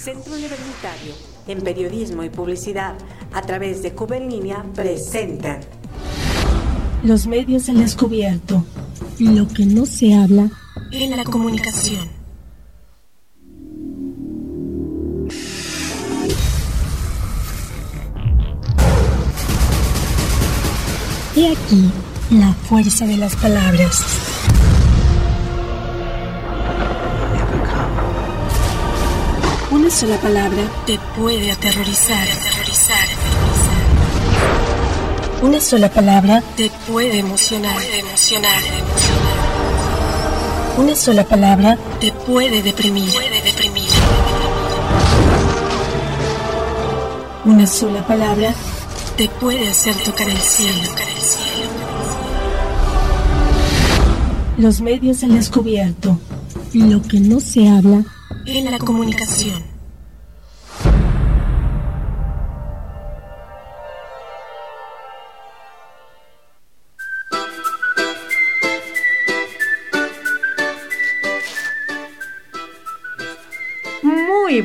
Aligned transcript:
Centro 0.00 0.32
Universitario 0.32 1.12
en 1.46 1.60
Periodismo 1.60 2.24
y 2.24 2.30
Publicidad 2.30 2.94
a 3.34 3.42
través 3.42 3.82
de 3.82 3.92
Cuba 3.92 4.16
en 4.16 4.30
Línea 4.30 4.64
presentan 4.74 5.60
Los 7.02 7.26
medios 7.26 7.68
han 7.68 7.80
descubierto 7.80 8.64
lo 9.18 9.46
que 9.48 9.66
no 9.66 9.84
se 9.84 10.14
habla 10.14 10.48
en 10.90 11.14
la 11.14 11.24
comunicación. 11.24 12.08
Y 21.36 21.46
aquí 21.46 21.90
la 22.30 22.54
fuerza 22.54 23.06
de 23.06 23.18
las 23.18 23.36
palabras. 23.36 24.29
Una 29.90 29.98
sola 29.98 30.18
palabra 30.18 30.62
te 30.86 31.00
puede 31.18 31.50
aterrorizar, 31.50 32.22
aterrorizar, 32.22 32.96
aterrorizar. 33.02 33.82
Una 35.42 35.60
sola 35.60 35.90
palabra 35.90 36.44
te 36.56 36.70
puede 36.86 37.18
emocionar, 37.18 37.76
emocionar, 37.98 38.56
emocionar. 38.62 39.34
Una 40.78 40.94
sola 40.94 41.24
palabra 41.24 41.76
te 41.98 42.12
puede 42.12 42.62
deprimir, 42.62 43.12
puede 43.12 43.42
deprimir. 43.42 43.88
Una 47.44 47.66
sola 47.66 48.06
palabra 48.06 48.54
te 49.16 49.28
puede 49.28 49.68
hacer 49.68 49.96
tocar 49.96 50.28
el 50.30 50.38
cielo, 50.38 50.86
tocar 50.86 51.08
el 51.08 51.20
cielo. 51.20 51.68
Los 54.56 54.80
medios 54.80 55.24
han 55.24 55.34
descubierto 55.34 56.16
lo 56.74 57.02
que 57.02 57.18
no 57.18 57.40
se 57.40 57.68
habla 57.68 58.04
En 58.46 58.70
la 58.70 58.78
comunicación. 58.78 59.59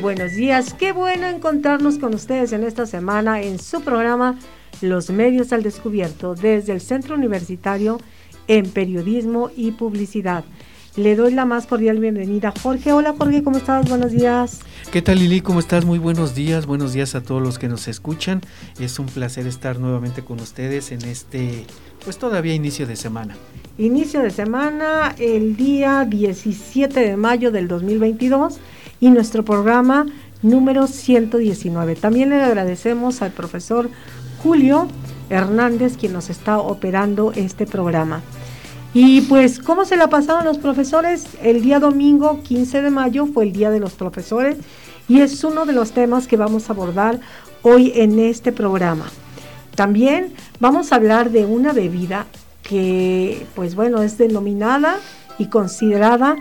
Buenos 0.06 0.34
días, 0.34 0.72
qué 0.72 0.92
bueno 0.92 1.26
encontrarnos 1.26 1.98
con 1.98 2.14
ustedes 2.14 2.52
en 2.52 2.62
esta 2.62 2.86
semana 2.86 3.42
en 3.42 3.58
su 3.58 3.80
programa 3.80 4.38
Los 4.80 5.10
Medios 5.10 5.52
al 5.52 5.64
Descubierto 5.64 6.36
desde 6.36 6.72
el 6.72 6.80
Centro 6.80 7.16
Universitario 7.16 7.98
en 8.46 8.70
Periodismo 8.70 9.50
y 9.56 9.72
Publicidad. 9.72 10.44
Le 10.94 11.16
doy 11.16 11.32
la 11.32 11.44
más 11.44 11.66
cordial 11.66 11.98
bienvenida 11.98 12.54
Jorge. 12.62 12.92
Hola 12.92 13.16
Jorge, 13.18 13.42
¿cómo 13.42 13.56
estás? 13.56 13.88
Buenos 13.88 14.12
días. 14.12 14.60
¿Qué 14.92 15.02
tal 15.02 15.18
Lili? 15.18 15.40
¿Cómo 15.40 15.58
estás? 15.58 15.84
Muy 15.84 15.98
buenos 15.98 16.36
días. 16.36 16.66
Buenos 16.66 16.92
días 16.92 17.16
a 17.16 17.24
todos 17.24 17.42
los 17.42 17.58
que 17.58 17.66
nos 17.66 17.88
escuchan. 17.88 18.42
Es 18.78 19.00
un 19.00 19.06
placer 19.06 19.48
estar 19.48 19.80
nuevamente 19.80 20.22
con 20.22 20.38
ustedes 20.38 20.92
en 20.92 21.02
este, 21.02 21.66
pues 22.04 22.16
todavía 22.16 22.54
inicio 22.54 22.86
de 22.86 22.94
semana. 22.94 23.36
Inicio 23.78 24.22
de 24.22 24.30
semana 24.30 25.14
el 25.18 25.54
día 25.54 26.06
17 26.06 26.98
de 26.98 27.16
mayo 27.18 27.50
del 27.50 27.68
2022 27.68 28.58
y 29.00 29.10
nuestro 29.10 29.44
programa 29.44 30.06
número 30.40 30.86
119. 30.86 31.94
También 31.96 32.30
le 32.30 32.42
agradecemos 32.42 33.20
al 33.20 33.32
profesor 33.32 33.90
Julio 34.42 34.88
Hernández 35.28 35.98
quien 35.98 36.14
nos 36.14 36.30
está 36.30 36.58
operando 36.58 37.32
este 37.36 37.66
programa. 37.66 38.22
Y 38.94 39.20
pues, 39.20 39.58
¿cómo 39.58 39.84
se 39.84 39.98
la 39.98 40.08
pasaron 40.08 40.46
los 40.46 40.56
profesores? 40.56 41.26
El 41.42 41.60
día 41.60 41.78
domingo 41.78 42.40
15 42.42 42.80
de 42.80 42.90
mayo 42.90 43.26
fue 43.26 43.44
el 43.44 43.52
Día 43.52 43.70
de 43.70 43.78
los 43.78 43.92
Profesores 43.92 44.56
y 45.06 45.20
es 45.20 45.44
uno 45.44 45.66
de 45.66 45.74
los 45.74 45.92
temas 45.92 46.26
que 46.26 46.38
vamos 46.38 46.70
a 46.70 46.72
abordar 46.72 47.20
hoy 47.60 47.92
en 47.94 48.18
este 48.20 48.52
programa. 48.52 49.04
También 49.74 50.32
vamos 50.60 50.92
a 50.92 50.96
hablar 50.96 51.30
de 51.30 51.44
una 51.44 51.74
bebida 51.74 52.24
que, 52.66 53.46
pues 53.54 53.74
bueno, 53.74 54.02
es 54.02 54.18
denominada 54.18 54.98
y 55.38 55.46
considerada 55.46 56.36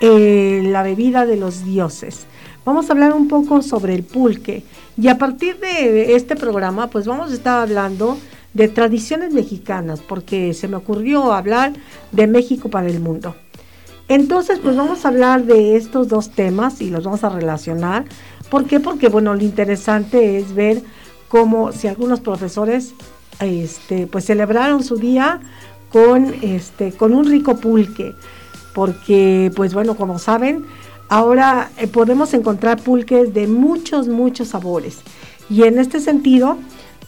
eh, 0.00 0.62
la 0.64 0.82
bebida 0.82 1.26
de 1.26 1.36
los 1.36 1.64
dioses. 1.64 2.26
Vamos 2.64 2.88
a 2.88 2.92
hablar 2.92 3.12
un 3.12 3.28
poco 3.28 3.62
sobre 3.62 3.94
el 3.94 4.02
pulque 4.02 4.64
y 4.96 5.08
a 5.08 5.18
partir 5.18 5.58
de 5.60 6.14
este 6.14 6.36
programa, 6.36 6.88
pues 6.88 7.06
vamos 7.06 7.30
a 7.30 7.34
estar 7.34 7.60
hablando 7.60 8.16
de 8.54 8.68
tradiciones 8.68 9.32
mexicanas, 9.32 10.00
porque 10.00 10.54
se 10.54 10.66
me 10.66 10.76
ocurrió 10.76 11.32
hablar 11.32 11.72
de 12.12 12.26
México 12.26 12.68
para 12.68 12.88
el 12.88 13.00
mundo. 13.00 13.34
Entonces, 14.08 14.58
pues 14.58 14.76
vamos 14.76 15.04
a 15.04 15.08
hablar 15.08 15.44
de 15.44 15.76
estos 15.76 16.08
dos 16.08 16.30
temas 16.30 16.80
y 16.80 16.90
los 16.90 17.04
vamos 17.04 17.22
a 17.22 17.28
relacionar. 17.28 18.06
¿Por 18.50 18.64
qué? 18.64 18.80
Porque, 18.80 19.08
bueno, 19.08 19.34
lo 19.34 19.42
interesante 19.42 20.38
es 20.38 20.52
ver 20.54 20.82
cómo 21.28 21.70
si 21.72 21.86
algunos 21.86 22.20
profesores, 22.20 22.92
este, 23.40 24.06
pues 24.06 24.24
celebraron 24.26 24.82
su 24.82 24.96
día 24.96 25.40
con, 25.90 26.34
este, 26.42 26.92
con 26.92 27.14
un 27.14 27.26
rico 27.26 27.56
pulque. 27.56 28.14
Porque, 28.74 29.50
pues 29.56 29.74
bueno, 29.74 29.96
como 29.96 30.18
saben, 30.18 30.64
ahora 31.08 31.70
eh, 31.76 31.88
podemos 31.88 32.32
encontrar 32.34 32.80
pulques 32.80 33.34
de 33.34 33.46
muchos, 33.46 34.08
muchos 34.08 34.48
sabores. 34.48 34.98
Y 35.48 35.64
en 35.64 35.78
este 35.78 36.00
sentido, 36.00 36.56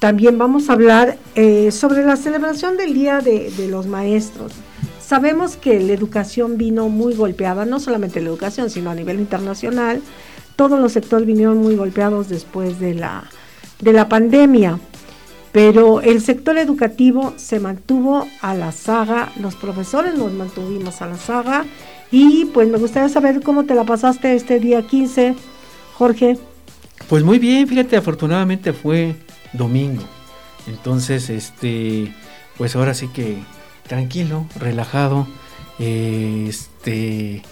también 0.01 0.37
vamos 0.37 0.69
a 0.69 0.73
hablar 0.73 1.17
eh, 1.37 1.71
sobre 1.71 2.05
la 2.05 2.17
celebración 2.17 2.77
del 2.77 2.93
Día 2.93 3.21
de, 3.21 3.53
los 3.71 3.87
Maestros. 3.87 4.53
Sabemos 5.01 5.57
que 5.57 5.79
la 5.79 5.93
educación 5.93 6.59
vino 6.59 6.89
muy 6.89 7.15
golpeada, 7.15 7.65
no 7.65 7.79
solamente 7.79 8.21
la 8.21 8.31
educación, 8.31 8.71
sino 8.71 8.91
a 8.91 8.95
nivel 8.97 9.21
internacional. 9.21 10.03
Todos 10.57 10.81
los 10.81 10.93
sectores 10.93 11.27
vinieron 11.27 11.59
muy 11.59 11.77
golpeados 11.77 12.29
después 12.29 12.81
de 12.81 12.95
la 12.95 14.09
pandemia, 14.09 14.81
pero 15.53 16.01
el 16.01 16.23
sector 16.23 16.57
educativo 16.57 17.35
se 17.37 17.61
mantuvo 17.61 18.27
a 18.41 18.55
la 18.55 18.73
saga, 18.73 19.31
los 19.39 19.55
profesores 19.55 20.17
nos 20.17 20.33
mantuvimos 20.33 21.03
a 21.03 21.07
la 21.07 21.17
saga 21.17 21.65
y 22.11 22.47
pues 22.47 22.69
me 22.69 22.79
gustaría 22.79 23.09
saber 23.11 23.43
cómo 23.43 23.65
te 23.65 23.75
la 23.75 23.85
pasaste 23.85 24.35
este 24.35 24.59
día 24.59 24.87
15, 24.87 25.35
Jorge. 25.95 26.39
Pues 27.09 27.23
muy 27.23 27.39
bien, 27.39 27.69
fíjate, 27.69 27.97
afortunadamente 27.97 28.73
fue 28.73 29.17
domingo. 29.53 30.03
Entonces, 30.67 31.29
este, 31.29 32.13
pues 32.57 32.75
ahora 32.77 32.95
sí 32.95 33.09
que 33.09 33.37
tranquilo, 33.87 34.47
relajado, 34.59 35.27
este, 35.79 37.43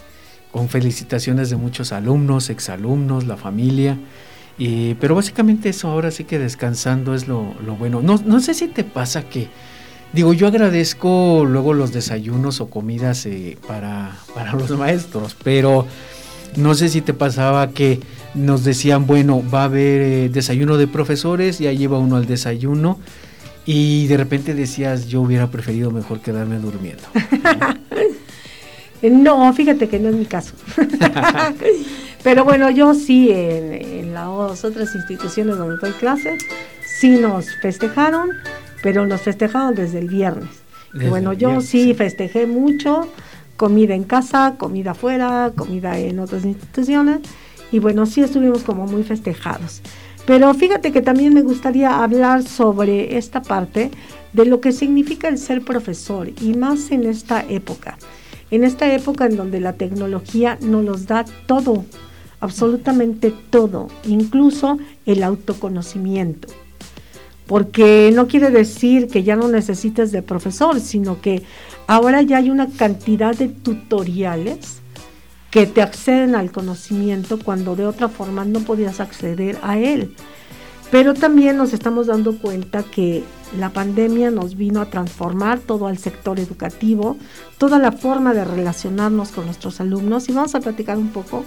con 0.53 0.69
felicitaciones 0.69 1.51
de 1.51 1.57
muchos 1.57 1.93
alumnos, 1.93 2.49
exalumnos, 2.49 3.27
la 3.27 3.37
familia. 3.37 3.99
Eh, 4.63 4.95
pero 5.01 5.15
básicamente 5.15 5.71
eso, 5.71 5.89
ahora 5.89 6.11
sí 6.11 6.25
que 6.25 6.39
descansando 6.39 7.15
es 7.15 7.27
lo, 7.27 7.55
lo 7.65 7.77
bueno. 7.77 8.03
No, 8.03 8.21
no, 8.23 8.41
sé 8.41 8.53
si 8.53 8.69
te 8.69 8.85
pasa 8.85 9.23
que, 9.23 9.49
digo, 10.13 10.35
yo 10.35 10.47
agradezco 10.47 11.47
luego 11.49 11.73
los 11.73 11.93
desayunos 11.93 12.61
o 12.61 12.69
comidas 12.69 13.25
eh, 13.25 13.57
para, 13.67 14.19
para 14.35 14.53
los 14.53 14.71
maestros, 14.73 15.35
pero 15.43 15.87
no 16.57 16.75
sé 16.75 16.91
si 16.91 17.01
te 17.01 17.15
pasaba 17.15 17.71
que 17.71 18.01
nos 18.35 18.63
decían, 18.63 19.07
bueno, 19.07 19.43
va 19.53 19.63
a 19.63 19.65
haber 19.65 20.03
eh, 20.03 20.29
desayuno 20.29 20.77
de 20.77 20.87
profesores, 20.87 21.59
ya 21.59 21.73
lleva 21.73 21.99
uno 21.99 22.17
al 22.17 22.27
desayuno 22.27 22.99
y 23.65 24.09
de 24.09 24.19
repente 24.19 24.53
decías, 24.53 25.07
yo 25.09 25.23
hubiera 25.23 25.51
preferido 25.51 25.91
mejor 25.91 26.21
quedarme 26.21 26.59
durmiendo. 26.59 27.05
no, 29.03 29.51
fíjate 29.55 29.89
que 29.89 29.99
no 29.99 30.11
es 30.11 30.17
mi 30.17 30.27
caso. 30.27 30.53
Pero 32.23 32.45
bueno, 32.45 32.71
yo 32.71 32.95
sí, 32.95 33.31
en, 33.31 33.73
en, 33.73 34.15
las 34.15 34.65
otras 34.65 34.95
instituciones 34.95 35.57
donde 35.57 35.77
doy 35.79 35.93
clases, 35.93 36.45
sí 36.85 37.17
nos 37.17 37.47
festejaron, 37.57 38.31
pero 38.83 39.07
nos 39.07 39.23
festejaron 39.23 39.75
desde 39.75 40.01
el 40.01 40.09
viernes. 40.09 40.51
Desde 40.93 41.09
bueno, 41.09 41.33
yo 41.33 41.49
viernes, 41.49 41.69
sí, 41.69 41.85
sí 41.85 41.95
festejé 41.95 42.47
mucho, 42.47 43.09
comida 43.57 43.95
en 43.95 44.05
casa, 44.05 44.55
comida 44.59 44.93
afuera, 44.93 45.53
comida 45.57 45.99
en 45.99 46.19
otras 46.19 46.45
instituciones 46.45 47.21
y 47.73 47.79
bueno, 47.79 48.07
sí 48.07 48.21
estuvimos 48.21 48.63
como 48.63 48.87
muy 48.87 49.03
festejados. 49.03 49.83
Pero 50.27 50.53
fíjate 50.55 50.93
que 50.93 51.03
también 51.03 51.35
me 51.35 51.43
gustaría 51.43 52.03
hablar 52.03 52.43
sobre 52.43 53.17
esta 53.17 53.43
parte 53.43 53.91
de 54.33 54.45
lo 54.45 54.61
que 54.61 54.73
significa 54.73 55.29
el 55.29 55.39
ser 55.39 55.63
profesor 55.63 56.29
y 56.41 56.55
más 56.55 56.91
en 56.91 57.05
esta 57.05 57.45
época. 57.49 57.99
En 58.51 58.65
esta 58.65 58.93
época 58.93 59.27
en 59.27 59.37
donde 59.37 59.61
la 59.61 59.75
tecnología 59.75 60.59
nos 60.61 60.85
los 60.85 61.07
da 61.07 61.25
todo, 61.47 61.85
absolutamente 62.41 63.33
todo, 63.51 63.89
incluso 64.05 64.79
el 65.07 65.23
autoconocimiento. 65.23 66.49
Porque 67.47 68.13
no 68.15 68.29
quiere 68.29 68.51
decir 68.51 69.09
que 69.09 69.23
ya 69.23 69.37
no 69.37 69.49
necesites 69.49 70.13
de 70.13 70.23
profesor, 70.23 70.81
sino 70.81 71.21
que 71.21 71.43
ahora 71.87 72.23
ya 72.23 72.39
hay 72.39 72.51
una 72.51 72.69
cantidad 72.69 73.37
de 73.37 73.49
tutoriales 73.49 74.81
que 75.51 75.67
te 75.67 75.83
acceden 75.83 76.37
al 76.37 76.53
conocimiento 76.53 77.39
cuando 77.39 77.75
de 77.75 77.87
otra 77.87 78.09
forma 78.09 78.45
no 78.45 78.61
podías 78.61 79.01
acceder 79.01 79.59
a 79.63 79.79
él. 79.79 80.15
Pero 80.91 81.15
también 81.15 81.57
nos 81.57 81.73
estamos 81.73 82.07
dando 82.07 82.39
cuenta 82.39 82.83
que 82.85 83.25
la 83.59 83.71
pandemia 83.71 84.31
nos 84.31 84.57
vino 84.57 84.81
a 84.81 84.87
transformar 84.87 85.59
todo 85.59 85.89
el 85.89 85.99
sector 85.99 86.39
educativo, 86.39 87.17
toda 87.59 87.79
la 87.79 87.93
forma 87.93 88.33
de 88.33 88.45
relacionarnos 88.45 89.31
con 89.31 89.47
nuestros 89.47 89.81
alumnos 89.81 90.29
y 90.29 90.33
vamos 90.33 90.55
a 90.55 90.61
platicar 90.61 90.99
un 90.99 91.09
poco 91.09 91.45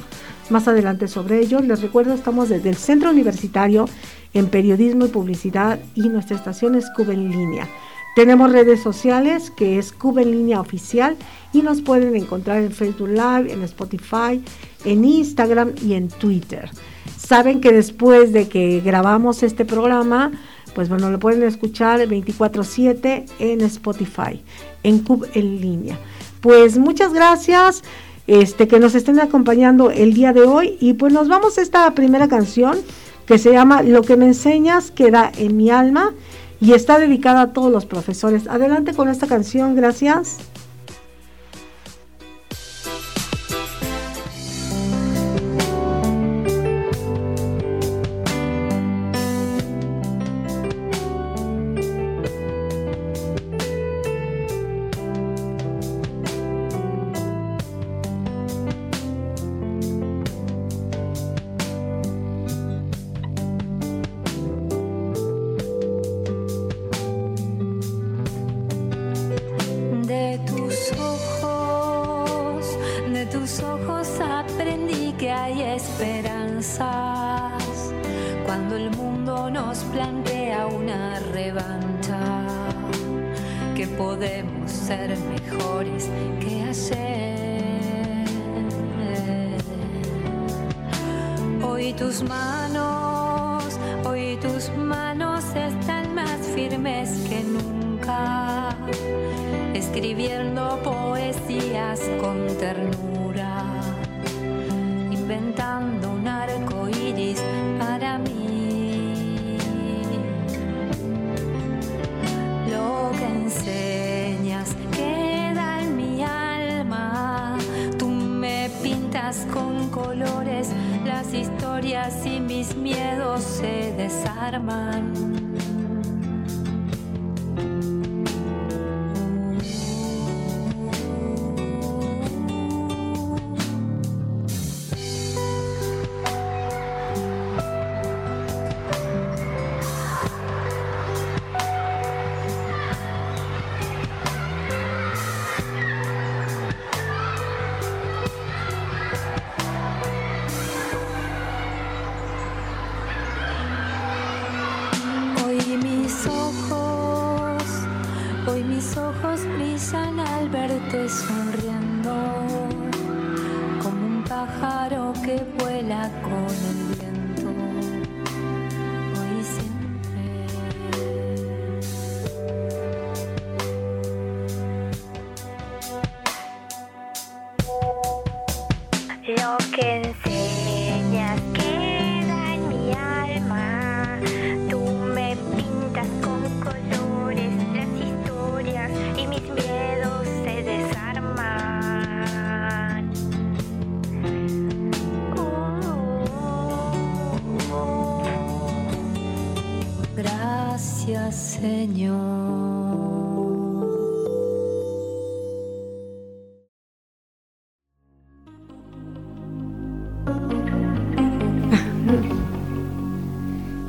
más 0.50 0.68
adelante 0.68 1.08
sobre 1.08 1.40
ello. 1.40 1.60
Les 1.60 1.82
recuerdo, 1.82 2.14
estamos 2.14 2.50
desde 2.50 2.70
el 2.70 2.76
Centro 2.76 3.12
Universitario 3.12 3.86
en 4.34 4.48
Periodismo 4.48 5.06
y 5.06 5.10
Publicidad 5.10 5.80
y 5.96 6.10
nuestra 6.10 6.36
estación 6.36 6.76
es 6.76 6.86
Cuba 6.96 7.14
en 7.14 7.30
Línea. 7.30 7.68
Tenemos 8.16 8.52
redes 8.52 8.82
sociales 8.82 9.50
que 9.50 9.80
es 9.80 9.92
Cuba 9.92 10.22
en 10.22 10.32
Línea 10.32 10.62
Oficial 10.62 11.18
y 11.52 11.62
nos 11.64 11.82
pueden 11.82 12.16
encontrar 12.16 12.62
en 12.62 12.72
Facebook 12.72 13.10
Live, 13.10 13.52
en 13.52 13.64
Spotify, 13.64 14.44
en 14.86 15.04
Instagram 15.04 15.72
y 15.82 15.94
en 15.94 16.10
Twitter. 16.10 16.70
Saben 17.18 17.60
que 17.60 17.72
después 17.72 18.32
de 18.32 18.48
que 18.48 18.82
grabamos 18.82 19.42
este 19.42 19.66
programa, 19.66 20.32
pues 20.74 20.90
bueno, 20.90 21.10
lo 21.10 21.20
pueden 21.20 21.44
escuchar 21.44 22.00
24/7 22.08 23.26
en 23.40 23.62
Spotify, 23.62 24.42
en 24.84 25.00
Cub 25.00 25.28
en 25.34 25.62
línea. 25.62 25.98
Pues 26.42 26.78
muchas 26.78 27.14
gracias 27.14 27.84
este, 28.28 28.68
que 28.68 28.80
nos 28.80 28.96
estén 28.96 29.20
acompañando 29.20 29.92
el 29.92 30.14
día 30.14 30.34
de 30.34 30.42
hoy 30.42 30.78
y 30.80 30.94
pues 30.94 31.14
nos 31.14 31.28
vamos 31.28 31.58
a 31.58 31.62
esta 31.62 31.90
primera 31.92 32.28
canción 32.28 32.78
que 33.26 33.38
se 33.38 33.52
llama 33.52 33.84
Lo 33.84 34.02
que 34.02 34.18
me 34.18 34.26
enseñas 34.26 34.92
queda 34.92 35.32
en 35.38 35.58
mi 35.58 35.70
alma 35.70 36.14
y 36.60 36.74
está 36.74 37.00
dedicada 37.00 37.42
a 37.42 37.54
todos 37.54 37.72
los 37.72 37.86
profesores. 37.86 38.48
Adelante 38.48 38.94
con 38.94 39.10
esta 39.10 39.28
canción, 39.28 39.76
gracias. 39.76 40.38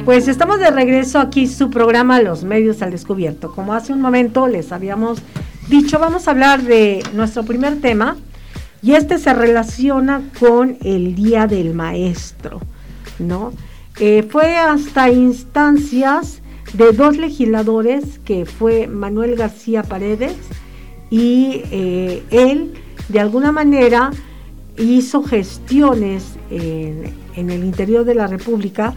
Pues 0.05 0.29
estamos 0.29 0.61
de 0.61 0.71
regreso 0.71 1.19
aquí 1.19 1.47
su 1.47 1.71
programa 1.71 2.21
Los 2.21 2.45
Medios 2.45 2.83
al 2.83 2.91
Descubierto. 2.91 3.53
Como 3.53 3.73
hace 3.73 3.91
un 3.91 4.03
momento 4.03 4.47
les 4.49 4.71
habíamos 4.71 5.23
dicho, 5.71 5.99
vamos 5.99 6.29
a 6.29 6.33
hablar 6.33 6.63
de 6.63 7.03
nuestro 7.15 7.43
primer 7.45 7.81
tema 7.81 8.19
y 8.83 8.93
este 8.93 9.17
se 9.17 9.33
relaciona 9.33 10.21
con 10.39 10.77
el 10.83 11.15
Día 11.15 11.47
del 11.47 11.73
Maestro, 11.73 12.61
¿no? 13.19 13.55
Eh, 13.99 14.29
fue 14.29 14.59
hasta 14.59 15.09
instancias 15.09 16.43
de 16.75 16.93
dos 16.93 17.17
legisladores 17.17 18.21
que 18.27 18.45
fue 18.45 18.87
Manuel 18.87 19.37
García 19.37 19.85
Paredes 19.85 20.37
y 21.09 21.63
eh, 21.71 22.23
él 22.31 22.75
de 23.09 23.21
alguna 23.21 23.53
manera 23.53 24.11
hizo 24.77 25.23
gestiones 25.23 26.35
en, 26.51 27.15
en 27.37 27.49
el 27.49 27.65
interior 27.65 28.05
de 28.05 28.15
la 28.15 28.27
República 28.27 28.93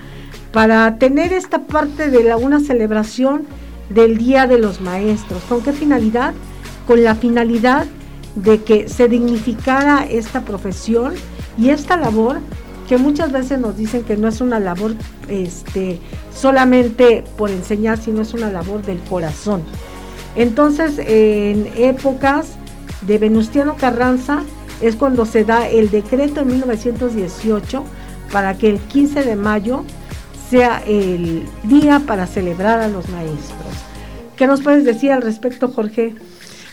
para 0.52 0.98
tener 0.98 1.34
esta 1.34 1.60
parte 1.60 2.10
de 2.10 2.24
la, 2.24 2.38
una 2.38 2.60
celebración 2.60 3.44
del 3.90 4.18
Día 4.18 4.48
de 4.48 4.60
los 4.60 4.82
Maestros. 4.82 5.42
¿Con 5.48 5.62
qué 5.62 5.74
finalidad? 5.74 6.34
Con 6.86 7.04
la 7.04 7.16
finalidad 7.16 7.86
de 8.36 8.64
que 8.64 8.88
se 8.88 9.08
dignificara 9.08 10.06
esta 10.10 10.42
profesión 10.42 11.14
y 11.58 11.70
esta 11.70 11.98
labor 11.98 12.40
que 12.88 12.98
muchas 12.98 13.32
veces 13.32 13.60
nos 13.60 13.76
dicen 13.76 14.04
que 14.04 14.16
no 14.16 14.28
es 14.28 14.40
una 14.40 14.60
labor 14.60 14.96
este, 15.28 16.00
solamente 16.34 17.24
por 17.38 17.50
enseñar, 17.50 17.98
sino 17.98 18.22
es 18.22 18.34
una 18.34 18.50
labor 18.50 18.82
del 18.84 19.00
corazón. 19.00 19.64
Entonces, 20.36 21.00
en 21.00 21.68
épocas 21.76 22.54
de 23.02 23.18
Venustiano 23.18 23.76
Carranza 23.76 24.44
es 24.82 24.96
cuando 24.96 25.26
se 25.26 25.44
da 25.44 25.68
el 25.68 25.90
decreto 25.90 26.42
en 26.42 26.48
1918 26.48 27.84
para 28.32 28.58
que 28.58 28.70
el 28.70 28.80
15 28.80 29.24
de 29.24 29.36
mayo 29.36 29.84
sea 30.50 30.82
el 30.86 31.44
día 31.64 32.02
para 32.06 32.28
celebrar 32.28 32.80
a 32.80 32.88
los 32.88 33.10
maestros. 33.10 33.74
¿Qué 34.36 34.48
nos 34.48 34.62
puedes 34.62 34.86
decir 34.86 35.12
al 35.12 35.22
respecto, 35.22 35.68
Jorge? 35.70 36.14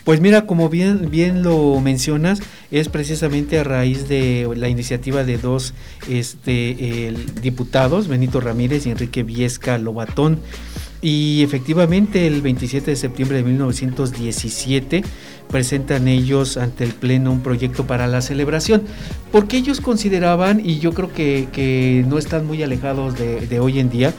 Pues 0.05 0.21
mira, 0.21 0.45
como 0.45 0.69
bien, 0.69 1.41
lo 1.41 1.79
mencionas, 1.81 2.39
es 2.69 2.89
precisamente 2.89 3.57
a 3.57 3.63
raíz 3.63 4.07
de 4.07 4.47
la 4.55 4.69
iniciativa 4.69 5.23
de 5.23 5.39
dos 5.39 5.73
este, 6.07 7.11
diputados, 7.41 8.07
Benito 8.07 8.39
Ramírez 8.39 8.85
y 8.85 8.91
Enrique 8.91 9.23
Viesca 9.23 9.79
Lobatón. 9.79 10.39
Y 11.01 11.41
efectivamente 11.43 12.27
el 12.27 12.43
27 12.43 12.91
de 12.91 12.97
septiembre 12.97 13.37
de 13.37 13.43
1917 13.43 15.03
presentan 15.49 16.07
ellos 16.07 16.57
ante 16.57 16.83
el 16.83 16.93
Pleno 16.93 17.31
un 17.31 17.41
proyecto 17.41 17.85
para 17.85 18.07
la 18.07 18.21
celebración, 18.21 18.83
porque 19.31 19.57
ellos 19.57 19.81
consideraban, 19.81 20.61
y 20.63 20.79
yo 20.79 20.93
creo 20.93 21.11
que, 21.13 22.05
no 22.07 22.17
están 22.17 22.45
muy 22.45 22.61
alejados 22.63 23.15
de, 23.17 23.59
hoy 23.59 23.79
en 23.79 23.89
día, 23.89 24.13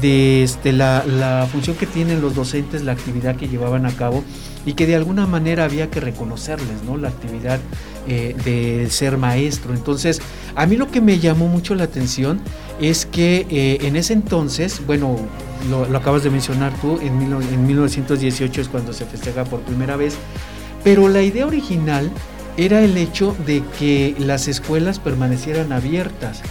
de 0.00 0.42
este, 0.42 0.72
la, 0.72 1.48
función 1.50 1.76
que 1.76 1.86
tienen 1.86 2.20
los 2.20 2.34
docentes, 2.34 2.82
la 2.82 2.92
actividad 2.92 3.36
que 3.36 3.48
llevaban 3.48 3.86
a 3.86 3.92
cabo 3.92 4.24
y 4.64 4.72
que 4.74 4.86
de 4.86 4.96
alguna 4.96 5.26
manera 5.26 5.64
había 5.64 5.90
que 5.90 6.00
reconocerles, 6.00 6.82
¿no? 6.84 6.96
La 6.96 7.08
actividad 7.08 7.60
eh, 8.08 8.34
de 8.44 8.90
ser 8.90 9.16
maestro. 9.16 9.74
Entonces, 9.74 10.20
a 10.56 10.66
mí 10.66 10.76
lo 10.76 10.90
que 10.90 11.00
me 11.00 11.18
llamó 11.18 11.46
mucho 11.46 11.74
la 11.74 11.84
atención 11.84 12.40
es 12.80 13.06
que 13.06 13.46
eh, 13.48 13.78
en 13.82 13.96
ese 13.96 14.12
entonces, 14.12 14.82
bueno, 14.86 15.16
lo, 15.70 15.96
acabas 15.96 16.22
de 16.22 16.30
mencionar 16.30 16.72
tú, 16.80 16.98
en 17.00 17.66
1918 17.66 18.60
es 18.60 18.68
cuando 18.68 18.92
se 18.92 19.06
festeja 19.06 19.44
por 19.44 19.60
primera 19.60 19.96
vez, 19.96 20.16
pero 20.86 21.08
la 21.08 21.20
idea 21.20 21.44
original 21.48 22.12
era 22.56 22.80
el 22.80 22.96
hecho 22.96 23.34
de 23.44 23.60
que 23.76 24.14
las 24.20 24.46
escuelas 24.46 25.00
permanecieran 25.00 25.72
abiertas. 25.72 26.42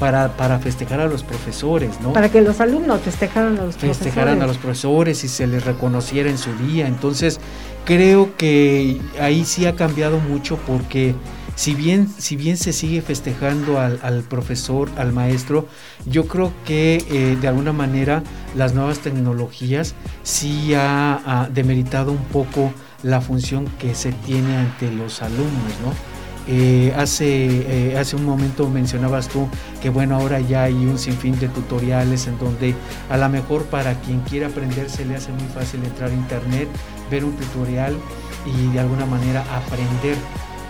Para, 0.00 0.36
para, 0.36 0.58
festejar 0.58 0.98
a 0.98 1.06
los 1.06 1.22
profesores, 1.22 2.00
¿no? 2.02 2.12
Para 2.12 2.28
que 2.28 2.40
los 2.40 2.60
alumnos 2.60 3.00
festejaran 3.02 3.56
a 3.58 3.64
los 3.66 3.76
profesores. 3.76 3.98
Festejaran 3.98 4.42
a 4.42 4.46
los 4.48 4.58
profesores 4.58 5.22
y 5.22 5.28
se 5.28 5.46
les 5.46 5.64
reconociera 5.64 6.28
en 6.28 6.36
su 6.36 6.52
día. 6.56 6.88
Entonces, 6.88 7.38
creo 7.84 8.36
que 8.36 9.00
ahí 9.20 9.44
sí 9.44 9.66
ha 9.66 9.76
cambiado 9.76 10.18
mucho 10.18 10.58
porque 10.66 11.14
si 11.56 11.74
bien, 11.74 12.08
si 12.18 12.34
bien 12.34 12.56
se 12.56 12.72
sigue 12.72 13.00
festejando 13.02 13.78
al, 13.78 14.24
profesor, 14.28 14.90
al 14.96 15.12
maestro, 15.12 15.68
yo 16.04 16.26
creo 16.26 16.52
que 16.64 17.04
eh, 17.08 17.38
de 17.40 17.48
alguna 17.48 17.72
manera 17.72 18.24
las 18.56 18.74
nuevas 18.74 18.98
tecnologías 18.98 19.94
sí 20.24 20.72
ha, 20.74 21.48
demeritado 21.52 22.10
un 22.10 22.24
poco 22.24 22.72
la 23.04 23.20
función 23.20 23.66
que 23.78 23.94
se 23.94 24.12
tiene 24.12 24.56
ante 24.56 24.90
los 24.90 25.22
alumnos, 25.22 25.74
¿no? 25.84 26.14
Eh, 26.46 26.92
hace, 26.96 27.92
eh, 27.92 27.98
hace 27.98 28.16
un 28.16 28.24
momento 28.26 28.68
mencionabas 28.68 29.28
tú 29.28 29.48
que 29.80 29.88
bueno, 29.88 30.16
ahora 30.16 30.40
ya 30.40 30.64
hay 30.64 30.74
un 30.74 30.98
sinfín 30.98 31.38
de 31.38 31.48
tutoriales 31.48 32.26
en 32.26 32.38
donde 32.38 32.74
a 33.08 33.16
lo 33.16 33.26
mejor 33.30 33.64
para 33.64 33.94
quien 34.00 34.20
quiera 34.20 34.48
aprender 34.48 34.90
se 34.90 35.06
le 35.06 35.16
hace 35.16 35.32
muy 35.32 35.48
fácil 35.54 35.82
entrar 35.84 36.10
a 36.10 36.14
internet, 36.14 36.68
ver 37.10 37.24
un 37.24 37.34
tutorial 37.34 37.96
y 38.44 38.72
de 38.72 38.80
alguna 38.80 39.06
manera 39.06 39.44
aprender. 39.56 40.16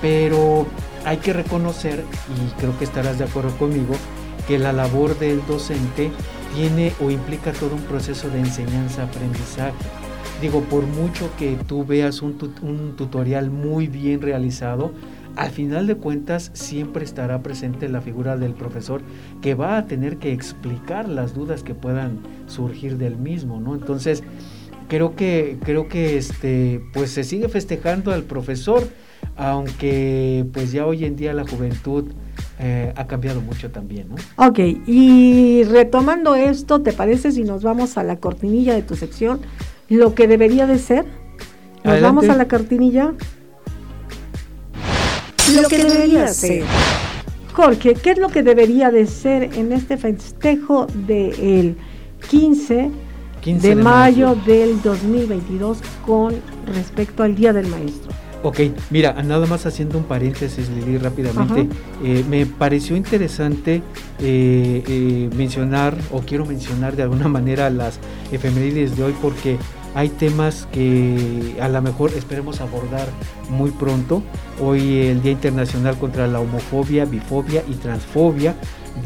Pero 0.00 0.66
hay 1.04 1.16
que 1.16 1.32
reconocer, 1.32 2.04
y 2.28 2.60
creo 2.60 2.78
que 2.78 2.84
estarás 2.84 3.18
de 3.18 3.24
acuerdo 3.24 3.56
conmigo, 3.56 3.94
que 4.46 4.58
la 4.58 4.72
labor 4.72 5.18
del 5.18 5.44
docente 5.46 6.12
tiene 6.54 6.92
o 7.00 7.10
implica 7.10 7.52
todo 7.52 7.74
un 7.74 7.82
proceso 7.82 8.28
de 8.28 8.40
enseñanza-aprendizaje 8.40 9.72
Digo, 10.40 10.62
por 10.62 10.84
mucho 10.86 11.30
que 11.38 11.56
tú 11.66 11.84
veas 11.84 12.20
un, 12.20 12.36
tutorial 12.96 13.50
muy 13.50 13.86
bien 13.86 14.20
realizado, 14.20 14.92
al 15.36 15.50
final 15.50 15.86
de 15.86 15.96
cuentas 15.96 16.50
siempre 16.54 17.04
estará 17.04 17.42
presente 17.42 17.88
la 17.88 18.00
figura 18.00 18.36
del 18.36 18.52
profesor 18.52 19.02
que 19.42 19.54
va 19.54 19.78
a 19.78 19.86
tener 19.86 20.18
que 20.18 20.32
explicar 20.32 21.08
las 21.08 21.34
dudas 21.34 21.62
que 21.62 21.74
puedan 21.74 22.18
surgir 22.46 22.98
del 22.98 23.16
mismo, 23.16 23.60
¿no? 23.60 23.74
Entonces, 23.74 24.22
creo 24.88 25.16
que, 25.16 25.56
creo 25.64 25.88
que 25.88 26.18
este, 26.18 26.80
pues 26.92 27.10
se 27.10 27.24
sigue 27.24 27.48
festejando 27.48 28.12
al 28.12 28.24
profesor, 28.24 28.86
aunque 29.36 30.46
pues 30.52 30.72
ya 30.72 30.86
hoy 30.86 31.04
en 31.04 31.16
día 31.16 31.32
la 31.32 31.46
juventud 31.46 32.04
eh, 32.60 32.92
ha 32.94 33.06
cambiado 33.06 33.40
mucho 33.40 33.70
también, 33.70 34.08
¿no? 34.10 34.16
Ok, 34.36 34.58
y 34.86 35.64
retomando 35.64 36.34
esto, 36.34 36.80
¿te 36.82 36.92
parece 36.92 37.32
si 37.32 37.42
nos 37.42 37.62
vamos 37.62 37.96
a 37.98 38.04
la 38.04 38.16
cortinilla 38.16 38.74
de 38.74 38.82
tu 38.82 38.94
sección? 38.94 39.40
Lo 39.88 40.14
que 40.14 40.28
debería 40.28 40.66
de 40.66 40.78
ser. 40.78 41.04
Nos 41.82 42.00
vamos 42.00 42.28
a 42.28 42.36
la 42.36 42.46
cartinilla. 42.46 43.12
Lo 45.60 45.68
que 45.68 45.78
debería 45.78 46.28
ser. 46.28 46.64
Jorge, 47.52 47.94
¿qué 47.94 48.12
es 48.12 48.18
lo 48.18 48.30
que 48.30 48.42
debería 48.42 48.90
de 48.90 49.06
ser 49.06 49.44
en 49.54 49.70
este 49.72 49.96
festejo 49.96 50.86
del 51.06 51.76
15, 52.28 52.90
de, 53.44 53.74
mayo, 53.76 54.36
del 54.44 54.82
2022 54.82 55.78
con 56.04 56.34
respecto 56.66 57.22
al 57.22 57.36
Día 57.36 57.52
del 57.52 57.68
Maestro? 57.68 58.23
Ok, 58.44 58.60
mira, 58.90 59.14
nada 59.22 59.46
más 59.46 59.64
haciendo 59.64 59.96
un 59.96 60.04
paréntesis, 60.04 60.68
Lili, 60.68 60.98
rápidamente. 60.98 61.66
Eh, 62.04 62.22
me 62.28 62.44
pareció 62.44 62.94
interesante 62.94 63.76
eh, 64.20 64.84
eh, 64.86 65.30
mencionar, 65.34 65.96
o 66.12 66.20
quiero 66.20 66.44
mencionar 66.44 66.94
de 66.94 67.04
alguna 67.04 67.26
manera 67.26 67.70
las 67.70 67.98
efemérides 68.32 68.98
de 68.98 69.04
hoy, 69.04 69.14
porque 69.22 69.56
hay 69.94 70.10
temas 70.10 70.68
que 70.70 71.56
a 71.58 71.70
lo 71.70 71.80
mejor 71.80 72.12
esperemos 72.12 72.60
abordar 72.60 73.08
muy 73.48 73.70
pronto. 73.70 74.22
Hoy 74.60 75.06
el 75.06 75.22
Día 75.22 75.32
Internacional 75.32 75.96
contra 75.96 76.26
la 76.26 76.38
Homofobia, 76.38 77.06
Bifobia 77.06 77.64
y 77.66 77.72
Transfobia, 77.76 78.56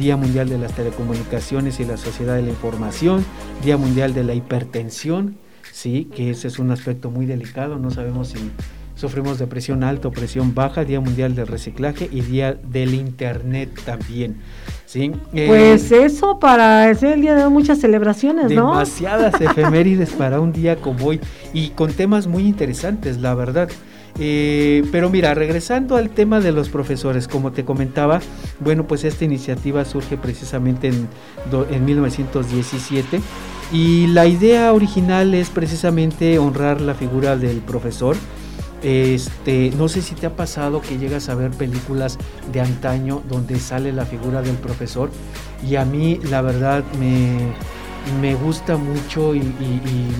Día 0.00 0.16
Mundial 0.16 0.48
de 0.48 0.58
las 0.58 0.72
Telecomunicaciones 0.72 1.78
y 1.78 1.84
la 1.84 1.96
Sociedad 1.96 2.34
de 2.34 2.42
la 2.42 2.50
Información, 2.50 3.24
Día 3.62 3.76
Mundial 3.76 4.14
de 4.14 4.24
la 4.24 4.34
Hipertensión, 4.34 5.36
sí, 5.70 6.08
que 6.12 6.30
ese 6.30 6.48
es 6.48 6.58
un 6.58 6.72
aspecto 6.72 7.12
muy 7.12 7.24
delicado, 7.24 7.78
no 7.78 7.92
sabemos 7.92 8.30
si 8.30 8.50
sufrimos 8.98 9.38
de 9.38 9.46
presión 9.46 9.84
alta 9.84 10.08
o 10.08 10.10
presión 10.10 10.54
baja, 10.54 10.84
Día 10.84 11.00
Mundial 11.00 11.34
del 11.34 11.46
Reciclaje 11.46 12.08
y 12.10 12.20
Día 12.20 12.54
del 12.54 12.94
Internet 12.94 13.70
también. 13.84 14.36
¿sí? 14.86 15.12
Pues 15.30 15.92
eh, 15.92 16.04
eso 16.04 16.40
para 16.40 16.92
ser 16.94 17.12
el 17.12 17.20
día 17.20 17.34
de 17.34 17.48
muchas 17.48 17.78
celebraciones, 17.78 18.50
¿no? 18.50 18.70
Demasiadas 18.72 19.34
efemérides 19.40 20.10
para 20.10 20.40
un 20.40 20.52
día 20.52 20.76
como 20.76 21.06
hoy 21.06 21.20
y 21.52 21.68
con 21.70 21.92
temas 21.92 22.26
muy 22.26 22.42
interesantes, 22.44 23.18
la 23.18 23.34
verdad. 23.34 23.68
Eh, 24.20 24.84
pero 24.90 25.10
mira, 25.10 25.32
regresando 25.34 25.96
al 25.96 26.10
tema 26.10 26.40
de 26.40 26.50
los 26.50 26.68
profesores, 26.70 27.28
como 27.28 27.52
te 27.52 27.64
comentaba, 27.64 28.20
bueno, 28.58 28.84
pues 28.84 29.04
esta 29.04 29.24
iniciativa 29.24 29.84
surge 29.84 30.16
precisamente 30.16 30.88
en, 30.88 31.08
en 31.70 31.84
1917 31.84 33.20
y 33.72 34.08
la 34.08 34.26
idea 34.26 34.72
original 34.72 35.34
es 35.34 35.50
precisamente 35.50 36.38
honrar 36.38 36.80
la 36.80 36.94
figura 36.94 37.36
del 37.36 37.58
profesor 37.58 38.16
este, 38.82 39.72
no 39.76 39.88
sé 39.88 40.02
si 40.02 40.14
te 40.14 40.26
ha 40.26 40.36
pasado 40.36 40.80
que 40.80 40.98
llegas 40.98 41.28
a 41.28 41.34
ver 41.34 41.50
películas 41.50 42.18
de 42.52 42.60
antaño 42.60 43.22
donde 43.28 43.58
sale 43.58 43.92
la 43.92 44.06
figura 44.06 44.42
del 44.42 44.56
profesor 44.56 45.10
y 45.66 45.76
a 45.76 45.84
mí 45.84 46.20
la 46.24 46.42
verdad 46.42 46.84
me, 46.98 48.34
gusta 48.36 48.76
mucho 48.76 49.34
y, 49.34 49.42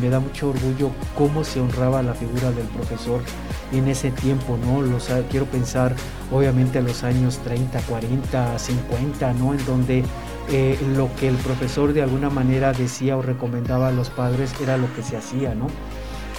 me 0.00 0.10
da 0.10 0.20
mucho 0.20 0.50
orgullo 0.50 0.90
cómo 1.16 1.44
se 1.44 1.60
honraba 1.60 2.02
la 2.02 2.14
figura 2.14 2.50
del 2.50 2.66
profesor 2.66 3.20
en 3.72 3.86
ese 3.86 4.10
tiempo, 4.10 4.58
¿no? 4.58 4.82
Quiero 5.30 5.46
pensar 5.46 5.94
obviamente 6.32 6.78
a 6.78 6.82
los 6.82 7.04
años 7.04 7.38
30, 7.44 7.80
40, 7.82 8.58
50, 8.58 9.32
¿no? 9.34 9.54
En 9.54 9.64
donde 9.66 10.04
eh, 10.50 10.78
lo 10.96 11.14
que 11.16 11.28
el 11.28 11.36
profesor 11.36 11.92
de 11.92 12.02
alguna 12.02 12.30
manera 12.30 12.72
decía 12.72 13.16
o 13.16 13.22
recomendaba 13.22 13.88
a 13.88 13.92
los 13.92 14.10
padres 14.10 14.52
era 14.60 14.76
lo 14.76 14.92
que 14.94 15.02
se 15.02 15.16
hacía, 15.16 15.54
¿no? 15.54 15.68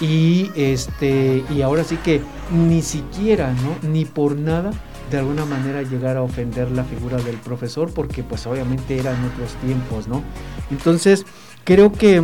Y 0.00 0.50
este 0.54 1.44
y 1.50 1.62
ahora 1.62 1.84
sí 1.84 1.96
que 1.96 2.20
ni 2.50 2.82
siquiera 2.82 3.52
no 3.52 3.88
ni 3.88 4.04
por 4.04 4.36
nada 4.36 4.70
de 5.10 5.18
alguna 5.18 5.44
manera 5.44 5.82
llegar 5.82 6.16
a 6.16 6.22
ofender 6.22 6.70
la 6.70 6.84
figura 6.84 7.18
del 7.18 7.36
profesor 7.36 7.92
porque 7.92 8.22
pues 8.22 8.46
obviamente 8.46 8.98
eran 8.98 9.16
otros 9.26 9.54
tiempos 9.64 10.08
no 10.08 10.22
entonces 10.70 11.26
creo 11.64 11.92
que 11.92 12.22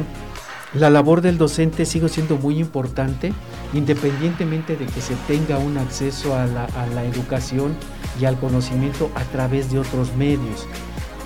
la 0.75 0.91
labor 0.91 1.21
del 1.21 1.39
docente 1.39 1.85
sigue 1.85 2.09
siendo 2.09 2.37
muy 2.37 2.59
importante 2.59 3.33
independientemente 3.73 4.77
de 4.77 4.87
que 4.87 5.01
se 5.01 5.15
tenga 5.27 5.59
un 5.59 5.79
acceso 5.79 6.35
a 6.35 6.47
la, 6.47 6.65
a 6.65 6.87
la 6.89 7.05
educación 7.05 7.75
y 8.21 8.25
al 8.25 8.39
conocimiento 8.39 9.11
a 9.15 9.25
través 9.25 9.71
de 9.71 9.79
otros 9.79 10.15
medios. 10.17 10.67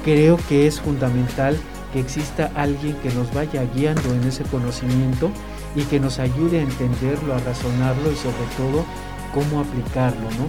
Creo 0.04 0.38
que 0.48 0.66
es 0.66 0.80
fundamental 0.80 1.56
que 1.92 2.00
exista 2.00 2.50
alguien 2.54 2.94
que 3.02 3.10
nos 3.10 3.32
vaya 3.34 3.64
guiando 3.74 4.14
en 4.14 4.24
ese 4.24 4.44
conocimiento 4.44 5.30
y 5.74 5.82
que 5.82 6.00
nos 6.00 6.18
ayude 6.18 6.60
a 6.60 6.62
entenderlo, 6.62 7.34
a 7.34 7.38
razonarlo 7.38 8.10
y 8.12 8.16
sobre 8.16 8.44
todo 8.56 8.84
cómo 9.34 9.60
aplicarlo, 9.60 10.30
¿no? 10.38 10.48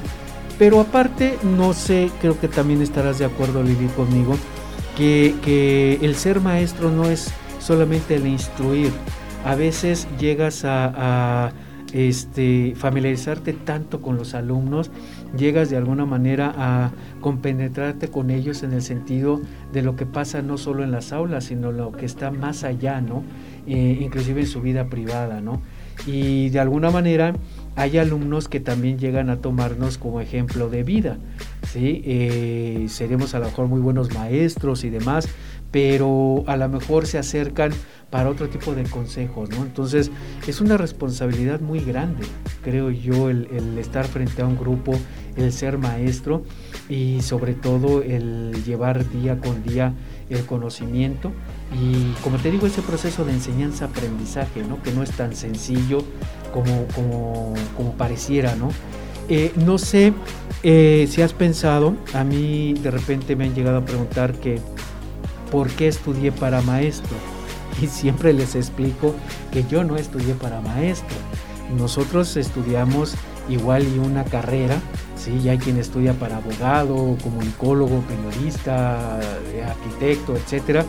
Pero 0.58 0.80
aparte, 0.80 1.38
no 1.44 1.74
sé, 1.74 2.12
creo 2.22 2.40
que 2.40 2.48
también 2.48 2.82
estarás 2.82 3.18
de 3.20 3.26
acuerdo, 3.26 3.64
Lili, 3.64 3.88
conmigo, 3.96 4.36
que, 4.96 5.36
que 5.44 6.00
el 6.02 6.16
ser 6.16 6.40
maestro 6.40 6.92
no 6.92 7.06
es 7.06 7.32
solamente 7.60 8.16
el 8.16 8.28
instruir. 8.28 8.92
A 9.44 9.56
veces 9.56 10.08
llegas 10.20 10.64
a, 10.66 11.48
a 11.48 11.52
este, 11.94 12.74
familiarizarte 12.76 13.54
tanto 13.54 14.02
con 14.02 14.18
los 14.18 14.34
alumnos, 14.34 14.92
llegas 15.36 15.70
de 15.70 15.78
alguna 15.78 16.06
manera 16.06 16.54
a 16.56 16.92
compenetrarte 17.22 18.10
con 18.10 18.30
ellos 18.30 18.64
en 18.64 18.74
el 18.74 18.82
sentido 18.82 19.42
de 19.74 19.82
lo 19.82 19.96
que 19.96 20.06
pasa 20.06 20.42
no 20.42 20.58
solo 20.58 20.84
en 20.84 20.92
las 20.92 21.12
aulas, 21.12 21.46
sino 21.46 21.72
lo 21.72 21.92
que 21.92 22.06
está 22.06 22.32
más 22.32 22.64
allá, 22.64 23.02
¿no? 23.02 23.24
Eh, 23.68 24.00
inclusive 24.02 24.42
en 24.42 24.48
su 24.48 24.62
vida 24.62 24.86
privada, 24.86 25.42
¿no? 25.42 25.62
Y 26.08 26.50
de 26.50 26.60
alguna 26.60 26.90
manera 26.90 27.36
hay 27.76 27.98
alumnos 27.98 28.48
que 28.48 28.60
también 28.60 28.98
llegan 28.98 29.30
a 29.30 29.38
tomarnos 29.38 29.98
como 29.98 30.20
ejemplo 30.20 30.70
de 30.70 30.84
vida, 30.84 31.18
¿sí? 31.72 32.02
Eh, 32.06 32.86
seremos 32.90 33.36
a 33.36 33.40
lo 33.40 33.46
mejor 33.46 33.68
muy 33.68 33.82
buenos 33.82 34.14
maestros 34.14 34.84
y 34.84 34.90
demás, 34.90 35.30
pero 35.72 36.44
a 36.48 36.58
lo 36.58 36.68
mejor 36.70 37.08
se 37.08 37.18
acercan 37.18 37.72
para 38.10 38.30
otro 38.30 38.50
tipo 38.50 38.76
de 38.76 38.84
consejos, 38.84 39.50
¿no? 39.52 39.64
Entonces 39.64 40.12
es 40.48 40.60
una 40.60 40.76
responsabilidad 40.78 41.62
muy 41.62 41.80
grande, 41.80 42.24
creo 42.62 42.90
yo, 42.92 43.30
el, 43.30 43.48
estar 43.78 44.06
frente 44.06 44.42
a 44.42 44.46
un 44.46 44.58
grupo, 44.58 44.94
el 45.36 45.54
ser 45.54 45.78
maestro 45.78 46.44
y 46.90 47.22
sobre 47.22 47.54
todo 47.54 48.02
el 48.02 48.64
llevar 48.66 49.10
día 49.10 49.40
con 49.40 49.64
día 49.64 49.94
el 50.30 50.46
conocimiento 50.46 51.32
y 51.74 52.14
como 52.22 52.38
te 52.38 52.52
digo 52.52 52.68
ese 52.68 52.82
proceso 52.82 53.26
de 53.26 53.34
enseñanza-aprendizaje, 53.34 54.64
¿no? 54.64 54.82
Que 54.82 54.92
no 54.92 55.04
es 55.04 55.12
tan 55.12 55.36
sencillo 55.36 56.04
como, 56.54 56.86
como, 56.96 57.94
pareciera, 57.94 58.56
¿no? 58.56 58.70
Eh, 59.30 59.54
no 59.56 59.78
sé 59.78 60.14
eh, 60.64 61.08
si 61.10 61.22
has 61.22 61.34
pensado, 61.34 61.96
a 62.14 62.24
mí 62.24 62.74
de 62.74 62.92
repente 62.92 63.36
me 63.36 63.46
han 63.46 63.56
llegado 63.56 63.78
a 63.78 63.86
preguntar 63.86 64.34
que 64.34 64.60
por 65.52 65.70
qué 65.70 65.88
estudié 65.88 66.32
para 66.32 66.62
maestro 66.62 67.16
y 67.82 67.88
siempre 67.88 68.34
les 68.34 68.56
explico 68.56 69.14
que 69.52 69.64
yo 69.70 69.84
no 69.84 69.96
estudié 69.96 70.34
para 70.34 70.62
maestro. 70.62 71.16
Nosotros 71.78 72.36
estudiamos 72.36 73.16
igual 73.50 73.86
y 73.88 74.00
una 74.00 74.24
carrera, 74.24 74.80
¿sí? 75.16 75.40
ya 75.42 75.52
hay 75.52 75.58
quien 75.58 75.78
estudia 75.78 76.14
para 76.14 76.38
abogado, 76.38 77.18
comunicólogo, 77.24 78.02
periodista, 78.02 79.20
arquitecto, 79.66 80.36
etcétera. 80.36 80.86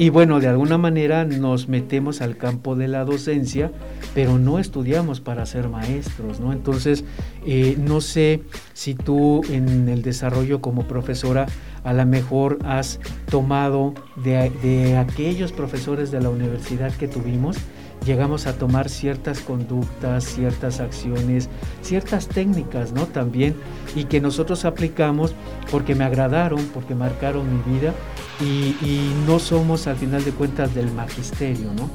Y 0.00 0.08
bueno, 0.08 0.40
de 0.40 0.48
alguna 0.48 0.78
manera 0.78 1.26
nos 1.26 1.68
metemos 1.68 2.22
al 2.22 2.38
campo 2.38 2.74
de 2.74 2.88
la 2.88 3.04
docencia, 3.04 3.70
pero 4.14 4.38
no 4.38 4.58
estudiamos 4.58 5.20
para 5.20 5.44
ser 5.44 5.68
maestros, 5.68 6.40
¿no? 6.40 6.54
Entonces, 6.54 7.04
eh, 7.44 7.76
no 7.78 8.00
sé 8.00 8.42
si 8.72 8.94
tú 8.94 9.42
en 9.50 9.90
el 9.90 10.00
desarrollo 10.00 10.62
como 10.62 10.84
profesora 10.84 11.46
a 11.84 11.92
lo 11.92 12.06
mejor 12.06 12.58
has 12.64 12.98
tomado 13.30 13.94
de, 14.16 14.96
aquellos 14.96 15.52
profesores 15.52 16.10
de 16.10 16.20
la 16.20 16.30
universidad 16.30 16.92
que 16.94 17.08
tuvimos, 17.08 17.56
llegamos 18.04 18.46
a 18.46 18.54
tomar 18.54 18.88
ciertas 18.88 19.40
conductas, 19.40 20.24
ciertas 20.24 20.80
acciones, 20.80 21.48
ciertas 21.82 22.28
técnicas, 22.28 22.92
¿no? 22.92 23.06
También, 23.06 23.54
y 23.94 24.04
que 24.04 24.20
nosotros 24.20 24.64
aplicamos 24.64 25.34
porque 25.70 25.94
me 25.94 26.04
agradaron, 26.04 26.64
porque 26.72 26.94
marcaron 26.94 27.46
mi 27.54 27.78
vida 27.78 27.94
y, 28.40 29.10
no 29.26 29.38
somos 29.38 29.86
al 29.86 29.96
final 29.96 30.24
de 30.24 30.32
cuentas 30.32 30.74
del 30.74 30.90
magisterio, 30.92 31.72
¿no? 31.74 31.90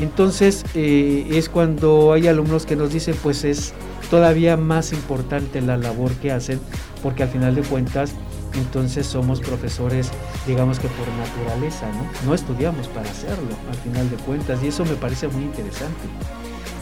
Entonces 0.00 0.64
eh, 0.74 1.28
es 1.32 1.48
cuando 1.48 2.12
hay 2.12 2.26
alumnos 2.26 2.64
que 2.64 2.76
nos 2.76 2.92
dicen, 2.92 3.14
pues 3.22 3.44
es 3.44 3.74
todavía 4.10 4.56
más 4.56 4.92
importante 4.92 5.60
la 5.60 5.76
labor 5.76 6.12
que 6.14 6.32
hacen, 6.32 6.60
porque 7.02 7.22
al 7.22 7.28
final 7.28 7.54
de 7.54 7.62
cuentas 7.62 8.14
entonces 8.54 9.06
somos 9.06 9.40
profesores, 9.40 10.10
digamos 10.46 10.78
que 10.78 10.88
por 10.88 11.08
naturaleza, 11.08 11.86
¿no? 11.92 12.28
No 12.28 12.34
estudiamos 12.34 12.88
para 12.88 13.10
hacerlo, 13.10 13.48
al 13.68 13.76
final 13.76 14.10
de 14.10 14.16
cuentas, 14.16 14.62
y 14.62 14.68
eso 14.68 14.84
me 14.84 14.94
parece 14.94 15.28
muy 15.28 15.44
interesante. 15.44 16.00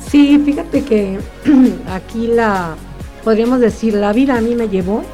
Sí, 0.09 0.41
fíjate 0.45 0.83
que 0.83 1.19
aquí 1.93 2.27
la, 2.27 2.75
podríamos 3.23 3.61
decir, 3.61 3.95
la 3.95 4.13
vida 4.13 4.37
a 4.37 4.41
mí 4.41 4.55
me 4.55 4.69
llevó 4.69 5.05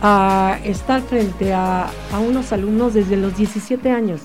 a 0.00 0.58
estar 0.64 1.02
frente 1.02 1.52
a, 1.52 1.90
unos 2.26 2.52
alumnos 2.52 2.94
desde 2.94 3.16
los 3.16 3.36
17 3.36 3.90
años, 3.90 4.22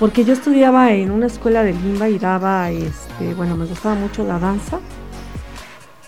porque 0.00 0.24
yo 0.24 0.32
estudiaba 0.32 0.92
en 0.92 1.10
una 1.10 1.26
escuela 1.26 1.62
de 1.62 1.72
Limba 1.72 2.08
y 2.08 2.18
daba, 2.18 2.70
este, 2.70 3.34
bueno, 3.34 3.56
me 3.56 3.66
gustaba 3.66 3.94
mucho 3.94 4.24
la 4.24 4.38
danza. 4.38 4.80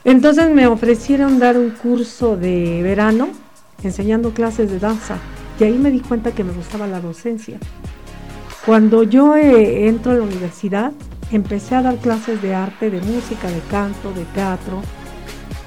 Entonces 0.05 0.51
me 0.51 0.67
ofrecieron 0.67 1.39
dar 1.39 1.57
un 1.57 1.71
curso 1.71 2.37
de 2.37 2.81
verano 2.83 3.29
enseñando 3.83 4.33
clases 4.33 4.71
de 4.71 4.79
danza 4.79 5.19
y 5.59 5.65
ahí 5.65 5.79
me 5.79 5.91
di 5.91 6.01
cuenta 6.01 6.33
que 6.33 6.45
me 6.45 6.53
gustaba 6.53 6.87
la 6.87 7.01
docencia. 7.01 7.59
Cuando 8.65 9.03
yo 9.03 9.37
eh, 9.37 9.89
entro 9.89 10.13
a 10.13 10.17
la 10.17 10.23
universidad, 10.23 10.93
empecé 11.31 11.75
a 11.75 11.83
dar 11.83 11.97
clases 11.97 12.43
de 12.43 12.55
arte, 12.55 12.91
de 12.91 13.01
música, 13.01 13.49
de 13.49 13.61
canto, 13.71 14.13
de 14.13 14.25
teatro 14.27 14.83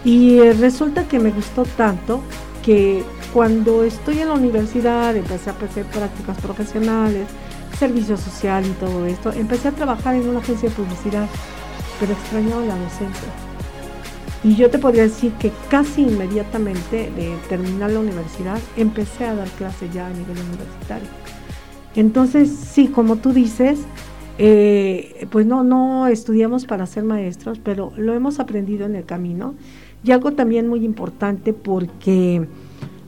y 0.03 0.39
eh, 0.39 0.53
resulta 0.53 1.07
que 1.07 1.19
me 1.19 1.31
gustó 1.31 1.63
tanto 1.63 2.21
que 2.63 3.03
cuando 3.33 3.83
estoy 3.83 4.19
en 4.19 4.29
la 4.29 4.33
universidad 4.33 5.15
empecé 5.15 5.49
a 5.49 5.53
hacer 5.53 5.85
prácticas 5.85 6.37
profesionales, 6.39 7.27
servicio 7.77 8.17
social 8.17 8.65
y 8.65 8.71
todo 8.71 9.05
esto, 9.05 9.31
empecé 9.31 9.69
a 9.69 9.71
trabajar 9.71 10.15
en 10.15 10.27
una 10.27 10.39
agencia 10.39 10.69
de 10.69 10.75
publicidad, 10.75 11.27
pero 11.99 12.13
extrañaba 12.13 12.65
la 12.65 12.75
docencia 12.75 13.48
y 14.43 14.55
yo 14.55 14.69
te 14.69 14.79
podría 14.79 15.03
decir 15.03 15.33
que 15.33 15.51
casi 15.69 16.03
inmediatamente 16.03 17.11
de 17.15 17.35
terminar 17.49 17.91
la 17.91 17.99
universidad 17.99 18.59
empecé 18.77 19.25
a 19.25 19.35
dar 19.35 19.49
clases 19.49 19.93
ya 19.93 20.07
a 20.07 20.09
nivel 20.09 20.37
universitario. 20.37 21.09
Entonces, 21.95 22.49
sí, 22.49 22.87
como 22.87 23.17
tú 23.17 23.33
dices, 23.33 23.79
eh, 24.37 25.27
pues 25.29 25.45
no, 25.45 25.65
no 25.65 26.07
estudiamos 26.07 26.65
para 26.65 26.85
ser 26.85 27.03
maestros, 27.03 27.59
pero 27.59 27.91
lo 27.97 28.13
hemos 28.13 28.39
aprendido 28.39 28.85
en 28.85 28.95
el 28.95 29.05
camino. 29.05 29.55
Y 30.03 30.11
algo 30.11 30.31
también 30.31 30.69
muy 30.69 30.85
importante 30.85 31.51
porque 31.51 32.47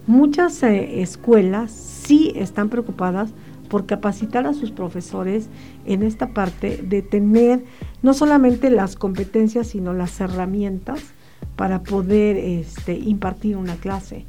muchas 0.07 0.61
eh, 0.63 1.01
escuelas 1.01 1.71
sí 1.71 2.33
están 2.35 2.67
preocupadas 2.67 3.29
por 3.69 3.85
capacitar 3.85 4.45
a 4.45 4.53
sus 4.53 4.71
profesores 4.71 5.47
en 5.85 6.03
esta 6.03 6.33
parte 6.33 6.81
de 6.83 7.01
tener 7.01 7.63
no 8.01 8.13
solamente 8.13 8.69
las 8.69 8.97
competencias, 8.97 9.67
sino 9.67 9.93
las 9.93 10.19
herramientas 10.19 11.13
para 11.61 11.83
poder 11.83 12.37
este, 12.37 12.97
impartir 12.97 13.55
una 13.55 13.75
clase, 13.75 14.25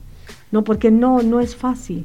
¿no? 0.51 0.65
Porque 0.65 0.91
no, 0.91 1.23
no 1.23 1.41
es 1.41 1.57
fácil, 1.57 2.05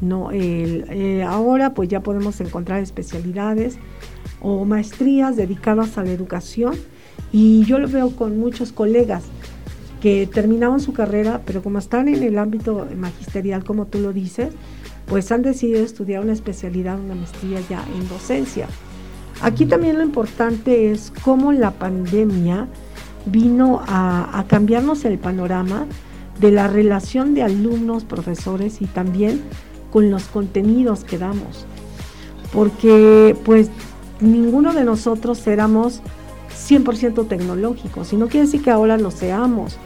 ¿no? 0.00 0.30
Eh, 0.32 1.24
ahora 1.24 1.74
pues 1.74 1.88
ya 1.88 2.00
podemos 2.00 2.40
encontrar 2.40 2.82
especialidades 2.82 3.78
o 4.42 4.64
maestrías 4.64 5.36
dedicadas 5.36 5.96
a 5.96 6.02
la 6.02 6.10
educación 6.10 6.74
y 7.30 7.64
yo 7.66 7.78
lo 7.78 7.86
veo 7.86 8.16
con 8.16 8.36
muchos 8.40 8.72
colegas 8.72 9.22
que 10.02 10.26
terminaron 10.26 10.80
su 10.80 10.92
carrera, 10.92 11.42
pero 11.46 11.62
como 11.62 11.78
están 11.78 12.08
en 12.08 12.24
el 12.24 12.36
ámbito 12.36 12.88
magisterial, 12.96 13.62
como 13.62 13.86
tú 13.86 14.00
lo 14.00 14.12
dices, 14.12 14.54
pues 15.06 15.30
han 15.30 15.42
decidido 15.42 15.84
estudiar 15.84 16.20
una 16.20 16.32
especialidad, 16.32 16.98
una 16.98 17.14
maestría 17.14 17.60
ya 17.70 17.84
en 17.94 18.08
docencia. 18.08 18.66
Aquí 19.40 19.66
también 19.66 19.98
lo 19.98 20.02
importante 20.02 20.90
es 20.90 21.12
cómo 21.22 21.52
la 21.52 21.70
pandemia 21.70 22.66
vino 23.26 23.82
a, 23.86 24.44
cambiarnos 24.48 25.04
el 25.04 25.18
panorama 25.18 25.86
de 26.40 26.50
la 26.50 26.68
relación 26.68 27.34
de 27.34 27.42
alumnos, 27.42 28.04
profesores 28.04 28.82
y 28.82 28.86
también 28.86 29.42
con 29.92 30.10
los 30.10 30.24
contenidos 30.24 31.04
que 31.04 31.18
damos. 31.18 31.66
Porque 32.52 33.36
pues 33.44 33.70
ninguno 34.20 34.72
de 34.72 34.84
nosotros 34.84 35.46
éramos 35.46 36.00
100% 36.68 37.26
tecnológicos 37.28 38.12
y 38.12 38.16
no 38.16 38.28
quiere 38.28 38.46
decir 38.46 38.62
que 38.62 38.70
ahora 38.70 38.96
lo 38.98 39.10
seamos. 39.10 39.76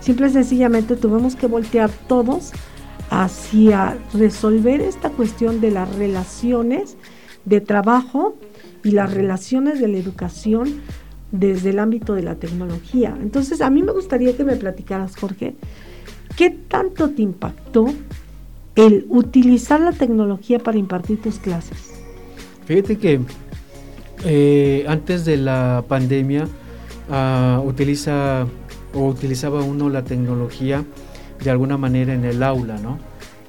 Simple 0.00 0.28
y 0.28 0.30
sencillamente 0.30 0.96
tuvimos 0.96 1.34
que 1.34 1.46
voltear 1.46 1.90
todos 2.08 2.52
hacia 3.10 3.96
resolver 4.12 4.80
esta 4.80 5.10
cuestión 5.10 5.60
de 5.60 5.70
las 5.70 5.92
relaciones 5.96 6.96
de 7.44 7.60
trabajo 7.60 8.36
y 8.82 8.92
las 8.92 9.12
relaciones 9.12 9.80
de 9.80 9.88
la 9.88 9.98
educación 9.98 10.82
desde 11.32 11.70
el 11.70 11.78
ámbito 11.78 12.14
de 12.14 12.22
la 12.22 12.36
tecnología. 12.36 13.16
Entonces, 13.20 13.60
a 13.60 13.70
mí 13.70 13.82
me 13.82 13.92
gustaría 13.92 14.36
que 14.36 14.44
me 14.44 14.56
platicaras, 14.56 15.16
Jorge, 15.16 15.54
¿qué 16.36 16.50
tanto 16.50 17.10
te 17.10 17.22
impactó 17.22 17.86
el 18.74 19.06
utilizar 19.08 19.80
la 19.80 19.92
tecnología 19.92 20.58
para 20.58 20.78
impartir 20.78 21.20
tus 21.20 21.38
clases? 21.38 21.94
Fíjate 22.66 22.98
que 22.98 23.20
eh, 24.24 24.84
antes 24.88 25.24
de 25.24 25.36
la 25.36 25.84
pandemia 25.88 26.46
ah, 27.10 27.62
utiliza 27.64 28.46
o 28.94 29.06
utilizaba 29.06 29.62
uno 29.62 29.88
la 29.88 30.04
tecnología 30.04 30.84
de 31.42 31.50
alguna 31.50 31.76
manera 31.76 32.14
en 32.14 32.24
el 32.24 32.42
aula, 32.42 32.78
¿no? 32.78 32.98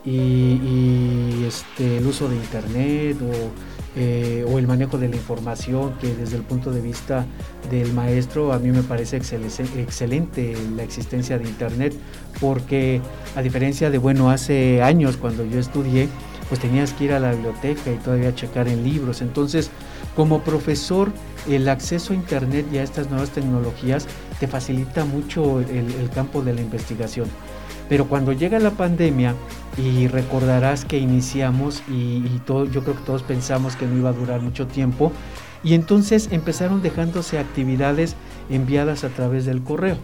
Y, 0.06 0.12
y 0.12 1.46
este, 1.48 1.98
el 1.98 2.06
uso 2.06 2.30
de 2.30 2.36
internet 2.36 3.18
o 3.22 3.77
eh, 4.00 4.46
o 4.48 4.60
el 4.60 4.68
manejo 4.68 5.00
de 5.00 5.10
la 5.10 5.16
información, 5.16 5.94
que 6.00 6.14
desde 6.14 6.36
el 6.36 6.44
punto 6.44 6.72
de 6.72 6.82
vista 6.82 7.26
del 7.72 7.94
maestro 7.94 8.54
a 8.54 8.60
mí 8.60 8.70
me 8.70 8.84
parece 8.84 9.18
excelente 9.18 10.56
la 10.76 10.84
existencia 10.84 11.40
de 11.40 11.46
Internet, 11.46 11.96
porque 12.40 13.02
a 13.36 13.42
diferencia 13.42 13.90
de, 13.90 13.98
bueno, 13.98 14.30
hace 14.30 14.84
años 14.84 15.18
cuando 15.18 15.44
yo 15.44 15.60
estudié, 15.60 16.08
pues 16.48 16.62
tenías 16.62 16.94
que 16.94 17.06
ir 17.06 17.12
a 17.12 17.20
la 17.20 17.32
biblioteca 17.32 17.92
y 17.92 17.96
todavía 17.96 18.36
checar 18.36 18.68
en 18.68 18.84
libros. 18.84 19.22
Entonces, 19.22 19.72
como 20.16 20.42
profesor, 20.42 21.12
el 21.50 21.68
acceso 21.68 22.14
a 22.14 22.16
Internet 22.16 22.68
y 22.72 22.78
a 22.78 22.84
estas 22.84 23.10
nuevas 23.10 23.32
tecnologías 23.32 24.06
te 24.40 24.48
facilita 24.48 25.06
mucho 25.06 25.60
el 25.60 26.10
campo 26.14 26.44
de 26.44 26.54
la 26.54 26.62
investigación. 26.62 27.28
Pero 27.90 28.08
cuando 28.08 28.34
llega 28.34 28.60
la 28.60 28.72
pandemia, 28.72 29.36
y 29.78 30.08
recordarás 30.08 30.86
que 30.86 30.98
iniciamos 30.98 31.84
y, 31.88 32.22
todo, 32.46 32.66
yo 32.66 32.84
creo 32.84 32.96
que 32.96 33.04
todos 33.04 33.24
pensamos 33.24 33.76
que 33.76 33.86
no 33.86 33.96
iba 33.98 34.10
a 34.10 34.14
durar 34.14 34.42
mucho 34.42 34.68
tiempo, 34.68 35.12
y 35.64 35.74
entonces 35.74 36.30
empezaron 36.32 36.82
dejándose 36.82 37.40
actividades 37.40 38.16
enviadas 38.50 39.04
a 39.04 39.10
través 39.10 39.46
del 39.46 39.64
correo. 39.64 39.98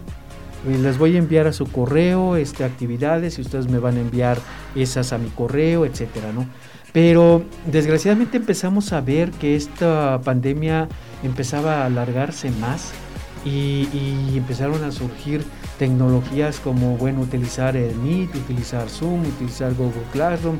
les 0.66 0.98
voy 0.98 1.16
a 1.16 1.18
enviar 1.18 1.46
a 1.46 1.52
su 1.52 1.66
correo 1.66 2.36
este, 2.36 2.64
actividades 2.64 3.38
y 3.38 3.42
ustedes 3.42 3.68
me 3.68 3.78
van 3.78 3.96
a 3.96 4.00
enviar 4.00 4.38
esas 4.74 5.12
a 5.12 5.18
mi 5.18 5.28
correo, 5.28 5.84
etcétera, 5.84 6.32
¿no? 6.32 6.46
Pero 6.94 7.42
desgraciadamente 7.66 8.36
empezamos 8.36 8.92
a 8.92 9.00
ver 9.00 9.32
que 9.32 9.56
esta 9.56 10.20
pandemia 10.22 10.88
empezaba 11.24 11.82
a 11.82 11.86
alargarse 11.86 12.52
más 12.52 12.92
y, 13.44 13.88
empezaron 14.36 14.84
a 14.84 14.92
surgir 14.92 15.44
tecnologías 15.78 16.60
como, 16.60 16.96
bueno, 16.96 17.20
utilizar 17.20 17.76
el 17.76 17.94
Meet, 17.96 18.34
utilizar 18.34 18.88
Zoom, 18.88 19.20
utilizar 19.22 19.74
Google 19.74 20.02
Classroom. 20.12 20.58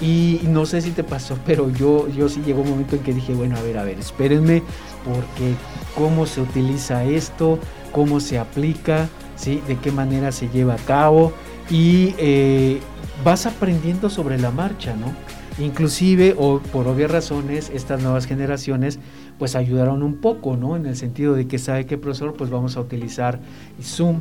Y 0.00 0.40
no 0.44 0.66
sé 0.66 0.80
si 0.80 0.90
te 0.90 1.04
pasó, 1.04 1.38
pero 1.46 1.70
yo, 1.70 2.08
yo 2.08 2.28
sí 2.28 2.42
llegó 2.44 2.62
un 2.62 2.70
momento 2.70 2.96
en 2.96 3.02
que 3.02 3.14
dije, 3.14 3.34
bueno, 3.34 3.56
a 3.56 3.62
ver, 3.62 3.78
a 3.78 3.84
ver, 3.84 3.98
espérenme, 3.98 4.62
porque 5.04 5.54
cómo 5.94 6.26
se 6.26 6.40
utiliza 6.40 7.04
esto, 7.04 7.58
cómo 7.92 8.20
se 8.20 8.38
aplica, 8.38 9.08
¿sí? 9.36 9.62
de 9.66 9.76
qué 9.76 9.92
manera 9.92 10.32
se 10.32 10.48
lleva 10.48 10.74
a 10.74 10.78
cabo. 10.78 11.32
Y 11.70 12.14
eh, 12.18 12.80
vas 13.24 13.46
aprendiendo 13.46 14.10
sobre 14.10 14.38
la 14.38 14.50
marcha, 14.50 14.94
¿no? 14.96 15.12
Inclusive, 15.62 16.34
o 16.36 16.58
por 16.58 16.88
obvias 16.88 17.10
razones, 17.10 17.70
estas 17.72 18.02
nuevas 18.02 18.26
generaciones 18.26 18.98
pues 19.38 19.54
ayudaron 19.54 20.02
un 20.02 20.16
poco, 20.16 20.56
¿no? 20.56 20.76
En 20.76 20.86
el 20.86 20.96
sentido 20.96 21.34
de 21.34 21.46
que 21.46 21.58
sabe 21.58 21.86
que 21.86 21.96
profesor, 21.96 22.34
pues 22.34 22.50
vamos 22.50 22.76
a 22.76 22.80
utilizar 22.80 23.40
Zoom 23.80 24.20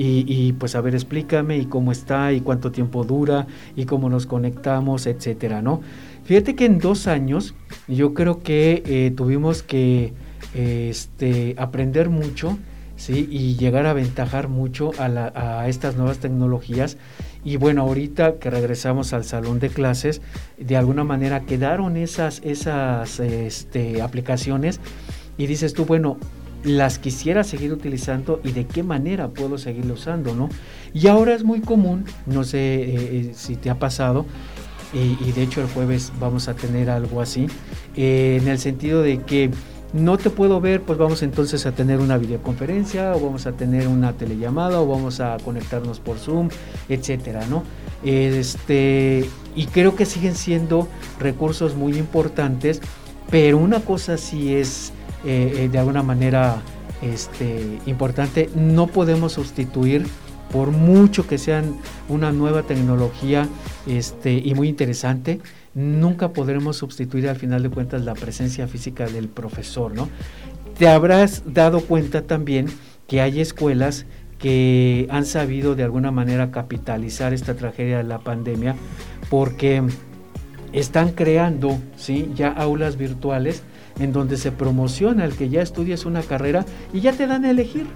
y, 0.00 0.52
pues 0.52 0.76
a 0.76 0.80
ver, 0.80 0.94
explícame 0.94 1.58
y 1.58 1.66
cómo 1.66 1.90
está 1.90 2.32
y 2.32 2.40
cuánto 2.40 2.70
tiempo 2.70 3.02
dura 3.04 3.46
y 3.74 3.84
cómo 3.84 4.08
nos 4.08 4.26
conectamos, 4.26 5.06
etcétera, 5.06 5.60
¿no? 5.60 5.80
Fíjate 6.24 6.54
que 6.54 6.66
en 6.66 6.78
dos 6.78 7.06
años 7.08 7.54
yo 7.88 8.14
creo 8.14 8.42
que 8.42 8.82
eh, 8.86 9.12
tuvimos 9.16 9.62
que 9.62 10.12
este, 10.54 11.54
aprender 11.58 12.10
mucho, 12.10 12.58
¿sí? 12.96 13.28
Y 13.30 13.56
llegar 13.56 13.86
a 13.86 13.90
aventajar 13.90 14.48
mucho 14.48 14.92
a, 14.98 15.06
a 15.34 15.68
estas 15.68 15.96
nuevas 15.96 16.18
tecnologías 16.18 16.96
y 17.44 17.56
bueno, 17.56 17.82
ahorita 17.82 18.38
que 18.38 18.50
regresamos 18.50 19.12
al 19.12 19.24
salón 19.24 19.58
de 19.60 19.70
clases, 19.70 20.20
de 20.58 20.76
alguna 20.76 21.04
manera 21.04 21.40
quedaron 21.40 21.96
esas, 21.96 22.40
esas 22.44 23.20
este, 23.20 24.02
aplicaciones 24.02 24.80
y 25.36 25.46
dices 25.46 25.72
tú, 25.72 25.84
bueno, 25.84 26.18
las 26.64 26.98
quisiera 26.98 27.44
seguir 27.44 27.72
utilizando 27.72 28.40
y 28.42 28.52
de 28.52 28.66
qué 28.66 28.82
manera 28.82 29.28
puedo 29.28 29.58
seguirlo 29.58 29.94
usando, 29.94 30.34
¿no? 30.34 30.48
Y 30.92 31.06
ahora 31.06 31.34
es 31.34 31.44
muy 31.44 31.60
común, 31.60 32.04
no 32.26 32.44
sé 32.44 32.58
eh, 32.58 32.94
eh, 32.94 33.30
si 33.34 33.56
te 33.56 33.70
ha 33.70 33.78
pasado, 33.78 34.26
y, 34.92 35.32
de 35.32 35.42
hecho 35.42 35.60
el 35.60 35.68
jueves 35.68 36.12
vamos 36.18 36.48
a 36.48 36.54
tener 36.54 36.88
algo 36.88 37.20
así, 37.20 37.46
eh, 37.94 38.38
en 38.40 38.48
el 38.48 38.58
sentido 38.58 39.02
de 39.02 39.20
que 39.20 39.50
no 39.92 40.18
te 40.18 40.30
puedo 40.30 40.60
ver, 40.60 40.82
pues 40.82 40.98
vamos 40.98 41.22
entonces 41.22 41.64
a 41.66 41.72
tener 41.72 41.98
una 42.00 42.18
videoconferencia 42.18 43.14
o 43.14 43.20
vamos 43.20 43.46
a 43.46 43.52
tener 43.52 43.88
una 43.88 44.12
telellamada 44.12 44.80
o 44.80 44.86
vamos 44.86 45.20
a 45.20 45.36
conectarnos 45.44 46.00
por 46.00 46.18
Zoom, 46.18 46.48
etcétera, 46.88 47.46
¿no? 47.48 47.64
Este, 48.02 49.28
y 49.54 49.66
creo 49.66 49.96
que 49.96 50.04
siguen 50.04 50.34
siendo 50.34 50.88
recursos 51.18 51.74
muy 51.74 51.96
importantes, 51.96 52.80
pero 53.30 53.58
una 53.58 53.80
cosa 53.80 54.18
sí 54.18 54.54
es 54.54 54.92
eh, 55.24 55.54
eh, 55.56 55.68
de 55.68 55.78
alguna 55.78 56.02
manera 56.02 56.62
este, 57.02 57.78
importante, 57.86 58.48
no 58.54 58.86
podemos 58.86 59.32
sustituir 59.32 60.06
por 60.52 60.70
mucho 60.70 61.26
que 61.26 61.38
sean 61.38 61.76
una 62.08 62.32
nueva 62.32 62.62
tecnología 62.62 63.48
este, 63.86 64.32
y 64.32 64.54
muy 64.54 64.68
interesante, 64.68 65.40
nunca 65.74 66.32
podremos 66.32 66.76
sustituir 66.76 67.28
al 67.28 67.36
final 67.36 67.62
de 67.62 67.70
cuentas 67.70 68.02
la 68.02 68.14
presencia 68.14 68.66
física 68.66 69.06
del 69.06 69.28
profesor, 69.28 69.94
¿no? 69.94 70.08
Te 70.78 70.88
habrás 70.88 71.42
dado 71.46 71.80
cuenta 71.80 72.22
también 72.22 72.66
que 73.06 73.20
hay 73.20 73.40
escuelas 73.40 74.06
que 74.38 75.08
han 75.10 75.26
sabido 75.26 75.74
de 75.74 75.82
alguna 75.82 76.12
manera 76.12 76.50
capitalizar 76.50 77.34
esta 77.34 77.54
tragedia 77.54 77.98
de 77.98 78.04
la 78.04 78.20
pandemia 78.20 78.76
porque 79.28 79.82
están 80.72 81.10
creando 81.12 81.78
¿sí? 81.96 82.30
ya 82.34 82.48
aulas 82.48 82.96
virtuales 82.96 83.62
en 83.98 84.12
donde 84.12 84.36
se 84.36 84.52
promociona 84.52 85.24
el 85.24 85.34
que 85.34 85.48
ya 85.48 85.62
estudias 85.62 86.04
una 86.04 86.22
carrera 86.22 86.64
y 86.92 87.00
ya 87.00 87.12
te 87.12 87.26
dan 87.26 87.44
a 87.44 87.50
elegir. 87.50 87.86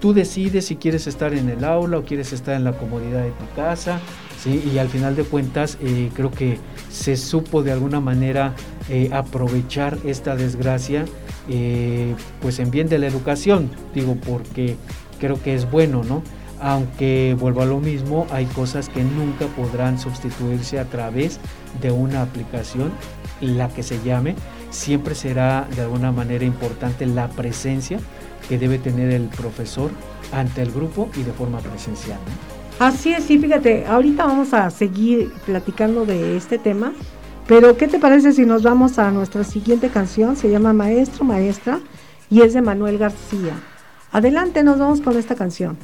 Tú 0.00 0.12
decides 0.12 0.66
si 0.66 0.76
quieres 0.76 1.06
estar 1.06 1.32
en 1.32 1.48
el 1.48 1.64
aula 1.64 1.98
o 1.98 2.04
quieres 2.04 2.32
estar 2.32 2.54
en 2.54 2.64
la 2.64 2.72
comodidad 2.72 3.22
de 3.22 3.30
tu 3.30 3.54
casa, 3.54 4.00
¿sí? 4.38 4.62
y 4.72 4.78
al 4.78 4.88
final 4.88 5.14
de 5.14 5.22
cuentas 5.24 5.78
eh, 5.80 6.10
creo 6.14 6.30
que 6.30 6.58
se 6.90 7.16
supo 7.16 7.62
de 7.62 7.72
alguna 7.72 8.00
manera 8.00 8.54
eh, 8.88 9.10
aprovechar 9.12 9.98
esta 10.04 10.34
desgracia 10.34 11.04
eh, 11.48 12.14
pues 12.40 12.58
en 12.58 12.70
bien 12.70 12.88
de 12.88 12.98
la 12.98 13.06
educación, 13.06 13.70
digo 13.94 14.16
porque 14.16 14.76
creo 15.18 15.40
que 15.42 15.54
es 15.54 15.70
bueno, 15.70 16.02
¿no? 16.04 16.22
Aunque 16.60 17.36
vuelvo 17.38 17.62
a 17.62 17.66
lo 17.66 17.80
mismo, 17.80 18.26
hay 18.30 18.46
cosas 18.46 18.88
que 18.88 19.02
nunca 19.02 19.46
podrán 19.56 19.98
sustituirse 19.98 20.78
a 20.78 20.84
través 20.84 21.40
de 21.80 21.90
una 21.90 22.22
aplicación, 22.22 22.92
la 23.40 23.68
que 23.68 23.82
se 23.82 24.00
llame, 24.04 24.36
siempre 24.72 25.14
será 25.14 25.68
de 25.76 25.82
alguna 25.82 26.10
manera 26.10 26.44
importante 26.44 27.06
la 27.06 27.28
presencia 27.28 28.00
que 28.48 28.58
debe 28.58 28.78
tener 28.78 29.12
el 29.12 29.28
profesor 29.28 29.90
ante 30.32 30.62
el 30.62 30.72
grupo 30.72 31.08
y 31.16 31.22
de 31.22 31.32
forma 31.32 31.60
presencial. 31.60 32.18
Así 32.78 33.12
es, 33.12 33.24
sí, 33.24 33.38
fíjate, 33.38 33.86
ahorita 33.86 34.24
vamos 34.24 34.52
a 34.54 34.68
seguir 34.70 35.30
platicando 35.46 36.04
de 36.04 36.36
este 36.36 36.58
tema, 36.58 36.92
pero 37.46 37.76
¿qué 37.76 37.86
te 37.86 38.00
parece 38.00 38.32
si 38.32 38.44
nos 38.44 38.62
vamos 38.62 38.98
a 38.98 39.10
nuestra 39.10 39.44
siguiente 39.44 39.88
canción? 39.90 40.36
Se 40.36 40.50
llama 40.50 40.72
Maestro, 40.72 41.24
Maestra 41.24 41.78
y 42.30 42.40
es 42.40 42.54
de 42.54 42.62
Manuel 42.62 42.98
García. 42.98 43.54
Adelante, 44.10 44.64
nos 44.64 44.78
vamos 44.78 45.00
con 45.00 45.16
esta 45.16 45.34
canción. 45.34 45.76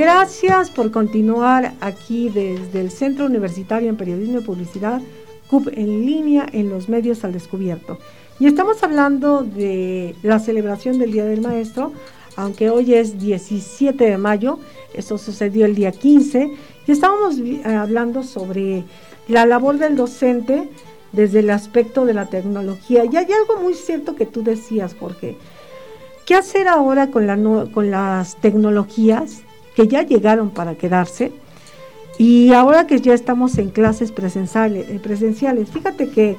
Gracias 0.00 0.70
por 0.70 0.90
continuar 0.90 1.74
aquí 1.82 2.30
desde 2.30 2.80
el 2.80 2.90
Centro 2.90 3.26
Universitario 3.26 3.90
en 3.90 3.98
Periodismo 3.98 4.38
y 4.38 4.42
Publicidad, 4.42 5.02
CUP 5.50 5.68
en 5.74 6.06
línea 6.06 6.46
en 6.50 6.70
los 6.70 6.88
medios 6.88 7.22
al 7.22 7.34
descubierto. 7.34 7.98
Y 8.38 8.46
estamos 8.46 8.82
hablando 8.82 9.42
de 9.42 10.16
la 10.22 10.38
celebración 10.38 10.98
del 10.98 11.12
Día 11.12 11.26
del 11.26 11.42
Maestro, 11.42 11.92
aunque 12.36 12.70
hoy 12.70 12.94
es 12.94 13.20
17 13.20 14.02
de 14.02 14.16
mayo, 14.16 14.58
esto 14.94 15.18
sucedió 15.18 15.66
el 15.66 15.74
día 15.74 15.92
15, 15.92 16.50
y 16.86 16.90
estábamos 16.90 17.38
eh, 17.38 17.60
hablando 17.66 18.22
sobre 18.22 18.84
la 19.28 19.44
labor 19.44 19.76
del 19.76 19.96
docente 19.96 20.70
desde 21.12 21.40
el 21.40 21.50
aspecto 21.50 22.06
de 22.06 22.14
la 22.14 22.24
tecnología. 22.24 23.04
Y 23.04 23.18
hay 23.18 23.26
algo 23.32 23.60
muy 23.60 23.74
cierto 23.74 24.16
que 24.16 24.24
tú 24.24 24.42
decías, 24.42 24.96
Jorge. 24.98 25.36
¿Qué 26.24 26.36
hacer 26.36 26.68
ahora 26.68 27.08
con, 27.10 27.26
la 27.26 27.36
con 27.70 27.90
las 27.90 28.36
tecnologías 28.36 29.42
que 29.74 29.88
ya 29.88 30.02
llegaron 30.02 30.50
para 30.50 30.74
quedarse? 30.74 31.32
Y 32.18 32.52
ahora 32.52 32.86
que 32.86 33.00
ya 33.00 33.14
estamos 33.14 33.56
en 33.58 33.70
clases 33.70 34.12
presenciales, 34.12 34.90
eh, 34.90 35.00
presenciales, 35.02 35.70
fíjate 35.70 36.10
que 36.10 36.36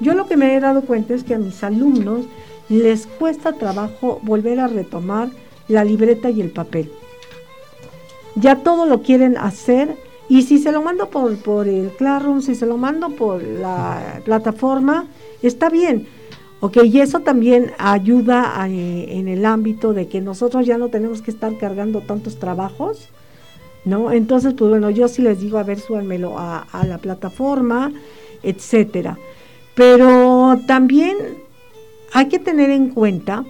yo 0.00 0.14
lo 0.14 0.26
que 0.26 0.36
me 0.36 0.54
he 0.54 0.60
dado 0.60 0.82
cuenta 0.82 1.14
es 1.14 1.24
que 1.24 1.34
a 1.34 1.38
mis 1.38 1.62
alumnos 1.64 2.26
les 2.68 3.06
cuesta 3.06 3.52
trabajo 3.52 4.20
volver 4.22 4.60
a 4.60 4.68
retomar 4.68 5.30
la 5.68 5.84
libreta 5.84 6.30
y 6.30 6.40
el 6.40 6.50
papel. 6.50 6.90
Ya 8.36 8.56
todo 8.56 8.86
lo 8.86 9.02
quieren 9.02 9.36
hacer 9.36 9.96
y 10.28 10.42
si 10.42 10.58
se 10.58 10.72
lo 10.72 10.82
mando 10.82 11.10
por, 11.10 11.36
por 11.38 11.68
el 11.68 11.90
Classroom, 11.90 12.40
si 12.40 12.54
se 12.54 12.66
lo 12.66 12.76
mando 12.76 13.10
por 13.10 13.42
la 13.42 14.20
plataforma, 14.24 15.06
está 15.42 15.68
bien. 15.68 16.06
Ok, 16.64 16.78
y 16.82 17.02
eso 17.02 17.20
también 17.20 17.72
ayuda 17.76 18.66
eh, 18.70 19.18
en 19.18 19.28
el 19.28 19.44
ámbito 19.44 19.92
de 19.92 20.08
que 20.08 20.22
nosotros 20.22 20.64
ya 20.64 20.78
no 20.78 20.88
tenemos 20.88 21.20
que 21.20 21.30
estar 21.30 21.58
cargando 21.58 22.00
tantos 22.00 22.38
trabajos, 22.38 23.10
¿no? 23.84 24.10
Entonces, 24.10 24.54
pues 24.54 24.70
bueno, 24.70 24.88
yo 24.88 25.06
sí 25.08 25.20
les 25.20 25.40
digo, 25.40 25.58
a 25.58 25.62
ver, 25.62 25.78
súbanmelo 25.78 26.38
a, 26.38 26.60
a 26.60 26.86
la 26.86 26.96
plataforma, 26.96 27.92
etcétera. 28.42 29.18
Pero 29.74 30.58
también 30.66 31.18
hay 32.14 32.28
que 32.28 32.38
tener 32.38 32.70
en 32.70 32.88
cuenta 32.94 33.44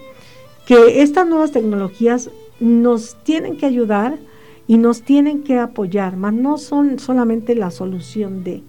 que 0.66 1.00
estas 1.02 1.24
nuevas 1.24 1.52
tecnologías 1.52 2.30
nos 2.58 3.14
tienen 3.22 3.56
que 3.58 3.66
ayudar 3.66 4.18
y 4.66 4.76
nos 4.76 5.02
tienen 5.02 5.44
que 5.44 5.60
apoyar, 5.60 6.16
más 6.16 6.34
no 6.34 6.58
son 6.58 6.98
solamente 6.98 7.54
la 7.54 7.70
solución 7.70 8.42
de, 8.42 8.64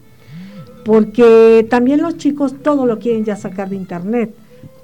porque 0.86 1.66
también 1.68 2.04
los 2.04 2.16
chicos 2.18 2.62
todo 2.62 2.86
lo 2.86 3.00
quieren 3.00 3.26
ya 3.26 3.36
sacar 3.36 3.70
de 3.70 3.76
internet, 3.76 4.36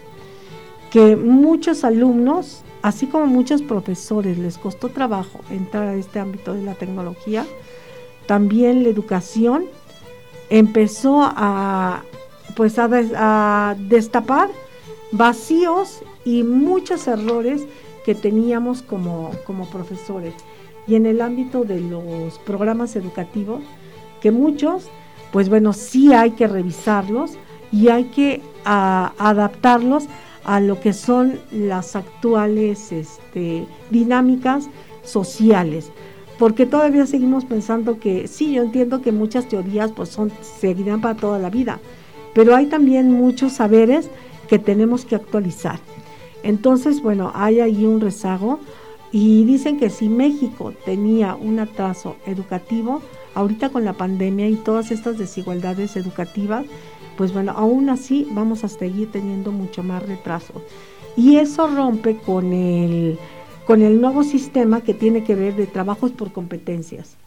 que 0.92 1.16
muchos 1.16 1.84
alumnos, 1.84 2.64
así 2.82 3.08
como 3.08 3.28
muchos 3.28 3.62
profesores, 3.62 4.38
les 4.38 4.58
costó 4.58 4.90
trabajo 4.90 5.40
entrar 5.50 5.88
a 5.88 5.96
este 5.96 6.20
ámbito 6.20 6.54
de 6.54 6.64
la 6.64 6.76
tecnología. 6.76 7.46
También 8.26 8.84
la 8.84 8.90
educación 8.90 9.66
empezó 10.50 11.22
a, 11.24 12.04
pues 12.56 12.78
a, 12.80 13.76
destapar 13.80 14.50
vacíos 15.12 16.02
y 16.26 16.44
muchos 16.44 17.08
errores 17.08 17.66
que 18.06 18.16
teníamos 18.16 18.82
como, 18.82 19.32
como 19.46 19.70
profesores. 19.70 20.34
Y 20.88 20.96
en 20.96 21.06
el 21.06 21.22
ámbito 21.22 21.64
de 21.66 21.82
los 21.82 22.40
programas 22.40 22.96
educativos, 22.96 23.62
que 24.22 24.32
muchos, 24.32 24.88
pues 25.32 25.50
bueno, 25.50 25.74
sí 25.74 26.14
hay 26.14 26.32
que 26.32 26.48
revisarlos 26.48 27.32
y 27.72 27.90
hay 27.90 28.06
que 28.06 28.42
adaptarlos 28.64 30.06
a 30.48 30.62
lo 30.62 30.80
que 30.80 30.94
son 30.94 31.40
las 31.52 31.96
actuales 31.96 32.92
este, 32.94 33.68
dinámicas 33.92 34.70
sociales. 35.04 35.92
Porque 36.40 36.66
todavía 36.66 37.06
seguimos 37.06 37.44
pensando 37.44 38.00
que, 38.00 38.28
sí, 38.28 38.54
yo 38.54 38.64
entiendo 38.64 39.02
que 39.02 39.12
muchas 39.12 39.48
teorías 39.50 39.92
pues 39.92 40.10
son, 40.10 40.32
seguirán 40.60 41.02
para 41.02 41.20
toda 41.20 41.38
la 41.38 41.50
vida, 41.50 41.80
pero 42.34 42.56
hay 42.56 42.68
también 42.68 43.12
muchos 43.12 43.54
saberes 43.54 44.10
que 44.48 44.58
tenemos 44.58 45.04
que 45.04 45.16
actualizar. 45.16 45.80
Entonces, 46.44 47.02
bueno, 47.02 47.32
hay 47.36 47.60
ahí 47.60 47.86
un 47.86 48.00
rezago 48.00 48.60
y 49.12 49.44
dicen 49.44 49.78
que 49.78 49.90
si 49.90 50.08
México 50.08 50.74
tenía 50.86 51.36
un 51.36 51.60
atraso 51.60 52.16
educativo, 52.26 53.02
ahorita 53.36 53.70
con 53.70 53.84
la 53.84 53.94
pandemia 53.94 54.48
y 54.48 54.56
todas 54.56 54.92
estas 54.92 55.18
desigualdades 55.18 55.98
educativas, 55.98 56.66
pues 57.18 57.34
bueno, 57.34 57.54
aún 57.56 57.90
así 57.90 58.28
vamos 58.32 58.64
a 58.64 58.70
seguir 58.70 59.12
teniendo 59.12 59.52
mucho 59.52 59.84
más 59.84 60.04
retraso. 60.08 60.62
Y 61.16 61.38
eso 61.38 61.68
rompe 61.68 62.16
con 62.18 62.54
el, 62.54 63.18
con 63.66 63.82
el 63.82 64.00
nuevo 64.00 64.24
sistema 64.24 64.82
que 64.82 64.94
tiene 64.94 65.24
que 65.24 65.36
ver 65.36 65.56
de 65.56 65.66
trabajos 65.66 66.12
por 66.12 66.32
competencias, 66.32 67.18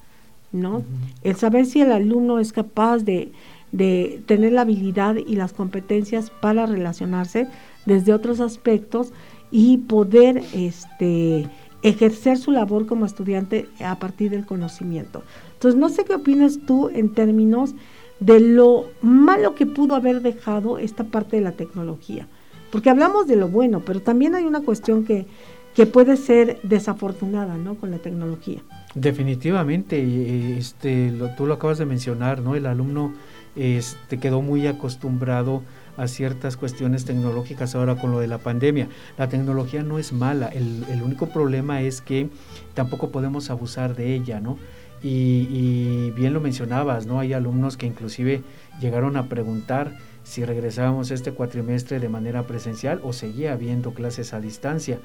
¿no? 0.53 0.83
El 1.25 1.35
saber 1.37 1.67
si 1.67 1.81
el 1.81 1.91
alumno 1.91 2.39
es 2.39 2.53
capaz 2.53 2.99
de, 2.99 3.33
de 3.73 4.23
tener 4.27 4.53
la 4.53 4.63
habilidad 4.63 5.17
y 5.17 5.35
las 5.35 5.53
competencias 5.53 6.31
para 6.31 6.67
relacionarse 6.67 7.49
desde 7.85 8.13
otros 8.13 8.41
aspectos 8.41 9.13
y 9.51 9.79
poder 9.79 10.43
este, 10.55 11.49
ejercer 11.83 12.39
su 12.39 12.53
labor 12.53 12.87
como 12.87 13.07
estudiante 13.07 13.69
a 13.85 13.99
partir 13.99 14.31
del 14.31 14.47
conocimiento. 14.47 15.25
Entonces, 15.55 15.81
no 15.81 15.89
sé 15.89 16.05
qué 16.05 16.15
opinas 16.15 16.59
tú 16.67 16.89
en 16.91 17.13
términos 17.13 17.75
de 18.21 18.39
lo 18.39 18.87
malo 19.01 19.55
que 19.55 19.67
pudo 19.67 19.95
haber 19.95 20.21
dejado 20.21 20.79
esta 20.79 21.05
parte 21.05 21.37
de 21.37 21.43
la 21.43 21.53
tecnología. 21.53 22.29
Porque 22.71 22.91
hablamos 22.91 23.27
de 23.27 23.37
lo 23.37 23.49
bueno, 23.49 23.81
pero 23.81 24.01
también 24.01 24.35
hay 24.35 24.45
una 24.45 24.61
cuestión 24.61 25.05
que, 25.05 25.27
que 25.75 25.87
puede 25.87 26.17
ser 26.17 26.61
desafortunada 26.63 27.57
¿no? 27.57 27.75
con 27.75 27.91
la 27.91 27.99
tecnología. 27.99 28.61
Definitivamente, 28.95 30.59
este, 30.59 31.13
tú 31.37 31.47
lo 31.47 31.55
acabas 31.55 31.79
de 31.79 31.87
mencionar, 31.87 32.43
¿no? 32.43 32.55
El 32.57 32.67
alumno 32.67 33.15
este, 33.57 34.19
quedó 34.19 34.43
muy 34.43 34.67
acostumbrado 34.67 35.63
a 35.97 36.09
ciertas 36.09 36.57
cuestiones 36.57 37.05
tecnológicas 37.05 37.75
ahora 37.75 37.97
con 37.97 38.11
lo 38.11 38.21
de 38.21 38.27
la 38.27 38.39
pandemia. 38.39 38.89
La 39.17 39.29
tecnología 39.29 39.83
no 39.83 39.99
es 39.99 40.13
mala, 40.13 40.49
el, 40.49 40.85
el 40.91 41.03
único 41.03 41.29
problema 41.29 41.83
es 41.83 42.01
que 42.01 42.31
tampoco 42.75 43.11
podemos 43.11 43.51
abusar 43.51 43.95
de 43.95 44.15
ella, 44.15 44.41
¿no? 44.41 44.59
Y, 45.03 46.11
bien 46.11 46.33
lo 46.33 46.41
mencionabas, 46.41 47.07
¿no? 47.07 47.21
Hay 47.21 47.33
alumnos 47.33 47.77
que 47.77 47.87
inclusive 47.87 48.43
llegaron 48.81 49.17
a 49.17 49.29
preguntar 49.29 49.97
si 50.25 50.45
regresábamos 50.45 51.11
este 51.11 51.33
cuatrimestre 51.33 51.99
de 52.01 52.09
manera 52.09 52.47
presencial 52.47 53.01
o 53.03 53.13
seguía 53.13 53.53
habiendo 53.53 53.95
clases 53.95 54.35
a 54.35 54.41
distancia. 54.41 54.99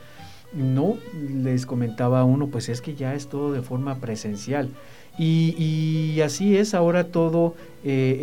No, 0.54 0.98
les 1.34 1.66
comentaba 1.66 2.24
uno, 2.24 2.48
pues 2.48 2.70
es 2.70 2.82
que 2.82 2.96
ya 2.96 3.16
es 3.16 3.28
todo 3.28 3.52
de 3.52 3.62
forma 3.62 3.96
presencial. 3.96 4.70
Y, 5.18 5.56
y 5.58 6.22
así 6.22 6.58
es, 6.58 6.74
ahora 6.74 7.06
todo 7.06 7.56
eh, 7.84 8.20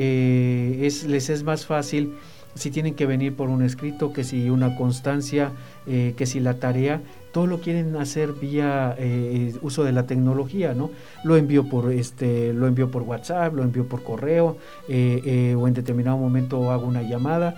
eh, 0.83 0.87
es, 0.87 1.05
les 1.05 1.31
es 1.31 1.43
más 1.43 1.65
fácil 1.65 2.15
si 2.55 2.71
tienen 2.71 2.95
que 2.95 3.07
venir 3.07 3.35
por 3.35 3.49
un 3.49 3.63
escrito, 3.63 4.13
que 4.13 4.25
si 4.25 4.51
una 4.51 4.77
constancia, 4.77 5.53
eh, 5.87 6.15
que 6.17 6.27
si 6.27 6.41
la 6.41 6.55
tarea, 6.55 7.01
todo 7.33 7.47
lo 7.47 7.61
quieren 7.61 7.97
hacer 7.97 8.33
vía 8.33 8.95
eh, 8.99 9.55
uso 9.63 9.85
de 9.85 9.93
la 9.93 10.07
tecnología, 10.07 10.75
¿no? 10.75 10.91
Lo 11.25 11.37
envío 11.37 11.69
por 11.69 11.91
este, 11.93 12.53
lo 12.53 12.67
envío 12.67 12.91
por 12.91 13.03
WhatsApp, 13.03 13.55
lo 13.55 13.63
envío 13.63 13.87
por 13.87 14.03
correo, 14.03 14.59
eh, 14.89 15.57
o 15.59 15.67
en 15.67 15.75
determinado 15.75 16.19
momento 16.19 16.71
hago 16.71 16.87
una 16.87 17.03
llamada. 17.03 17.55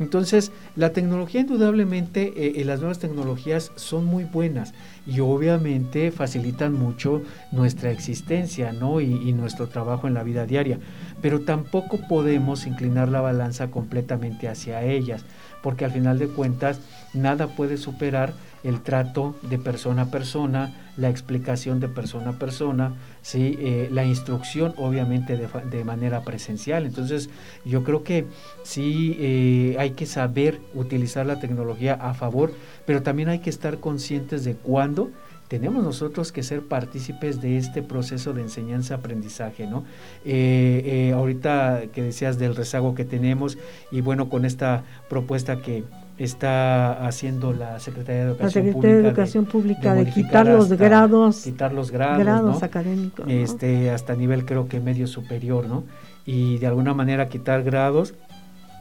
Entonces, 0.00 0.52
la 0.76 0.92
tecnología 0.92 1.40
indudablemente, 1.40 2.60
eh, 2.60 2.64
las 2.64 2.78
nuevas 2.78 3.00
tecnologías 3.00 3.72
son 3.74 4.04
muy 4.04 4.24
buenas 4.24 4.72
y 5.06 5.20
obviamente 5.20 6.12
facilitan 6.12 6.72
mucho 6.72 7.22
nuestra 7.50 7.90
existencia 7.90 8.72
¿no? 8.72 9.00
y, 9.00 9.06
y, 9.06 9.32
nuestro 9.32 9.68
trabajo 9.68 10.06
en 10.06 10.14
la 10.14 10.22
vida 10.22 10.46
diaria, 10.46 10.78
pero 11.20 11.40
tampoco 11.40 11.98
podemos 12.08 12.66
inclinar 12.66 13.08
la 13.08 13.20
balanza 13.20 13.70
completamente 13.70 14.48
hacia 14.48 14.84
ellas, 14.84 15.24
porque 15.62 15.84
al 15.84 15.92
final 15.92 16.18
de 16.18 16.28
cuentas 16.28 16.80
nada 17.14 17.48
puede 17.48 17.76
superar 17.76 18.34
el 18.64 18.80
trato 18.80 19.36
de 19.42 19.58
persona 19.58 20.02
a 20.02 20.10
persona, 20.10 20.74
la 20.96 21.08
explicación 21.08 21.78
de 21.80 21.88
persona 21.88 22.30
a 22.30 22.38
persona, 22.38 22.94
¿sí? 23.22 23.56
Eh, 23.60 23.88
la 23.92 24.04
instrucción 24.04 24.74
obviamente 24.76 25.36
de, 25.36 25.48
de, 25.70 25.84
manera 25.84 26.22
presencial. 26.22 26.84
Entonces 26.84 27.30
yo 27.64 27.84
creo 27.84 28.02
que 28.02 28.26
sí 28.64 29.16
eh, 29.20 29.76
hay 29.78 29.90
que 29.90 30.06
saber 30.06 30.60
utilizar 30.74 31.24
la 31.24 31.38
tecnología 31.38 31.94
a 31.94 32.14
favor, 32.14 32.52
pero 32.84 33.02
también 33.02 33.28
hay 33.28 33.38
que 33.38 33.50
estar 33.50 33.78
conscientes 33.78 34.44
de 34.44 34.54
cuándo 34.54 35.10
tenemos 35.48 35.82
nosotros 35.82 36.30
que 36.30 36.42
ser 36.42 36.62
partícipes 36.62 37.40
de 37.40 37.56
este 37.56 37.82
proceso 37.82 38.32
de 38.32 38.42
enseñanza-aprendizaje, 38.42 39.66
¿no? 39.66 39.84
Eh, 40.24 40.82
eh, 40.84 41.12
ahorita 41.12 41.84
que 41.92 42.02
decías 42.02 42.38
del 42.38 42.54
rezago 42.54 42.94
que 42.94 43.04
tenemos 43.04 43.58
y 43.90 44.02
bueno, 44.02 44.28
con 44.28 44.44
esta 44.44 44.84
propuesta 45.08 45.60
que 45.62 45.84
está 46.18 47.06
haciendo 47.06 47.52
la 47.52 47.78
Secretaría 47.80 48.24
de 48.24 48.30
Educación 48.30 48.46
la 48.46 48.72
Secretaría 48.72 48.72
Pública 48.72 49.02
de 49.02 49.08
Educación 49.08 49.44
de, 49.44 49.50
Pública 49.50 49.94
de, 49.94 50.04
de 50.04 50.10
quitar 50.10 50.46
los 50.46 50.72
grados 50.72 51.42
quitar 51.42 51.72
los 51.72 51.90
grados, 51.92 52.18
grados 52.18 52.60
¿no? 52.60 52.66
académicos 52.66 53.24
¿no? 53.24 53.32
este 53.32 53.90
hasta 53.90 54.16
nivel 54.16 54.44
creo 54.44 54.66
que 54.66 54.80
medio 54.80 55.06
superior 55.06 55.68
no 55.68 55.84
y 56.26 56.58
de 56.58 56.66
alguna 56.66 56.92
manera 56.92 57.28
quitar 57.28 57.62
grados 57.62 58.14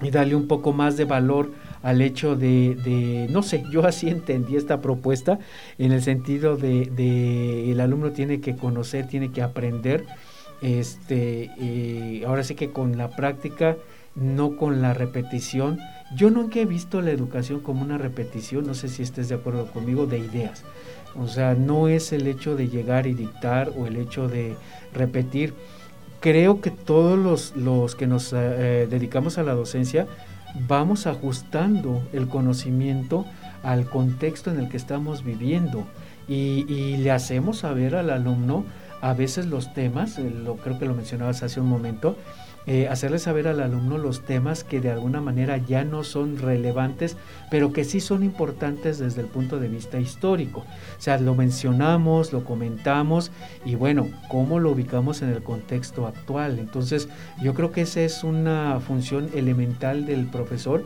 y 0.02 0.10
darle 0.10 0.36
un 0.36 0.48
poco 0.48 0.74
más 0.74 0.98
de 0.98 1.06
valor 1.06 1.52
al 1.84 2.02
hecho 2.02 2.36
de, 2.36 2.76
de, 2.76 3.28
no 3.30 3.44
sé, 3.44 3.64
yo 3.72 3.86
así 3.86 4.10
entendí 4.10 4.56
esta 4.56 4.82
propuesta 4.82 5.40
en 5.78 5.92
el 5.92 6.02
sentido 6.02 6.58
de, 6.58 6.86
de 6.86 7.72
el 7.72 7.80
alumno 7.80 8.12
tiene 8.12 8.42
que 8.42 8.56
conocer, 8.56 9.08
tiene 9.08 9.32
que 9.32 9.42
aprender, 9.42 10.06
este, 10.62 11.52
eh, 11.60 12.24
ahora 12.26 12.44
sí 12.44 12.56
que 12.56 12.72
con 12.72 12.98
la 12.98 13.10
práctica, 13.10 13.78
no 14.16 14.58
con 14.58 14.82
la 14.82 14.94
repetición. 14.94 15.80
Yo 16.16 16.32
nunca 16.32 16.60
he 16.60 16.66
visto 16.66 17.02
la 17.02 17.12
educación 17.12 17.60
como 17.60 17.84
una 17.84 17.98
repetición, 17.98 18.66
no 18.66 18.74
sé 18.74 18.88
si 18.88 19.04
estés 19.04 19.30
de 19.30 19.36
acuerdo 19.36 19.68
conmigo, 19.68 20.08
de 20.08 20.20
ideas. 20.20 20.64
O 21.16 21.28
sea, 21.28 21.54
no 21.54 21.88
es 21.88 22.12
el 22.14 22.28
hecho 22.28 22.56
de 22.56 22.68
llegar 22.70 23.08
y 23.08 23.14
dictar 23.14 23.72
o 23.78 23.86
el 23.88 23.98
hecho 23.98 24.28
de 24.28 24.56
repetir. 24.94 25.54
Creo 26.20 26.62
que 26.62 26.72
todos 26.72 27.18
los, 27.18 27.56
los 27.56 27.96
que 27.96 28.08
nos 28.08 28.34
eh, 28.34 28.88
dedicamos 28.90 29.38
a 29.38 29.44
la 29.44 29.54
docencia 29.54 30.08
vamos 30.68 31.08
ajustando 31.08 32.02
el 32.14 32.28
conocimiento 32.28 33.26
al 33.64 33.90
contexto 33.90 34.52
en 34.52 34.60
el 34.60 34.70
que 34.70 34.78
estamos 34.78 35.24
viviendo. 35.24 35.86
Y, 36.28 36.98
le 36.98 37.12
hacemos 37.12 37.60
saber 37.60 37.96
al 37.96 38.10
alumno 38.10 38.66
a 39.02 39.14
veces 39.14 39.46
los 39.46 39.74
temas, 39.74 40.18
eh, 40.18 40.30
lo 40.30 40.58
creo 40.58 40.78
que 40.78 40.86
lo 40.86 40.94
mencionabas 40.94 41.44
hace 41.44 41.62
un 41.62 41.68
momento, 41.68 42.18
eh, 42.68 42.90
hacerle 42.90 43.18
saber 43.18 43.48
al 43.48 43.62
alumno 43.62 43.98
los 43.98 44.26
temas 44.26 44.66
que 44.66 44.82
de 44.82 44.92
alguna 44.92 45.22
manera 45.22 45.58
ya 45.58 45.86
no 45.86 46.04
son 46.04 46.38
relevantes, 46.38 47.16
pero 47.50 47.72
que 47.72 47.86
sí 47.86 48.02
son 48.02 48.24
importantes 48.24 49.00
desde 49.00 49.22
el 49.22 49.28
punto 49.28 49.58
de 49.58 49.70
vista 49.70 50.02
histórico. 50.02 50.60
O 50.60 51.02
sea, 51.02 51.18
lo 51.18 51.34
mencionamos, 51.34 52.34
lo 52.34 52.44
comentamos 52.44 53.32
y 53.66 53.76
bueno, 53.76 54.10
cómo 54.28 54.60
lo 54.60 54.72
ubicamos 54.72 55.22
en 55.22 55.30
el 55.30 55.42
contexto 55.44 56.06
actual. 56.06 56.60
Entonces, 56.60 57.08
yo 57.42 57.54
creo 57.54 57.72
que 57.72 57.82
esa 57.82 58.02
es 58.02 58.26
una 58.26 58.80
función 58.82 59.30
elemental 59.34 60.06
del 60.06 60.26
profesor, 60.26 60.84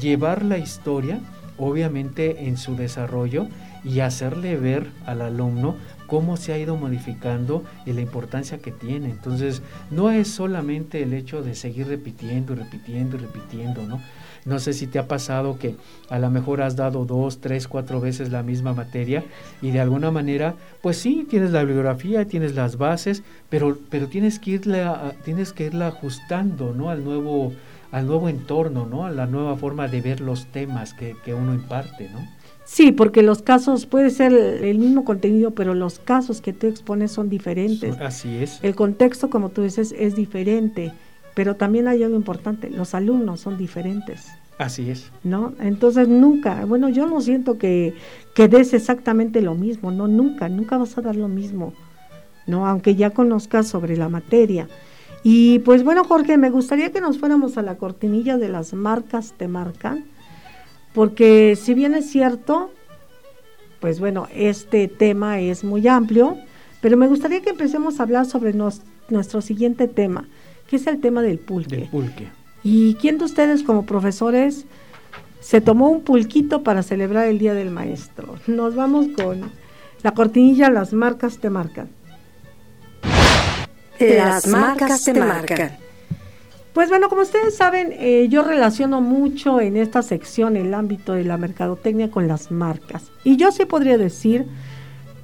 llevar 0.00 0.44
la 0.44 0.56
historia, 0.56 1.20
obviamente 1.58 2.46
en 2.48 2.56
su 2.56 2.74
desarrollo, 2.74 3.48
y 3.84 4.00
hacerle 4.00 4.56
ver 4.56 4.90
al 5.06 5.22
alumno 5.22 5.76
cómo 6.08 6.38
se 6.38 6.52
ha 6.52 6.58
ido 6.58 6.74
modificando 6.74 7.62
y 7.86 7.92
la 7.92 8.00
importancia 8.00 8.58
que 8.58 8.72
tiene. 8.72 9.10
Entonces, 9.10 9.62
no 9.90 10.10
es 10.10 10.26
solamente 10.26 11.02
el 11.02 11.12
hecho 11.12 11.42
de 11.42 11.54
seguir 11.54 11.86
repitiendo 11.86 12.54
y 12.54 12.56
repitiendo 12.56 13.16
y 13.16 13.20
repitiendo, 13.20 13.82
¿no? 13.82 14.00
No 14.46 14.58
sé 14.58 14.72
si 14.72 14.86
te 14.86 14.98
ha 14.98 15.06
pasado 15.06 15.58
que 15.58 15.76
a 16.08 16.18
lo 16.18 16.30
mejor 16.30 16.62
has 16.62 16.74
dado 16.74 17.04
dos, 17.04 17.40
tres, 17.40 17.68
cuatro 17.68 18.00
veces 18.00 18.32
la 18.32 18.42
misma 18.42 18.72
materia 18.72 19.22
y 19.60 19.70
de 19.70 19.80
alguna 19.80 20.10
manera, 20.10 20.54
pues 20.80 20.96
sí, 20.96 21.26
tienes 21.28 21.50
la 21.50 21.62
bibliografía, 21.62 22.24
tienes 22.24 22.54
las 22.54 22.78
bases, 22.78 23.22
pero, 23.50 23.78
pero 23.90 24.08
tienes, 24.08 24.38
que 24.38 24.52
irla, 24.52 25.14
tienes 25.26 25.52
que 25.52 25.66
irla 25.66 25.88
ajustando, 25.88 26.72
¿no? 26.72 26.88
Al 26.88 27.04
nuevo, 27.04 27.52
al 27.92 28.06
nuevo 28.06 28.30
entorno, 28.30 28.86
¿no? 28.86 29.04
A 29.04 29.10
la 29.10 29.26
nueva 29.26 29.56
forma 29.56 29.88
de 29.88 30.00
ver 30.00 30.20
los 30.20 30.46
temas 30.46 30.94
que, 30.94 31.14
que 31.22 31.34
uno 31.34 31.52
imparte, 31.52 32.08
¿no? 32.08 32.37
Sí, 32.70 32.92
porque 32.92 33.22
los 33.22 33.40
casos 33.40 33.86
puede 33.86 34.10
ser 34.10 34.34
el 34.34 34.78
mismo 34.78 35.02
contenido, 35.02 35.52
pero 35.52 35.72
los 35.72 35.98
casos 35.98 36.42
que 36.42 36.52
tú 36.52 36.66
expones 36.66 37.10
son 37.10 37.30
diferentes. 37.30 37.98
Así 37.98 38.36
es. 38.36 38.58
El 38.62 38.74
contexto, 38.74 39.30
como 39.30 39.48
tú 39.48 39.62
dices, 39.62 39.94
es 39.98 40.14
diferente, 40.14 40.92
pero 41.34 41.56
también 41.56 41.88
hay 41.88 42.02
algo 42.02 42.14
importante, 42.14 42.68
los 42.68 42.94
alumnos 42.94 43.40
son 43.40 43.56
diferentes. 43.56 44.28
Así 44.58 44.90
es. 44.90 45.10
¿No? 45.24 45.54
Entonces 45.60 46.08
nunca, 46.08 46.66
bueno, 46.66 46.90
yo 46.90 47.06
no 47.06 47.22
siento 47.22 47.56
que, 47.56 47.94
que 48.34 48.48
des 48.48 48.74
exactamente 48.74 49.40
lo 49.40 49.54
mismo, 49.54 49.90
no, 49.90 50.06
nunca, 50.06 50.50
nunca 50.50 50.76
vas 50.76 50.98
a 50.98 51.00
dar 51.00 51.16
lo 51.16 51.28
mismo, 51.28 51.72
¿no? 52.46 52.66
Aunque 52.66 52.94
ya 52.94 53.10
conozcas 53.10 53.66
sobre 53.66 53.96
la 53.96 54.10
materia. 54.10 54.68
Y 55.22 55.60
pues 55.60 55.84
bueno, 55.84 56.04
Jorge, 56.04 56.36
me 56.36 56.50
gustaría 56.50 56.92
que 56.92 57.00
nos 57.00 57.18
fuéramos 57.18 57.56
a 57.56 57.62
la 57.62 57.78
cortinilla 57.78 58.36
de 58.36 58.50
las 58.50 58.74
marcas 58.74 59.32
te 59.38 59.48
marcan 59.48 60.04
porque 60.94 61.56
si 61.56 61.74
bien 61.74 61.94
es 61.94 62.10
cierto, 62.10 62.70
pues 63.80 64.00
bueno, 64.00 64.28
este 64.34 64.88
tema 64.88 65.40
es 65.40 65.64
muy 65.64 65.86
amplio, 65.86 66.36
pero 66.80 66.96
me 66.96 67.08
gustaría 67.08 67.42
que 67.42 67.50
empecemos 67.50 67.98
a 67.98 68.04
hablar 68.04 68.26
sobre 68.26 68.52
nos, 68.52 68.82
nuestro 69.08 69.40
siguiente 69.40 69.88
tema, 69.88 70.28
que 70.68 70.76
es 70.76 70.86
el 70.86 71.00
tema 71.00 71.22
del 71.22 71.38
pulque. 71.38 71.76
Del 71.76 71.88
pulque. 71.88 72.28
¿Y 72.62 72.94
quién 72.94 73.18
de 73.18 73.24
ustedes 73.24 73.62
como 73.62 73.86
profesores 73.86 74.64
se 75.40 75.60
tomó 75.60 75.88
un 75.88 76.02
pulquito 76.02 76.62
para 76.62 76.82
celebrar 76.82 77.26
el 77.28 77.38
Día 77.38 77.54
del 77.54 77.70
Maestro? 77.70 78.36
Nos 78.46 78.74
vamos 78.74 79.06
con 79.16 79.50
la 80.02 80.12
cortinilla 80.12 80.70
Las 80.70 80.92
marcas 80.92 81.38
te 81.38 81.50
marcan. 81.50 81.88
Las 83.98 84.46
marcas 84.46 85.04
te 85.04 85.14
marcan. 85.14 85.87
Pues 86.72 86.90
bueno, 86.90 87.08
como 87.08 87.22
ustedes 87.22 87.56
saben, 87.56 87.92
eh, 87.92 88.28
yo 88.28 88.42
relaciono 88.42 89.00
mucho 89.00 89.60
en 89.60 89.76
esta 89.76 90.02
sección 90.02 90.56
el 90.56 90.74
ámbito 90.74 91.14
de 91.14 91.24
la 91.24 91.36
mercadotecnia 91.36 92.10
con 92.10 92.28
las 92.28 92.50
marcas. 92.50 93.10
Y 93.24 93.36
yo 93.36 93.50
sí 93.50 93.64
podría 93.64 93.98
decir 93.98 94.46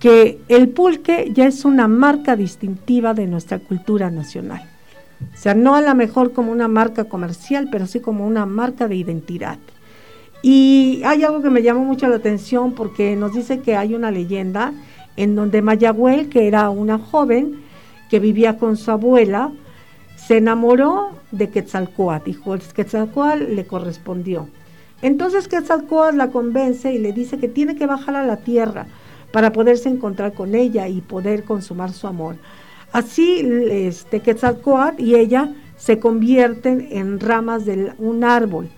que 0.01 0.40
el 0.49 0.68
pulque 0.70 1.30
ya 1.32 1.47
es 1.47 1.64
una 1.64 1.86
marca 1.86 2.36
distintiva 2.36 3.14
de 3.14 3.26
nuestra 3.26 3.59
cultura 3.59 4.11
nacional. 4.11 4.68
O 5.32 5.36
sea, 5.36 5.55
no 5.55 5.74
a 5.74 5.80
lo 5.80 5.95
mejor 5.95 6.32
como 6.32 6.51
una 6.51 6.68
marca 6.68 7.05
comercial, 7.05 7.68
pero 7.70 7.86
sí 7.86 8.01
como 8.01 8.26
una 8.26 8.47
marca 8.47 8.88
de 8.88 8.97
identidad. 8.97 9.59
Y 10.42 11.03
hay 11.05 11.24
algo 11.24 11.40
que 11.40 11.51
me 11.51 11.62
llamó 11.62 11.84
mucho 11.84 12.09
la 12.09 12.16
atención 12.16 12.72
porque 12.72 13.16
nos 13.16 13.32
dice 13.32 13.61
que 13.61 13.76
hay 13.76 13.95
una 13.95 14.11
leyenda 14.11 14.72
en 15.16 15.36
donde 15.36 15.62
Mayagüel, 15.62 16.28
que 16.28 16.49
era 16.49 16.68
una 16.68 16.99
joven 16.99 17.62
que 18.11 18.18
vivía 18.18 18.59
con 18.59 18.76
su 18.76 18.90
abuela, 18.90 19.53
se 20.27 20.39
enamoró 20.39 21.11
de 21.33 21.51
Quetzalcoatl, 21.51 22.25
dijo, 22.25 22.57
Quetzalcoatl 22.75 23.55
le 23.55 23.66
correspondió. 23.66 24.49
Entonces 25.03 25.49
Quetzalcoatl 25.49 26.16
la 26.16 26.31
convence 26.31 26.93
y 26.93 26.99
le 26.99 27.12
dice 27.12 27.39
que 27.39 27.49
tiene 27.49 27.77
que 27.77 27.87
bajar 27.87 28.16
a 28.16 28.25
la 28.25 28.39
tierra 28.39 28.87
para 29.33 29.53
poderse 29.53 29.89
encontrar 29.89 30.33
con 30.33 30.55
ella 30.55 30.89
y 30.89 31.03
poder 31.03 31.45
consumar 31.45 31.93
su 31.93 32.07
amor. 32.07 32.37
Así 32.93 33.47
este, 33.70 34.20
Quetzalcoatl 34.20 35.03
y 35.03 35.16
ella 35.16 35.53
se 35.77 35.99
convierten 35.99 36.89
en 36.91 37.20
ramas 37.20 37.66
de 37.66 37.93
un 37.99 38.25
árbol. 38.25 38.70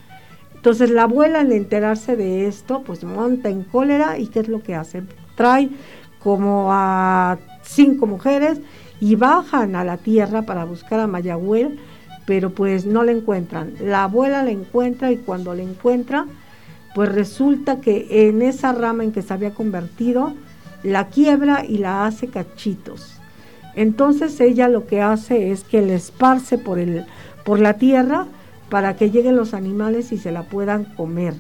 Entonces 0.55 0.91
la 0.91 1.05
abuela 1.05 1.41
al 1.41 1.53
enterarse 1.53 2.17
de 2.17 2.49
esto, 2.49 2.83
pues 2.83 3.05
monta 3.05 3.51
en 3.51 3.63
cólera 3.63 4.19
y 4.19 4.27
¿qué 4.27 4.41
es 4.41 4.49
lo 4.49 4.63
que 4.63 4.75
hace? 4.75 5.05
Trae 5.37 5.69
como 6.19 6.73
a 6.73 7.39
cinco 7.63 8.07
mujeres 8.07 8.61
y 9.01 9.15
bajan 9.15 9.77
a 9.77 9.85
la 9.85 9.99
tierra 9.99 10.43
para 10.43 10.65
buscar 10.65 11.01
a 11.01 11.07
Mayagüel, 11.07 11.79
pero 12.27 12.51
pues 12.51 12.87
no 12.87 13.05
la 13.05 13.13
encuentran. 13.13 13.75
La 13.81 14.05
abuela 14.05 14.43
la 14.43 14.51
encuentra 14.51 15.13
y 15.13 15.17
cuando 15.17 15.55
la 15.55 15.63
encuentra, 15.63 16.27
pues 16.95 17.13
resulta 17.13 17.81
que 17.81 18.29
en 18.29 18.43
esa 18.43 18.73
rama 18.73 19.05
en 19.05 19.13
que 19.13 19.23
se 19.23 19.33
había 19.33 19.55
convertido, 19.55 20.35
la 20.83 21.09
quiebra 21.09 21.65
y 21.65 21.79
la 21.79 22.07
hace 22.07 22.29
cachitos. 22.29 23.21
Entonces 23.75 24.41
ella 24.41 24.69
lo 24.69 24.87
que 24.87 25.03
hace 25.03 25.51
es 25.53 25.63
que 25.63 25.83
la 25.83 25.95
esparce 25.95 26.57
por, 26.57 26.79
el, 26.79 27.05
por 27.45 27.61
la 27.61 27.75
tierra 27.75 28.27
para 28.71 28.97
que 28.97 29.11
lleguen 29.11 29.37
los 29.37 29.55
animales 29.55 30.13
y 30.13 30.19
se 30.19 30.33
la 30.33 30.45
puedan 30.45 30.85
comer. 30.85 31.35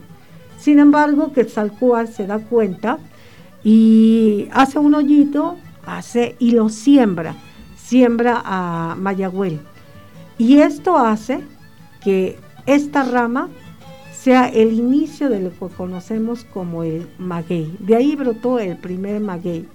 Sin 0.58 0.78
embargo, 0.78 1.32
Quetzalcóatl 1.32 2.12
se 2.12 2.26
da 2.26 2.38
cuenta 2.38 2.98
y 3.64 4.48
hace 4.52 4.78
un 4.78 4.94
hoyito 4.94 5.56
hace 5.86 6.36
y 6.38 6.50
lo 6.50 6.68
siembra, 6.68 7.34
siembra 7.86 8.42
a 8.44 8.96
Mayagüel. 8.98 9.60
Y 10.38 10.58
esto 10.58 10.98
hace 10.98 11.40
que 12.02 12.36
esta 12.66 13.04
rama 13.04 13.48
sea 14.12 14.48
el 14.48 14.72
inicio 14.72 15.30
de 15.30 15.40
lo 15.40 15.50
que 15.50 15.74
conocemos 15.74 16.44
como 16.44 16.82
el 16.82 17.06
maguey. 17.18 17.76
De 17.78 17.94
ahí 17.94 18.16
brotó 18.16 18.58
el 18.58 18.76
primer 18.76 19.20
maguey. 19.20 19.68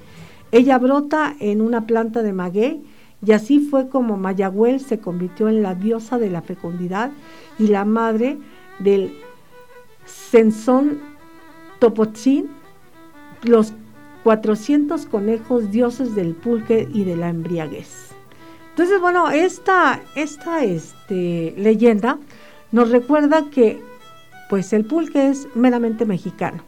Ella 0.51 0.77
brota 0.77 1.35
en 1.39 1.61
una 1.61 1.87
planta 1.87 2.21
de 2.21 2.33
maguey 2.33 2.83
y 3.25 3.31
así 3.31 3.59
fue 3.59 3.87
como 3.87 4.17
Mayagüel 4.17 4.81
se 4.81 4.99
convirtió 4.99 5.47
en 5.47 5.63
la 5.63 5.73
diosa 5.75 6.17
de 6.17 6.29
la 6.29 6.41
fecundidad 6.41 7.11
y 7.57 7.67
la 7.67 7.85
madre 7.85 8.37
del 8.79 9.13
Sensón 10.05 10.99
Topotzin, 11.79 12.49
los 13.43 13.73
400 14.23 15.05
conejos 15.05 15.71
dioses 15.71 16.15
del 16.15 16.35
pulque 16.35 16.87
y 16.93 17.03
de 17.03 17.15
la 17.15 17.29
embriaguez. 17.29 18.09
Entonces, 18.69 19.01
bueno, 19.01 19.29
esta, 19.29 20.01
esta 20.15 20.63
este, 20.63 21.53
leyenda 21.57 22.17
nos 22.71 22.89
recuerda 22.89 23.49
que 23.51 23.81
pues 24.49 24.73
el 24.73 24.85
pulque 24.85 25.29
es 25.29 25.47
meramente 25.55 26.05
mexicano, 26.05 26.63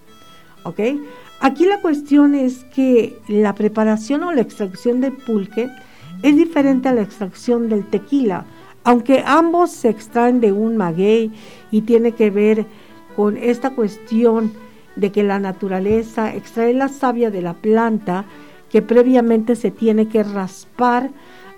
¿ok? 0.63 0.79
Aquí 1.39 1.65
la 1.65 1.81
cuestión 1.81 2.35
es 2.35 2.63
que 2.73 3.19
la 3.27 3.53
preparación 3.55 4.23
o 4.23 4.31
la 4.31 4.41
extracción 4.41 5.01
del 5.01 5.13
pulque 5.13 5.69
es 6.21 6.37
diferente 6.37 6.87
a 6.87 6.93
la 6.93 7.01
extracción 7.01 7.67
del 7.67 7.85
tequila, 7.85 8.45
aunque 8.85 9.23
ambos 9.25 9.71
se 9.71 9.89
extraen 9.89 10.39
de 10.39 10.53
un 10.53 10.77
maguey 10.77 11.31
y 11.71 11.81
tiene 11.81 12.13
que 12.13 12.29
ver 12.29 12.65
con 13.15 13.35
esta 13.37 13.71
cuestión 13.71 14.53
de 14.95 15.11
que 15.11 15.23
la 15.23 15.39
naturaleza 15.39 16.33
extrae 16.33 16.73
la 16.73 16.87
savia 16.87 17.31
de 17.31 17.41
la 17.41 17.53
planta 17.53 18.25
que 18.69 18.81
previamente 18.81 19.55
se 19.55 19.71
tiene 19.71 20.07
que 20.07 20.23
raspar. 20.23 21.11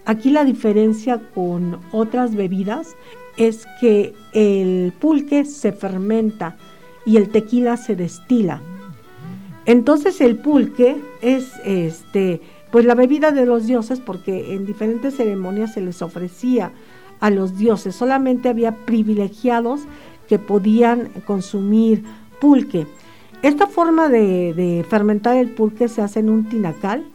Aquí 0.05 0.29
la 0.29 0.43
diferencia 0.43 1.21
con 1.33 1.79
otras 1.91 2.36
bebidas 2.36 2.95
es 3.38 3.65
que 3.79 4.13
el 4.33 4.93
pulque 4.99 5.45
se 5.45 5.71
fermenta 5.71 6.57
y 7.05 7.17
el 7.17 7.29
tequila 7.29 7.77
se 7.77 7.95
destila. 7.95 8.61
Entonces 9.65 10.21
el 10.21 10.38
pulque 10.38 10.95
es 11.21 11.51
este 11.63 12.41
pues 12.71 12.83
la 12.83 12.95
bebida 12.95 13.31
de 13.31 13.45
los 13.45 13.67
dioses 13.67 14.01
porque 14.01 14.53
en 14.53 14.65
diferentes 14.65 15.15
ceremonias 15.15 15.73
se 15.73 15.81
les 15.81 16.01
ofrecía 16.01 16.73
a 17.21 17.29
los 17.29 17.57
dioses, 17.57 17.95
solamente 17.95 18.49
había 18.49 18.86
privilegiados 18.86 19.81
que 20.27 20.39
podían 20.39 21.09
consumir 21.25 22.03
pulque. 22.41 22.86
Esta 23.46 23.68
forma 23.68 24.10
de, 24.10 24.84
fermentar 24.89 25.38
el 25.38 25.52
pulque 25.52 25.88
se 25.88 26.02
hace 26.02 26.20
en 26.20 26.32
un 26.32 26.50
tinacal, 26.50 27.06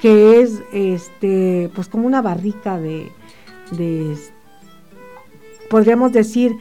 que 0.00 0.40
es 0.40 0.60
este, 0.72 1.70
pues 1.76 1.86
como 1.86 2.08
una 2.08 2.20
barrica 2.20 2.76
de, 2.76 3.12
podríamos 5.70 6.10
decir 6.10 6.56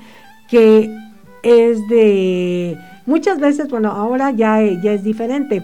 que 0.47 0.95
es 1.41 1.87
de, 1.87 2.77
muchas 3.07 3.39
veces, 3.39 3.67
bueno, 3.69 3.89
ahora 3.89 4.29
ya, 4.29 4.61
ya 4.61 4.93
es 4.93 5.03
diferente, 5.03 5.63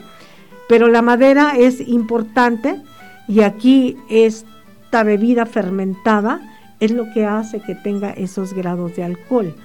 pero 0.68 0.88
la 0.88 1.04
madera 1.04 1.54
es 1.56 1.88
importante 1.88 2.82
y 3.28 3.42
aquí 3.42 3.96
esta 4.10 5.04
bebida 5.04 5.46
fermentada 5.46 6.42
es 6.80 6.90
lo 6.90 7.14
que 7.14 7.28
hace 7.28 7.60
que 7.60 7.76
tenga 7.76 8.10
esos 8.10 8.54
grados 8.54 8.96
de 8.96 9.04
alcohol. 9.04 9.56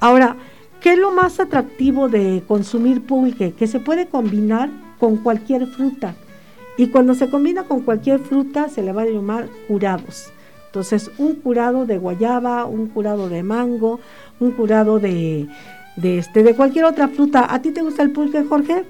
Ahora, 0.00 0.38
¿Qué 0.80 0.92
es 0.92 0.98
lo 0.98 1.10
más 1.10 1.40
atractivo 1.40 2.08
de 2.08 2.42
consumir 2.46 3.02
pulque? 3.02 3.52
Que 3.52 3.66
se 3.66 3.80
puede 3.80 4.06
combinar 4.06 4.70
con 4.98 5.16
cualquier 5.16 5.66
fruta. 5.66 6.14
Y 6.76 6.88
cuando 6.88 7.14
se 7.14 7.28
combina 7.28 7.64
con 7.64 7.80
cualquier 7.82 8.20
fruta 8.20 8.68
se 8.68 8.82
le 8.82 8.92
va 8.92 9.02
a 9.02 9.06
llamar 9.06 9.48
curados. 9.66 10.30
Entonces, 10.66 11.10
un 11.18 11.34
curado 11.34 11.86
de 11.86 11.98
guayaba, 11.98 12.64
un 12.66 12.86
curado 12.88 13.28
de 13.28 13.42
mango, 13.42 13.98
un 14.38 14.52
curado 14.52 15.00
de, 15.00 15.48
este, 16.00 16.44
de 16.44 16.54
cualquier 16.54 16.84
otra 16.84 17.08
fruta. 17.08 17.52
¿A 17.52 17.60
ti 17.60 17.72
te 17.72 17.82
gusta 17.82 18.02
el 18.02 18.12
pulque, 18.12 18.44
Jorge? 18.44 18.84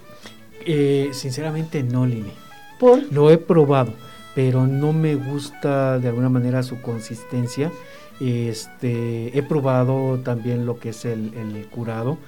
Eh, 0.67 1.09
sinceramente 1.13 1.83
no, 1.83 2.05
Lili. 2.05 2.33
¿Por? 2.79 3.11
Lo 3.11 3.31
he 3.31 3.39
probado, 3.39 3.95
pero 4.35 4.67
no 4.67 4.93
me 4.93 5.15
gusta 5.15 5.99
de 5.99 6.09
alguna 6.09 6.29
manera 6.29 6.63
su 6.63 6.83
consistencia 6.83 7.73
este, 8.21 9.37
he 9.37 9.43
probado 9.43 10.19
también 10.19 10.67
lo 10.67 10.79
que 10.79 10.91
es 10.91 11.05
el, 11.05 11.67
curado 11.71 12.19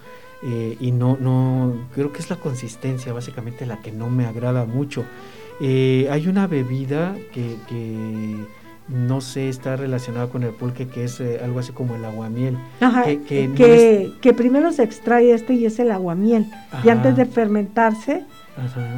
eh, 0.42 0.76
y 0.80 0.92
no, 0.92 1.16
no, 1.20 1.88
creo 1.94 2.12
que 2.12 2.20
es 2.20 2.30
la 2.30 2.36
consistencia 2.36 3.12
básicamente 3.12 3.66
la 3.66 3.80
que 3.80 3.92
no 3.92 4.08
me 4.08 4.26
agrada 4.26 4.64
mucho. 4.64 5.04
Eh, 5.60 6.08
hay 6.10 6.26
una 6.28 6.46
bebida 6.46 7.14
que, 7.32 8.36
no 8.88 9.20
sé, 9.20 9.48
está 9.48 9.76
relacionada 9.76 10.28
con 10.28 10.42
el 10.42 10.50
pulque, 10.50 10.88
que 10.88 11.04
es 11.04 11.20
eh, 11.20 11.40
algo 11.44 11.58
así 11.58 11.72
como 11.72 11.96
el 11.96 12.04
aguamiel. 12.04 12.56
que, 13.26 14.10
que, 14.20 14.32
primero 14.32 14.72
se 14.72 14.84
extrae 14.84 15.32
este 15.32 15.54
y 15.54 15.66
es 15.66 15.78
el 15.78 15.90
aguamiel. 15.90 16.46
Y 16.82 16.88
antes 16.88 17.16
de 17.16 17.26
fermentarse, 17.26 18.24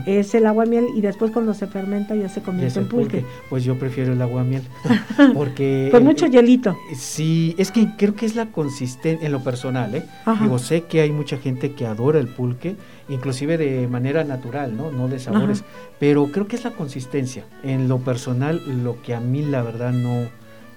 es 0.07 0.35
el 0.35 0.47
agua 0.47 0.65
miel 0.67 0.87
y 0.97 1.01
después 1.01 1.31
cuando 1.31 1.55
se 1.55 1.67
fermenta 1.67 2.15
ya 2.15 2.29
se 2.29 2.43
convierte 2.43 2.81
en 2.81 2.89
pulque. 2.89 3.25
Pues 3.49 3.65
yo 3.65 3.79
prefiero 3.79 4.13
el 4.13 4.23
agua 4.23 4.45
miel 4.45 4.63
porque 5.35 5.89
con 5.91 6.05
mucho 6.05 6.27
hielito. 6.27 6.77
Sí, 6.95 7.55
es 7.59 7.71
que 7.71 7.89
creo 7.97 8.15
que 8.15 8.27
es 8.27 8.37
la 8.37 8.47
consistencia 8.47 9.25
en 9.25 9.33
lo 9.33 9.43
personal, 9.43 9.95
¿eh? 9.95 10.05
Digo, 10.41 10.59
sé 10.59 10.83
que 10.83 11.01
hay 11.01 11.11
mucha 11.11 11.37
gente 11.39 11.73
que 11.73 11.87
adora 11.87 12.19
el 12.19 12.29
pulque, 12.29 12.77
inclusive 13.09 13.59
de 13.59 13.87
manera 13.89 14.25
natural, 14.25 14.77
¿no? 14.77 14.91
No 14.91 15.09
de 15.09 15.19
sabores, 15.19 15.65
pero 15.99 16.27
creo 16.27 16.47
que 16.47 16.57
es 16.57 16.65
la 16.65 16.71
consistencia. 16.73 17.45
En 17.63 17.89
lo 17.89 17.99
personal 17.99 18.61
lo 18.83 19.01
que 19.03 19.15
a 19.15 19.21
mí 19.21 19.43
la 19.43 19.63
verdad 19.63 19.93
no 19.93 20.29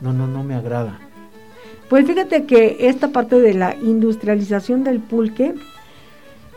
no 0.02 0.14
no 0.14 0.28
no 0.28 0.44
me 0.44 0.56
agrada. 0.56 1.00
Pues 1.90 2.08
fíjate 2.08 2.46
que 2.46 2.78
esta 2.88 3.10
parte 3.10 3.40
de 3.40 3.54
la 3.54 3.76
industrialización 3.76 4.84
del 4.84 5.00
pulque 5.00 5.54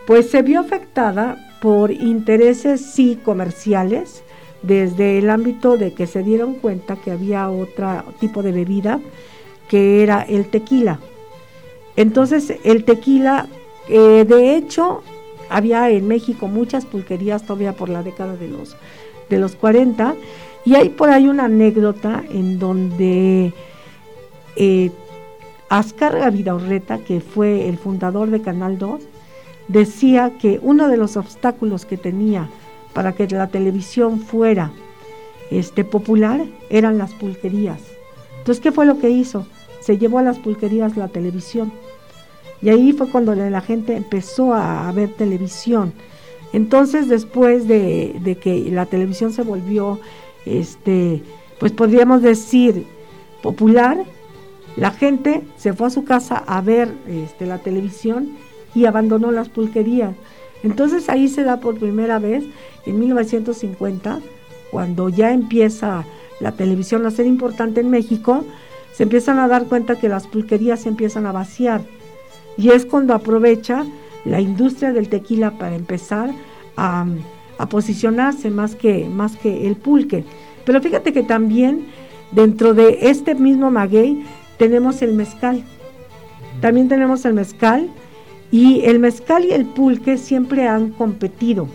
pues 0.06 0.30
se 0.30 0.40
vio 0.40 0.60
afectada 0.60 1.47
por 1.60 1.90
intereses 1.90 2.80
sí 2.80 3.18
comerciales, 3.22 4.22
desde 4.62 5.18
el 5.18 5.30
ámbito 5.30 5.76
de 5.76 5.92
que 5.92 6.06
se 6.06 6.22
dieron 6.22 6.54
cuenta 6.54 6.96
que 6.96 7.10
había 7.10 7.48
otro 7.48 8.04
tipo 8.18 8.42
de 8.42 8.52
bebida 8.52 9.00
que 9.68 10.02
era 10.02 10.22
el 10.22 10.46
tequila. 10.46 10.98
Entonces 11.96 12.54
el 12.64 12.84
tequila, 12.84 13.46
eh, 13.88 14.24
de 14.26 14.56
hecho, 14.56 15.02
había 15.48 15.90
en 15.90 16.08
México 16.08 16.48
muchas 16.48 16.86
pulquerías 16.86 17.44
todavía 17.44 17.74
por 17.74 17.88
la 17.88 18.02
década 18.02 18.36
de 18.36 18.48
los, 18.48 18.76
de 19.28 19.38
los 19.38 19.54
40 19.54 20.14
y 20.64 20.74
hay 20.74 20.90
por 20.90 21.10
ahí 21.10 21.28
una 21.28 21.44
anécdota 21.44 22.24
en 22.30 22.58
donde 22.58 23.52
eh, 24.56 24.90
Ascar 25.68 26.18
Gavidaurreta, 26.18 26.98
que 26.98 27.20
fue 27.20 27.68
el 27.68 27.78
fundador 27.78 28.30
de 28.30 28.40
Canal 28.40 28.78
2, 28.78 29.00
decía 29.68 30.32
que 30.38 30.58
uno 30.62 30.88
de 30.88 30.96
los 30.96 31.16
obstáculos 31.16 31.84
que 31.84 31.96
tenía 31.96 32.48
para 32.92 33.12
que 33.12 33.28
la 33.28 33.48
televisión 33.48 34.20
fuera 34.20 34.72
este, 35.50 35.84
popular 35.84 36.44
eran 36.70 36.98
las 36.98 37.14
pulquerías. 37.14 37.80
Entonces, 38.38 38.62
¿qué 38.62 38.72
fue 38.72 38.86
lo 38.86 38.98
que 38.98 39.10
hizo? 39.10 39.46
Se 39.80 39.98
llevó 39.98 40.18
a 40.18 40.22
las 40.22 40.38
pulquerías 40.38 40.96
la 40.96 41.08
televisión. 41.08 41.72
Y 42.60 42.70
ahí 42.70 42.92
fue 42.92 43.08
cuando 43.08 43.34
la 43.34 43.60
gente 43.60 43.96
empezó 43.96 44.52
a, 44.52 44.90
ver 44.92 45.10
televisión. 45.14 45.92
Entonces, 46.52 47.08
después 47.08 47.68
de, 47.68 48.38
que 48.40 48.70
la 48.70 48.86
televisión 48.86 49.32
se 49.32 49.42
volvió, 49.42 50.00
este, 50.44 51.22
pues 51.60 51.72
podríamos 51.72 52.22
decir, 52.22 52.86
popular, 53.42 54.02
la 54.76 54.90
gente 54.90 55.42
se 55.56 55.72
fue 55.72 55.86
a 55.86 55.90
su 55.90 56.04
casa 56.04 56.42
a 56.46 56.60
ver 56.60 56.92
este, 57.06 57.46
la 57.46 57.58
televisión 57.58 58.36
y 58.74 58.86
abandonó 58.86 59.30
las 59.30 59.48
pulquerías. 59.48 60.14
Entonces 60.62 61.08
ahí 61.08 61.28
se 61.28 61.44
da 61.44 61.60
por 61.60 61.78
primera 61.78 62.18
vez 62.18 62.44
en 62.86 62.98
1950, 62.98 64.20
cuando 64.70 65.08
ya 65.08 65.32
empieza 65.32 66.04
la 66.40 66.52
televisión 66.52 67.06
a 67.06 67.10
ser 67.10 67.26
importante 67.26 67.80
en 67.80 67.90
México, 67.90 68.44
se 68.92 69.04
empiezan 69.04 69.38
a 69.38 69.48
dar 69.48 69.66
cuenta 69.66 69.98
que 69.98 70.08
las 70.08 70.26
pulquerías 70.26 70.80
se 70.80 70.88
empiezan 70.88 71.26
a 71.26 71.32
vaciar. 71.32 71.80
y 72.56 72.70
es 72.70 72.84
cuando 72.84 73.14
aprovecha 73.14 73.86
la 74.24 74.40
industria 74.40 74.92
del 74.92 75.08
tequila 75.08 75.52
para 75.52 75.76
empezar 75.76 76.30
a, 76.76 77.06
posicionarse 77.70 78.50
más 78.50 78.74
que, 78.74 79.08
más 79.08 79.36
que 79.36 79.66
el 79.66 79.76
pulque. 79.76 80.24
Pero 80.64 80.80
fíjate 80.80 81.12
que 81.12 81.22
también 81.22 81.86
dentro 82.32 82.74
de 82.74 82.98
este 83.02 83.34
mismo 83.34 83.70
maguey 83.70 84.24
tenemos 84.58 85.02
el 85.02 85.14
mezcal. 85.14 85.64
También 86.60 86.88
tenemos 86.88 87.24
el 87.24 87.34
mezcal 87.34 87.88
y 88.50 88.82
el 88.84 88.98
mezcal 88.98 89.44
y 89.44 89.52
el 89.52 89.66
pulque 89.66 90.16
siempre 90.16 90.66
han 90.66 90.90
competido. 90.90 91.68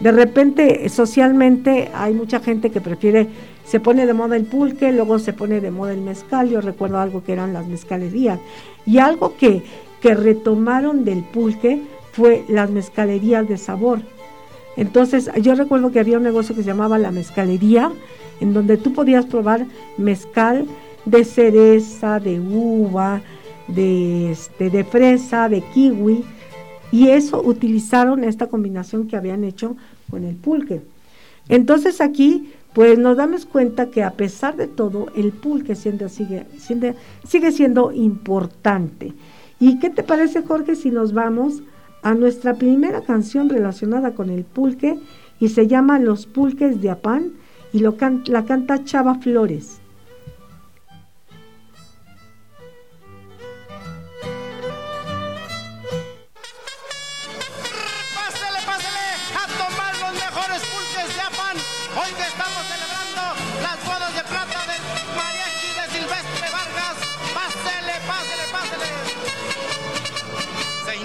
De 0.00 0.10
repente, 0.10 0.88
socialmente, 0.88 1.90
hay 1.94 2.14
mucha 2.14 2.40
gente 2.40 2.70
que 2.70 2.80
prefiere, 2.80 3.28
se 3.64 3.78
pone 3.78 4.06
de 4.06 4.14
moda 4.14 4.36
el 4.36 4.44
pulque, 4.44 4.92
luego 4.92 5.18
se 5.18 5.32
pone 5.32 5.60
de 5.60 5.70
moda 5.70 5.92
el 5.92 6.00
mezcal. 6.00 6.48
Yo 6.48 6.60
recuerdo 6.60 6.98
algo 6.98 7.22
que 7.22 7.32
eran 7.32 7.52
las 7.52 7.66
mezcalerías. 7.68 8.40
Y 8.84 8.98
algo 8.98 9.36
que, 9.36 9.62
que 10.00 10.14
retomaron 10.14 11.04
del 11.04 11.22
pulque 11.22 11.80
fue 12.12 12.44
las 12.48 12.70
mezcalerías 12.70 13.48
de 13.48 13.56
sabor. 13.56 14.00
Entonces, 14.76 15.30
yo 15.40 15.54
recuerdo 15.54 15.92
que 15.92 16.00
había 16.00 16.16
un 16.16 16.24
negocio 16.24 16.54
que 16.54 16.62
se 16.62 16.68
llamaba 16.68 16.98
la 16.98 17.12
mezcalería, 17.12 17.92
en 18.40 18.54
donde 18.54 18.76
tú 18.78 18.92
podías 18.92 19.26
probar 19.26 19.66
mezcal 19.98 20.66
de 21.04 21.24
cereza, 21.24 22.18
de 22.18 22.40
uva, 22.40 23.22
de, 23.74 24.32
este, 24.32 24.70
de 24.70 24.84
fresa, 24.84 25.48
de 25.48 25.60
kiwi, 25.60 26.24
y 26.90 27.08
eso 27.08 27.42
utilizaron 27.42 28.22
esta 28.22 28.48
combinación 28.48 29.08
que 29.08 29.16
habían 29.16 29.44
hecho 29.44 29.76
con 30.10 30.24
el 30.24 30.36
pulque. 30.36 30.82
Entonces 31.48 32.00
aquí, 32.00 32.52
pues 32.74 32.98
nos 32.98 33.16
damos 33.16 33.46
cuenta 33.46 33.90
que 33.90 34.02
a 34.02 34.12
pesar 34.12 34.56
de 34.56 34.68
todo, 34.68 35.06
el 35.16 35.32
pulque 35.32 35.74
sigue, 35.74 36.08
sigue, 36.08 36.94
sigue 37.26 37.52
siendo 37.52 37.92
importante. 37.92 39.12
¿Y 39.58 39.78
qué 39.78 39.90
te 39.90 40.02
parece, 40.02 40.42
Jorge, 40.42 40.76
si 40.76 40.90
nos 40.90 41.12
vamos 41.12 41.62
a 42.02 42.14
nuestra 42.14 42.54
primera 42.54 43.02
canción 43.02 43.48
relacionada 43.48 44.14
con 44.14 44.28
el 44.30 44.44
pulque 44.44 44.98
y 45.40 45.48
se 45.48 45.66
llama 45.66 45.98
Los 45.98 46.26
pulques 46.26 46.80
de 46.80 46.90
Apán 46.90 47.32
y 47.72 47.78
lo 47.78 47.96
la 48.26 48.44
canta 48.44 48.84
Chava 48.84 49.16
Flores? 49.16 49.81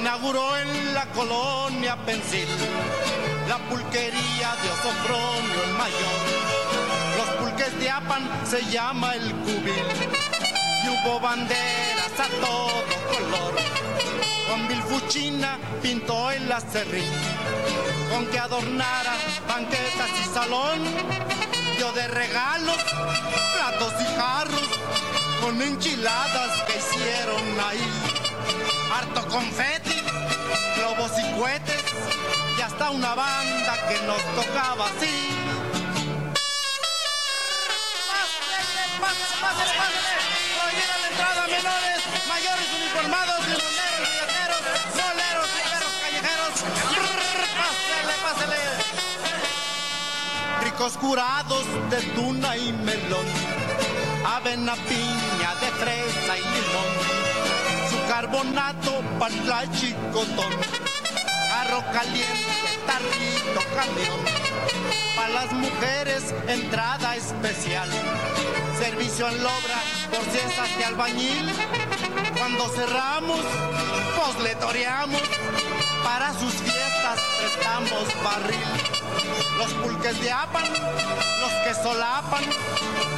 En 0.09 0.93
la 0.93 1.05
colonia 1.07 1.97
Pensil 2.05 2.47
la 3.45 3.57
pulquería 3.57 4.55
de 4.61 4.69
Osofronio 4.71 5.63
el 5.65 5.73
mayor. 5.73 6.21
Los 7.17 7.29
pulques 7.35 7.77
de 7.77 7.89
Apan 7.91 8.23
se 8.49 8.63
llama 8.71 9.15
el 9.15 9.33
cubil 9.35 9.85
y 10.83 10.89
hubo 10.89 11.19
banderas 11.19 12.19
a 12.19 12.27
todo 12.39 12.83
color. 13.11 13.53
Con 14.49 14.67
Bilfuchina 14.69 15.59
pintó 15.81 16.31
el 16.31 16.49
acerrín 16.53 17.11
con 18.09 18.25
que 18.27 18.39
adornara 18.39 19.13
banquetas 19.45 20.09
y 20.21 20.33
salón. 20.33 20.79
Dio 21.75 21.91
de 21.91 22.07
regalos 22.07 22.77
platos 23.53 23.93
y 23.99 24.19
jarros 24.19 24.69
con 25.41 25.61
enchiladas 25.61 26.63
que 26.63 26.77
hicieron 26.77 27.59
ahí. 27.59 27.91
Harto 28.89 29.27
confeti 29.27 29.96
globos 30.77 31.11
y 31.17 31.39
cohetes 31.39 31.83
y 32.57 32.61
hasta 32.61 32.89
una 32.91 33.15
banda 33.15 33.73
que 33.87 33.99
nos 34.05 34.21
tocaba 34.35 34.85
así. 34.85 35.29
Pásale, 38.17 38.61
pásale, 39.01 39.35
pásale, 39.41 40.13
Prohibida 40.57 40.95
la 41.01 41.07
entrada 41.09 41.47
menores, 41.47 41.99
mayores 42.27 42.67
uniformados, 42.79 43.39
limoneros, 43.47 44.01
billeteros, 44.05 44.61
soleros, 44.97 45.47
ligeros, 45.57 45.93
callejeros. 46.01 46.53
Pásale, 47.63 48.13
pásale. 48.25 48.59
Ricos 50.63 50.93
curados 50.97 51.65
de 51.89 52.01
tuna 52.15 52.57
y 52.57 52.71
melón, 52.71 53.27
avena, 54.25 54.75
piña, 54.75 55.55
de 55.61 55.71
fresa 55.79 56.37
y 56.37 56.41
limón 56.41 57.16
carbonato, 58.19 59.03
para 59.19 59.71
chicotón, 59.73 60.51
carro 61.51 61.83
caliente, 61.93 62.51
tarrito, 62.87 63.61
camión, 63.75 64.19
para 65.15 65.29
las 65.29 65.51
mujeres 65.53 66.33
entrada 66.47 67.15
especial, 67.15 67.87
servicio 68.79 69.29
en 69.29 69.43
lobra 69.43 69.79
por 70.09 70.23
si 70.31 70.77
de 70.79 70.85
albañil, 70.85 71.53
cuando 72.39 72.67
cerramos, 72.69 73.39
pues 74.17 74.43
le 74.43 74.55
para 76.03 76.33
sus 76.39 76.53
fiestas 76.53 77.19
prestamos 77.39 78.23
barril, 78.23 78.67
los 79.59 79.71
pulques 79.73 80.19
de 80.21 80.31
apan, 80.31 80.65
los 81.41 81.51
que 81.63 81.83
solapan, 81.83 82.43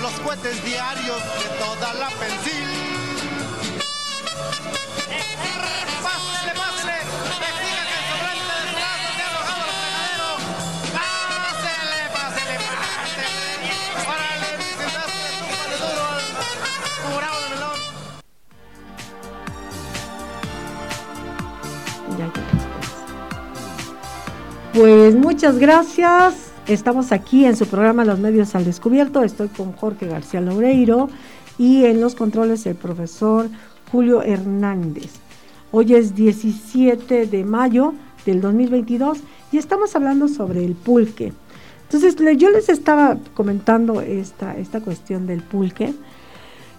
los 0.02 0.12
cohetes 0.26 0.62
diarios 0.66 1.22
de 1.40 1.50
toda 1.58 1.94
la 1.94 2.10
pensil. 2.10 2.89
Pues 24.80 25.14
muchas 25.14 25.58
gracias. 25.60 26.54
Estamos 26.66 27.12
aquí 27.12 27.44
en 27.44 27.58
su 27.58 27.66
programa 27.66 28.06
Los 28.06 28.18
Medios 28.18 28.56
al 28.56 28.64
Descubierto. 28.64 29.24
Estoy 29.24 29.50
con 29.50 29.74
Jorge 29.74 30.08
García 30.08 30.40
Loureiro 30.40 31.10
y 31.58 31.84
en 31.84 32.00
los 32.00 32.16
controles 32.16 32.66
el 32.66 32.76
profesor 32.76 33.50
Julio 33.92 34.24
Hernández. 34.24 35.12
Hoy 35.74 35.96
es 35.96 36.16
17 36.16 37.26
de 37.26 37.44
mayo 37.44 37.94
del 38.26 38.40
2022 38.40 39.18
y 39.52 39.58
estamos 39.58 39.98
hablando 39.98 40.30
sobre 40.30 40.64
el 40.64 40.76
pulque. 40.76 41.34
Entonces 41.84 42.16
yo 42.38 42.50
les 42.50 42.70
estaba 42.70 43.18
comentando 43.34 44.00
esta, 44.00 44.56
esta 44.56 44.80
cuestión 44.80 45.28
del 45.28 45.44
pulque, 45.44 45.94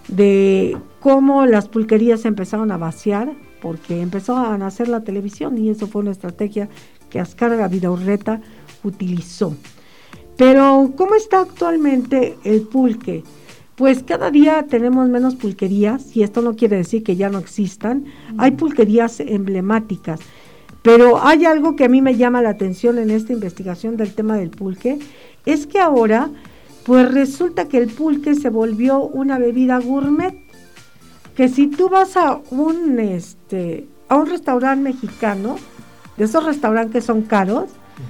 de 0.07 0.75
cómo 1.01 1.45
las 1.45 1.67
pulquerías 1.67 2.25
empezaron 2.25 2.71
a 2.71 2.77
vaciar, 2.77 3.31
porque 3.61 4.01
empezó 4.01 4.37
a 4.37 4.57
nacer 4.57 4.87
la 4.87 5.01
televisión 5.01 5.55
y 5.59 5.69
eso 5.69 5.85
fue 5.85 6.01
una 6.01 6.09
estrategia 6.09 6.67
que 7.11 7.19
Ascarga 7.19 7.67
Vidaurreta 7.67 8.41
utilizó. 8.83 9.55
Pero, 10.37 10.93
¿cómo 10.97 11.13
está 11.13 11.41
actualmente 11.41 12.37
el 12.43 12.61
pulque? 12.61 13.23
pues 13.81 14.03
cada 14.03 14.29
día 14.29 14.67
tenemos 14.69 15.09
menos 15.09 15.35
pulquerías 15.35 16.15
y 16.15 16.21
esto 16.21 16.43
no 16.43 16.55
quiere 16.55 16.77
decir 16.77 17.03
que 17.03 17.15
ya 17.15 17.29
no 17.29 17.39
existan. 17.39 18.05
Hay 18.37 18.51
pulquerías 18.51 19.19
emblemáticas, 19.19 20.19
pero 20.83 21.19
hay 21.19 21.45
algo 21.45 21.75
que 21.75 21.85
a 21.85 21.89
mí 21.89 21.99
me 21.99 22.15
llama 22.15 22.43
la 22.43 22.49
atención 22.49 22.99
en 22.99 23.09
esta 23.09 23.33
investigación 23.33 23.97
del 23.97 24.13
tema 24.13 24.37
del 24.37 24.51
pulque, 24.51 24.99
es 25.47 25.65
que 25.65 25.79
ahora 25.79 26.29
pues 26.85 27.11
resulta 27.11 27.67
que 27.67 27.79
el 27.79 27.87
pulque 27.87 28.35
se 28.35 28.49
volvió 28.51 28.99
una 29.01 29.39
bebida 29.39 29.79
gourmet, 29.79 30.37
que 31.35 31.49
si 31.49 31.65
tú 31.65 31.89
vas 31.89 32.15
a 32.17 32.39
un 32.51 32.99
este 32.99 33.87
a 34.09 34.15
un 34.17 34.27
restaurante 34.27 34.91
mexicano, 34.91 35.55
esos 36.23 36.45
restaurantes 36.45 37.05
son 37.05 37.21
caros, 37.23 37.69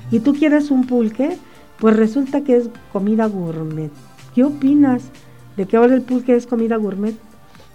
y 0.09 0.19
tú 0.19 0.33
quieres 0.33 0.71
un 0.71 0.85
pulque, 0.87 1.37
pues 1.79 1.95
resulta 1.95 2.41
que 2.41 2.57
es 2.57 2.69
comida 2.93 3.25
gourmet. 3.25 3.91
¿Qué 4.33 4.43
opinas? 4.43 5.03
de 5.57 5.65
que 5.65 5.77
ahora 5.77 5.95
el 5.95 6.01
pulque 6.01 6.35
es 6.35 6.47
comida 6.47 6.77
gourmet. 6.77 7.15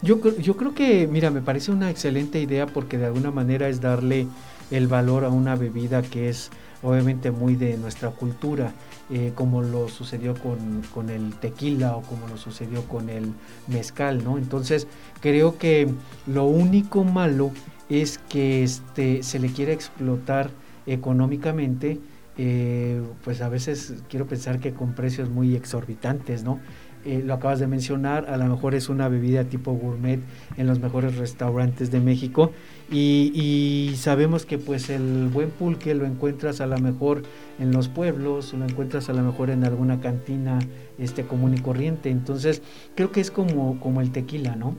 Yo, 0.03 0.21
yo 0.39 0.57
creo 0.57 0.75
que, 0.75 1.07
mira, 1.07 1.31
me 1.31 1.41
parece 1.41 1.73
una 1.73 1.91
excelente 1.91 2.41
idea 2.41 2.67
porque 2.67 2.99
de 2.99 3.07
alguna 3.07 3.31
manera 3.31 3.69
es 3.69 3.81
darle 3.81 4.27
el 4.71 4.89
valor 4.89 5.25
a 5.25 5.31
una 5.31 5.57
bebida 5.57 6.03
que 6.03 6.29
es 6.29 6.51
obviamente 6.83 7.31
muy 7.31 7.57
de 7.57 7.77
nuestra 7.79 8.11
cultura, 8.11 8.73
eh, 9.11 9.33
como 9.35 9.63
lo 9.63 9.89
sucedió 9.89 10.35
con, 10.35 10.83
con, 10.93 11.09
el 11.11 11.35
tequila 11.35 11.97
o 11.97 12.03
como 12.03 12.29
lo 12.29 12.37
sucedió 12.37 12.83
con 12.83 13.09
el 13.09 13.33
mezcal, 13.67 14.23
¿no? 14.23 14.37
Entonces 14.37 14.87
creo 15.21 15.57
que 15.59 15.89
lo 16.27 16.45
único 16.45 17.03
malo 17.03 17.51
es 17.89 18.19
que 18.29 18.63
este, 18.63 19.23
se 19.23 19.39
le 19.39 19.49
quiere 19.49 19.73
explotar 19.73 20.51
económicamente, 20.87 21.99
eh, 22.39 23.03
pues 23.25 23.41
a 23.41 23.49
veces 23.49 24.03
quiero 24.09 24.27
pensar 24.27 24.61
que 24.61 24.73
con 24.73 24.95
precios 24.95 25.31
muy 25.31 25.55
exorbitantes, 25.55 26.45
¿no? 26.45 26.61
eh, 27.07 27.23
lo 27.25 27.35
acabas 27.35 27.61
de 27.61 27.69
mencionar, 27.69 28.29
a 28.29 28.37
lo 28.37 28.47
mejor 28.47 28.75
es 28.75 28.89
una 28.89 29.09
bebida 29.09 29.45
tipo 29.45 29.73
gourmet 29.73 30.19
en 30.57 30.67
los 30.67 30.81
mejores 30.81 31.17
restaurantes 31.17 31.93
de 31.93 32.01
México 32.01 32.51
y, 32.91 33.93
sabemos 33.97 34.45
que 34.45 34.59
pues 34.59 34.91
el 34.91 35.29
buen 35.33 35.51
pulque 35.51 35.95
lo 35.95 36.05
encuentras 36.05 36.61
a 36.61 36.67
lo 36.67 36.79
mejor 36.79 37.23
en 37.61 37.71
los 37.71 37.89
pueblos, 37.89 38.53
lo 38.55 38.65
encuentras 38.65 39.09
a 39.09 39.13
lo 39.13 39.23
mejor 39.23 39.51
en 39.51 39.65
alguna 39.65 40.01
cantina 40.01 40.59
este 40.99 41.25
común 41.25 41.55
y 41.55 41.61
corriente, 41.61 42.11
entonces 42.11 42.61
creo 42.97 43.13
que 43.13 43.21
es 43.21 43.31
como, 43.31 43.79
como 43.79 44.01
el 44.01 44.11
tequila, 44.11 44.57
¿no? 44.57 44.75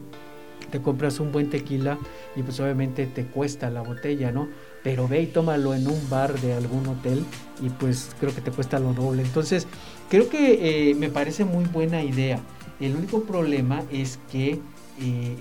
Te 0.72 0.82
compras 0.82 1.20
un 1.20 1.32
buen 1.32 1.49
tequila 1.49 1.97
y 2.36 2.43
pues 2.43 2.59
obviamente 2.59 3.05
te 3.05 3.26
cuesta 3.26 3.70
la 3.70 3.82
botella, 3.82 4.32
¿no? 4.32 4.47
Pero 4.84 5.07
ve 5.07 5.22
y 5.22 5.28
tómalo 5.28 5.74
en 5.74 5.88
un 5.88 6.09
bar 6.09 6.39
de 6.39 6.53
algún 6.53 6.88
hotel 6.88 7.24
y 7.61 7.70
pues 7.70 8.09
creo 8.20 8.34
que 8.34 8.41
te 8.41 8.51
cuesta 8.51 8.80
lo 8.80 8.93
doble. 8.93 9.22
Entonces, 9.22 9.68
creo 10.09 10.30
que 10.30 10.89
eh, 10.89 10.95
me 10.95 11.09
parece 11.09 11.45
muy 11.45 11.65
buena 11.65 12.03
idea. 12.03 12.39
El 12.80 12.95
único 12.95 13.24
problema 13.24 13.84
es 13.91 14.20
que 14.32 14.51
eh, 14.51 14.59
eh, 14.99 15.36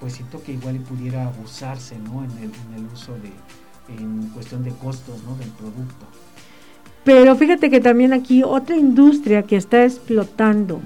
pues 0.00 0.14
siento 0.14 0.42
que 0.42 0.52
igual 0.52 0.76
pudiera 0.80 1.26
abusarse 1.26 1.96
¿no? 1.98 2.24
en, 2.24 2.52
el, 2.76 2.86
uso 2.92 3.12
de, 3.14 3.32
en 4.00 4.28
cuestión 4.28 4.62
de 4.64 4.70
costos 4.70 5.22
¿no? 5.24 5.36
del 5.36 5.48
producto. 5.50 6.06
Pero 7.04 7.36
fíjate 7.36 7.70
que 7.70 7.80
también 7.80 8.12
aquí 8.12 8.42
otra 8.42 8.76
industria 8.76 9.44
que 9.44 9.56
está 9.56 9.84
explotando 9.84 10.80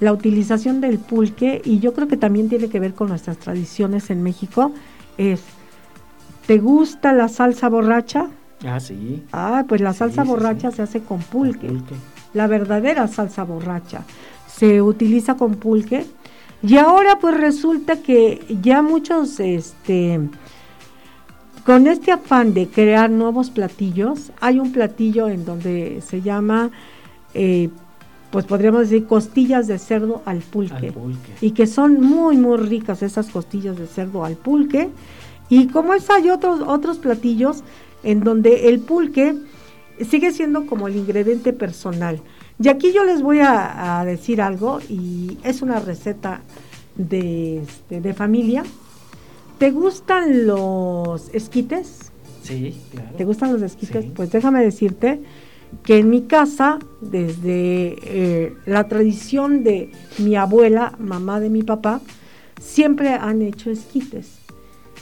la 0.00 0.12
utilización 0.12 0.80
del 0.80 0.98
pulque, 0.98 1.62
y 1.64 1.78
yo 1.78 1.92
creo 1.92 2.08
que 2.08 2.16
también 2.16 2.48
tiene 2.48 2.68
que 2.68 2.80
ver 2.80 2.94
con 2.94 3.08
nuestras 3.08 3.38
tradiciones 3.38 4.10
en 4.10 4.22
México, 4.22 4.72
es, 5.18 5.42
¿te 6.46 6.58
gusta 6.58 7.12
la 7.12 7.28
salsa 7.28 7.68
borracha? 7.68 8.28
Ah, 8.66 8.80
sí. 8.80 9.22
Ah, 9.32 9.64
pues 9.68 9.80
la 9.80 9.92
salsa 9.92 10.24
borracha 10.24 10.70
se 10.70 10.82
hace 10.82 11.00
con 11.00 11.20
pulque. 11.20 11.68
pulque. 11.68 11.94
La 12.34 12.46
verdadera 12.46 13.08
salsa 13.08 13.44
borracha 13.44 14.04
se 14.46 14.82
utiliza 14.82 15.36
con 15.36 15.54
pulque 15.56 16.06
y 16.62 16.76
ahora 16.76 17.18
pues 17.18 17.36
resulta 17.36 18.02
que 18.02 18.44
ya 18.60 18.82
muchos, 18.82 19.40
este, 19.40 20.20
con 21.64 21.86
este 21.86 22.12
afán 22.12 22.52
de 22.52 22.68
crear 22.68 23.10
nuevos 23.10 23.50
platillos, 23.50 24.30
hay 24.40 24.58
un 24.60 24.72
platillo 24.72 25.28
en 25.28 25.44
donde 25.44 26.02
se 26.06 26.20
llama, 26.20 26.70
eh, 27.32 27.70
pues 28.30 28.44
podríamos 28.44 28.88
decir, 28.88 29.06
costillas 29.06 29.66
de 29.66 29.78
cerdo 29.78 30.22
al 30.24 30.38
pulque, 30.38 30.92
Y 31.40 31.50
que 31.50 31.66
son 31.66 32.00
muy, 32.00 32.36
muy 32.36 32.58
ricas 32.58 33.02
esas 33.02 33.28
costillas 33.28 33.76
de 33.76 33.86
cerdo 33.86 34.24
al 34.24 34.36
pulque. 34.36 34.88
Y 35.48 35.66
como 35.66 35.94
es, 35.94 36.08
hay 36.10 36.30
otros, 36.30 36.60
otros 36.64 36.98
platillos 36.98 37.64
en 38.04 38.20
donde 38.20 38.68
el 38.68 38.78
pulque 38.80 39.34
sigue 40.08 40.30
siendo 40.32 40.66
como 40.66 40.86
el 40.86 40.96
ingrediente 40.96 41.52
personal. 41.52 42.20
Y 42.62 42.68
aquí 42.68 42.92
yo 42.92 43.04
les 43.04 43.20
voy 43.20 43.40
a, 43.40 44.02
decir 44.06 44.40
algo 44.40 44.80
y 44.88 45.38
es 45.42 45.62
una 45.62 45.80
receta 45.80 46.40
de, 46.94 47.62
este, 47.62 48.00
de 48.00 48.14
familia. 48.14 48.62
¿Te 49.58 49.72
gustan 49.72 50.46
los 50.46 51.30
esquites? 51.34 52.12
Sí, 52.42 52.78
claro. 52.92 53.10
¿Te 53.16 53.24
gustan 53.24 53.52
los 53.52 53.62
esquites? 53.62 54.06
Pues 54.14 54.30
déjame 54.30 54.62
decirte 54.62 55.20
que 55.84 55.98
en 55.98 56.10
mi 56.10 56.22
casa, 56.22 56.78
desde 57.00 57.96
eh, 58.02 58.56
la 58.66 58.88
tradición 58.88 59.64
de 59.64 59.90
mi 60.18 60.36
abuela, 60.36 60.94
mamá 60.98 61.40
de 61.40 61.50
mi 61.50 61.62
papá, 61.62 62.00
siempre 62.60 63.10
han 63.10 63.42
hecho 63.42 63.70
esquites. 63.70 64.38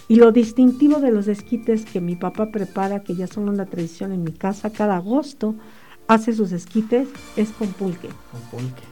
Y 0.09 0.17
lo 0.17 0.33
distintivo 0.33 1.01
de 1.01 1.11
los 1.11 1.29
esquites 1.29 1.85
que 1.85 2.01
mi 2.01 2.17
papá 2.17 2.51
prepara, 2.51 3.03
que 3.03 3.15
ya 3.15 3.27
son 3.27 3.49
una 3.49 3.67
tradición 3.67 4.13
en 4.13 4.25
mi 4.25 4.33
casa 4.33 4.71
cada 4.71 4.97
agosto, 4.97 5.55
hace 6.07 6.33
sus 6.33 6.53
esquites 6.53 7.09
es 7.37 7.51
con 7.51 7.69
pulque. 7.69 8.09
Con 8.33 8.41
pulque. 8.51 8.83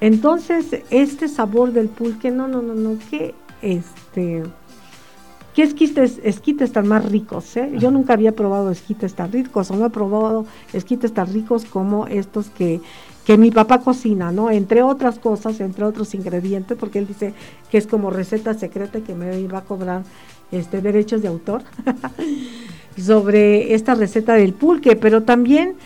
Entonces, 0.00 0.82
este 0.90 1.28
sabor 1.28 1.72
del 1.72 1.88
pulque, 1.88 2.30
no, 2.30 2.48
no, 2.48 2.62
no, 2.62 2.74
no, 2.74 2.98
que 3.10 3.34
este, 3.62 4.42
qué 5.56 5.62
esquites, 5.62 6.20
esquites 6.22 6.70
tan 6.70 6.86
más 6.86 7.10
ricos, 7.10 7.56
¿eh? 7.56 7.72
Yo 7.78 7.90
nunca 7.90 8.12
había 8.12 8.32
probado 8.32 8.70
esquites 8.70 9.14
tan 9.14 9.32
ricos, 9.32 9.70
o 9.70 9.76
no 9.76 9.86
he 9.86 9.90
probado 9.90 10.44
esquites 10.74 11.14
tan 11.14 11.32
ricos 11.32 11.64
como 11.64 12.06
estos 12.08 12.50
que, 12.50 12.82
que 13.24 13.38
mi 13.38 13.50
papá 13.50 13.80
cocina, 13.80 14.32
¿no? 14.32 14.50
Entre 14.50 14.82
otras 14.82 15.18
cosas, 15.18 15.58
entre 15.60 15.86
otros 15.86 16.14
ingredientes, 16.14 16.76
porque 16.76 16.98
él 16.98 17.06
dice 17.06 17.32
que 17.70 17.78
es 17.78 17.86
como 17.86 18.10
receta 18.10 18.52
secreta 18.52 19.00
que 19.00 19.14
me 19.14 19.40
iba 19.40 19.56
a 19.56 19.64
cobrar 19.64 20.02
este 20.52 20.82
derechos 20.82 21.22
de 21.22 21.28
autor 21.28 21.62
sobre 22.98 23.72
esta 23.72 23.94
receta 23.94 24.34
del 24.34 24.52
pulque, 24.52 24.94
pero 24.94 25.22
también 25.22 25.76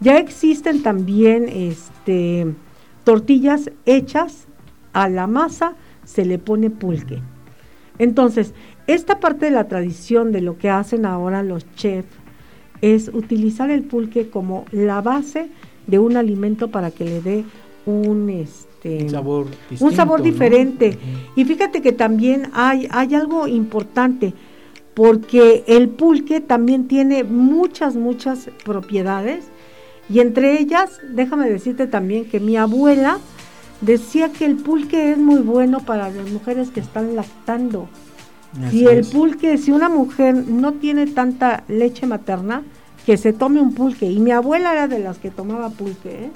ya 0.00 0.18
existen 0.18 0.82
también 0.82 1.48
este, 1.48 2.52
tortillas 3.04 3.70
hechas 3.86 4.48
a 4.92 5.08
la 5.08 5.28
masa, 5.28 5.76
se 6.04 6.24
le 6.24 6.40
pone 6.40 6.68
pulque. 6.68 7.22
Entonces, 8.00 8.54
esta 8.94 9.20
parte 9.20 9.46
de 9.46 9.52
la 9.52 9.68
tradición 9.68 10.32
de 10.32 10.40
lo 10.40 10.58
que 10.58 10.70
hacen 10.70 11.06
ahora 11.06 11.42
los 11.42 11.64
chefs 11.74 12.08
es 12.80 13.08
utilizar 13.08 13.70
el 13.70 13.82
pulque 13.82 14.30
como 14.30 14.64
la 14.72 15.00
base 15.00 15.48
de 15.86 15.98
un 15.98 16.16
alimento 16.16 16.70
para 16.70 16.90
que 16.90 17.04
le 17.04 17.20
dé 17.20 17.44
un 17.86 18.30
este 18.30 19.08
sabor, 19.08 19.46
un 19.80 19.92
sabor 19.92 20.22
diferente. 20.22 20.98
Y 21.36 21.44
fíjate 21.44 21.82
que 21.82 21.92
también 21.92 22.50
hay, 22.52 22.88
hay 22.90 23.14
algo 23.14 23.46
importante, 23.46 24.32
porque 24.94 25.64
el 25.66 25.88
pulque 25.88 26.40
también 26.40 26.88
tiene 26.88 27.24
muchas, 27.24 27.96
muchas 27.96 28.48
propiedades 28.64 29.44
y 30.08 30.18
entre 30.18 30.60
ellas, 30.60 31.00
déjame 31.12 31.48
decirte 31.48 31.86
también 31.86 32.24
que 32.24 32.40
mi 32.40 32.56
abuela 32.56 33.18
decía 33.80 34.32
que 34.32 34.44
el 34.44 34.56
pulque 34.56 35.12
es 35.12 35.18
muy 35.18 35.40
bueno 35.40 35.80
para 35.80 36.10
las 36.10 36.30
mujeres 36.30 36.70
que 36.70 36.80
están 36.80 37.14
lactando. 37.14 37.88
Si 38.70 38.86
el 38.86 39.06
pulque, 39.06 39.58
si 39.58 39.70
una 39.70 39.88
mujer 39.88 40.34
no 40.34 40.72
tiene 40.72 41.06
tanta 41.06 41.64
leche 41.68 42.06
materna, 42.06 42.62
que 43.06 43.16
se 43.16 43.32
tome 43.32 43.60
un 43.60 43.74
pulque. 43.74 44.06
Y 44.10 44.18
mi 44.18 44.32
abuela 44.32 44.72
era 44.72 44.88
de 44.88 44.98
las 44.98 45.18
que 45.18 45.30
tomaba 45.30 45.70
pulque. 45.70 46.26
¿eh? 46.26 46.30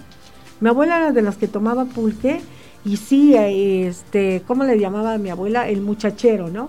Mi 0.61 0.69
abuela 0.69 0.97
era 0.97 1.12
de 1.12 1.23
las 1.23 1.37
que 1.37 1.49
tomaba 1.49 1.85
pulque. 1.85 2.41
Y 2.85 2.97
sí, 2.97 3.35
este, 3.35 4.43
¿cómo 4.47 4.65
le 4.65 4.79
llamaba 4.79 5.15
a 5.15 5.19
mi 5.19 5.31
abuela? 5.31 5.69
El 5.69 5.81
muchachero, 5.81 6.49
¿no? 6.49 6.69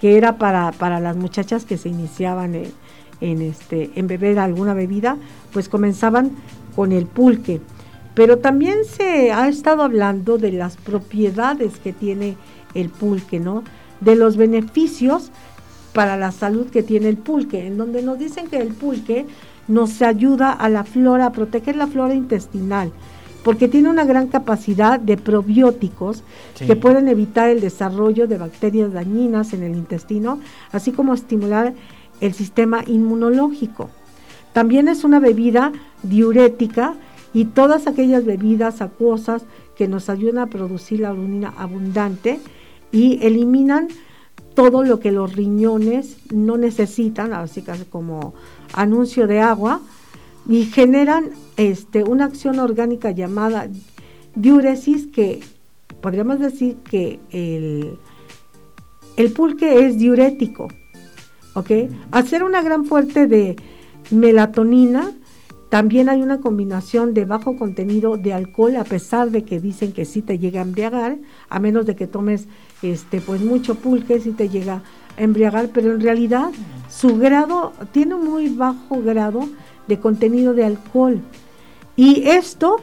Que 0.00 0.16
era 0.16 0.38
para, 0.38 0.72
para 0.72 1.00
las 1.00 1.16
muchachas 1.16 1.64
que 1.64 1.76
se 1.76 1.88
iniciaban 1.88 2.54
en, 2.54 2.72
en, 3.20 3.42
este, 3.42 3.90
en 3.94 4.06
beber 4.06 4.38
alguna 4.38 4.74
bebida, 4.74 5.16
pues 5.52 5.68
comenzaban 5.68 6.32
con 6.74 6.92
el 6.92 7.06
pulque. 7.06 7.60
Pero 8.14 8.38
también 8.38 8.84
se 8.84 9.32
ha 9.32 9.48
estado 9.48 9.82
hablando 9.82 10.38
de 10.38 10.52
las 10.52 10.76
propiedades 10.76 11.78
que 11.78 11.92
tiene 11.92 12.36
el 12.74 12.90
pulque, 12.90 13.40
¿no? 13.40 13.64
De 14.04 14.16
los 14.16 14.36
beneficios 14.36 15.30
para 15.92 16.16
la 16.16 16.32
salud 16.32 16.68
que 16.68 16.82
tiene 16.82 17.08
el 17.08 17.18
pulque, 17.18 17.66
en 17.66 17.76
donde 17.76 18.02
nos 18.02 18.18
dicen 18.18 18.48
que 18.48 18.58
el 18.58 18.74
pulque 18.74 19.26
nos 19.68 20.02
ayuda 20.02 20.52
a 20.52 20.68
la 20.68 20.84
flora, 20.84 21.26
a 21.26 21.32
proteger 21.32 21.76
la 21.76 21.86
flora 21.86 22.14
intestinal, 22.14 22.92
porque 23.44 23.68
tiene 23.68 23.88
una 23.88 24.04
gran 24.04 24.28
capacidad 24.28 24.98
de 24.98 25.16
probióticos 25.16 26.22
que 26.58 26.76
pueden 26.76 27.08
evitar 27.08 27.48
el 27.48 27.60
desarrollo 27.60 28.26
de 28.26 28.38
bacterias 28.38 28.92
dañinas 28.92 29.52
en 29.52 29.62
el 29.62 29.76
intestino, 29.76 30.40
así 30.72 30.92
como 30.92 31.14
estimular 31.14 31.74
el 32.20 32.34
sistema 32.34 32.82
inmunológico. 32.86 33.90
También 34.52 34.88
es 34.88 35.04
una 35.04 35.18
bebida 35.18 35.72
diurética 36.02 36.94
y 37.34 37.46
todas 37.46 37.86
aquellas 37.86 38.24
bebidas 38.24 38.80
acuosas 38.80 39.42
que 39.76 39.88
nos 39.88 40.08
ayudan 40.08 40.38
a 40.38 40.46
producir 40.46 41.00
la 41.00 41.12
orina 41.12 41.52
abundante 41.56 42.40
y 42.92 43.24
eliminan 43.26 43.88
todo 44.54 44.84
lo 44.84 45.00
que 45.00 45.12
los 45.12 45.34
riñones 45.34 46.18
no 46.30 46.56
necesitan, 46.58 47.32
así 47.32 47.64
como 47.90 48.34
anuncio 48.74 49.26
de 49.26 49.40
agua, 49.40 49.80
y 50.48 50.66
generan 50.66 51.30
este, 51.56 52.04
una 52.04 52.26
acción 52.26 52.58
orgánica 52.58 53.10
llamada 53.10 53.68
diuresis 54.34 55.06
que 55.06 55.40
podríamos 56.00 56.38
decir 56.38 56.76
que 56.78 57.20
el, 57.30 57.98
el 59.16 59.32
pulque 59.32 59.86
es 59.86 59.98
diurético 59.98 60.68
¿ok? 61.54 61.70
Hacer 62.10 62.42
una 62.42 62.62
gran 62.62 62.84
fuerte 62.84 63.26
de 63.26 63.56
melatonina, 64.10 65.12
también 65.68 66.08
hay 66.08 66.20
una 66.20 66.40
combinación 66.40 67.14
de 67.14 67.24
bajo 67.24 67.56
contenido 67.56 68.16
de 68.16 68.34
alcohol, 68.34 68.76
a 68.76 68.84
pesar 68.84 69.30
de 69.30 69.44
que 69.44 69.60
dicen 69.60 69.92
que 69.92 70.04
sí 70.04 70.20
te 70.20 70.38
llega 70.38 70.60
a 70.60 70.64
embriagar, 70.64 71.18
a 71.48 71.58
menos 71.60 71.86
de 71.86 71.96
que 71.96 72.06
tomes 72.06 72.46
este, 72.82 73.20
pues 73.20 73.40
mucho 73.40 73.76
pulque, 73.76 74.20
sí 74.20 74.32
te 74.32 74.48
llega 74.48 74.82
a 75.16 75.22
embriagar, 75.22 75.68
pero 75.68 75.92
en 75.92 76.00
realidad 76.00 76.50
su 76.90 77.16
grado 77.16 77.72
tiene 77.92 78.14
un 78.14 78.24
muy 78.24 78.48
bajo 78.48 79.00
grado 79.02 79.48
de 79.88 79.98
contenido 79.98 80.54
de 80.54 80.64
alcohol. 80.64 81.20
Y 81.96 82.28
esto 82.28 82.76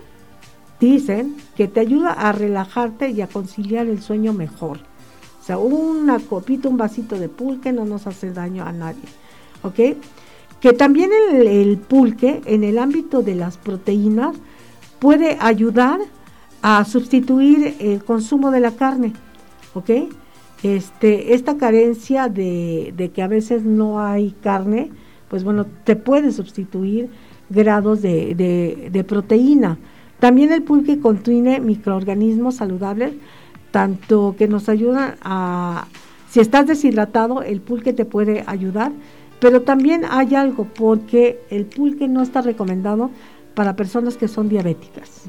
dicen 0.79 1.35
que 1.55 1.67
te 1.67 1.79
ayuda 1.79 2.11
a 2.11 2.31
relajarte 2.31 3.09
y 3.09 3.21
a 3.21 3.27
conciliar 3.27 3.87
el 3.87 4.01
sueño 4.01 4.33
mejor 4.33 4.79
sea, 5.49 5.57
una 5.57 6.19
copita, 6.19 6.69
un 6.69 6.77
vasito 6.77 7.17
de 7.17 7.27
pulque 7.27 7.73
no 7.73 7.83
nos 7.83 8.05
hace 8.05 8.31
daño 8.31 8.65
a 8.65 8.71
nadie. 8.71 9.01
¿Ok? 9.63 9.97
Que 10.61 10.73
también 10.73 11.09
el, 11.11 11.77
pulque, 11.79 12.41
en 12.45 12.63
el 12.63 12.77
ámbito 12.77 13.23
de 13.23 13.33
las 13.33 13.57
proteínas, 13.57 14.35
puede 14.99 15.37
ayudar 15.39 16.01
a 16.61 16.85
sustituir 16.85 17.75
el 17.79 18.03
consumo 18.03 18.51
de 18.51 18.59
la 18.59 18.71
carne, 18.71 19.13
¿ok? 19.73 19.89
Este, 20.63 21.33
esta 21.33 21.57
carencia 21.57 22.27
de, 22.27 22.93
de 22.95 23.09
que 23.11 23.21
a 23.21 23.27
veces 23.27 23.63
no 23.63 24.01
hay 24.01 24.35
carne, 24.41 24.91
pues 25.29 25.43
bueno, 25.43 25.65
te 25.83 25.95
puede 25.95 26.31
sustituir 26.31 27.09
grados 27.49 28.01
de, 28.01 28.35
de, 28.35 28.89
de 28.91 29.03
proteína. 29.03 29.77
También 30.19 30.51
el 30.51 30.63
pulque 30.63 30.99
contiene 30.99 31.59
microorganismos 31.61 32.55
saludables, 32.55 33.13
tanto 33.71 34.35
que 34.37 34.47
nos 34.47 34.67
ayudan 34.67 35.15
a, 35.21 35.87
si 36.29 36.41
estás 36.41 36.67
deshidratado, 36.67 37.41
el 37.41 37.61
pulque 37.61 37.93
te 37.93 38.03
puede 38.03 38.43
ayudar, 38.45 38.91
pero 39.39 39.61
también 39.61 40.03
hay 40.09 40.35
algo, 40.35 40.65
porque 40.65 41.39
el 41.49 41.65
pulque 41.65 42.07
no 42.07 42.21
está 42.21 42.41
recomendado 42.41 43.11
para 43.55 43.75
personas 43.75 44.17
que 44.17 44.27
son 44.27 44.49
diabéticas, 44.49 45.23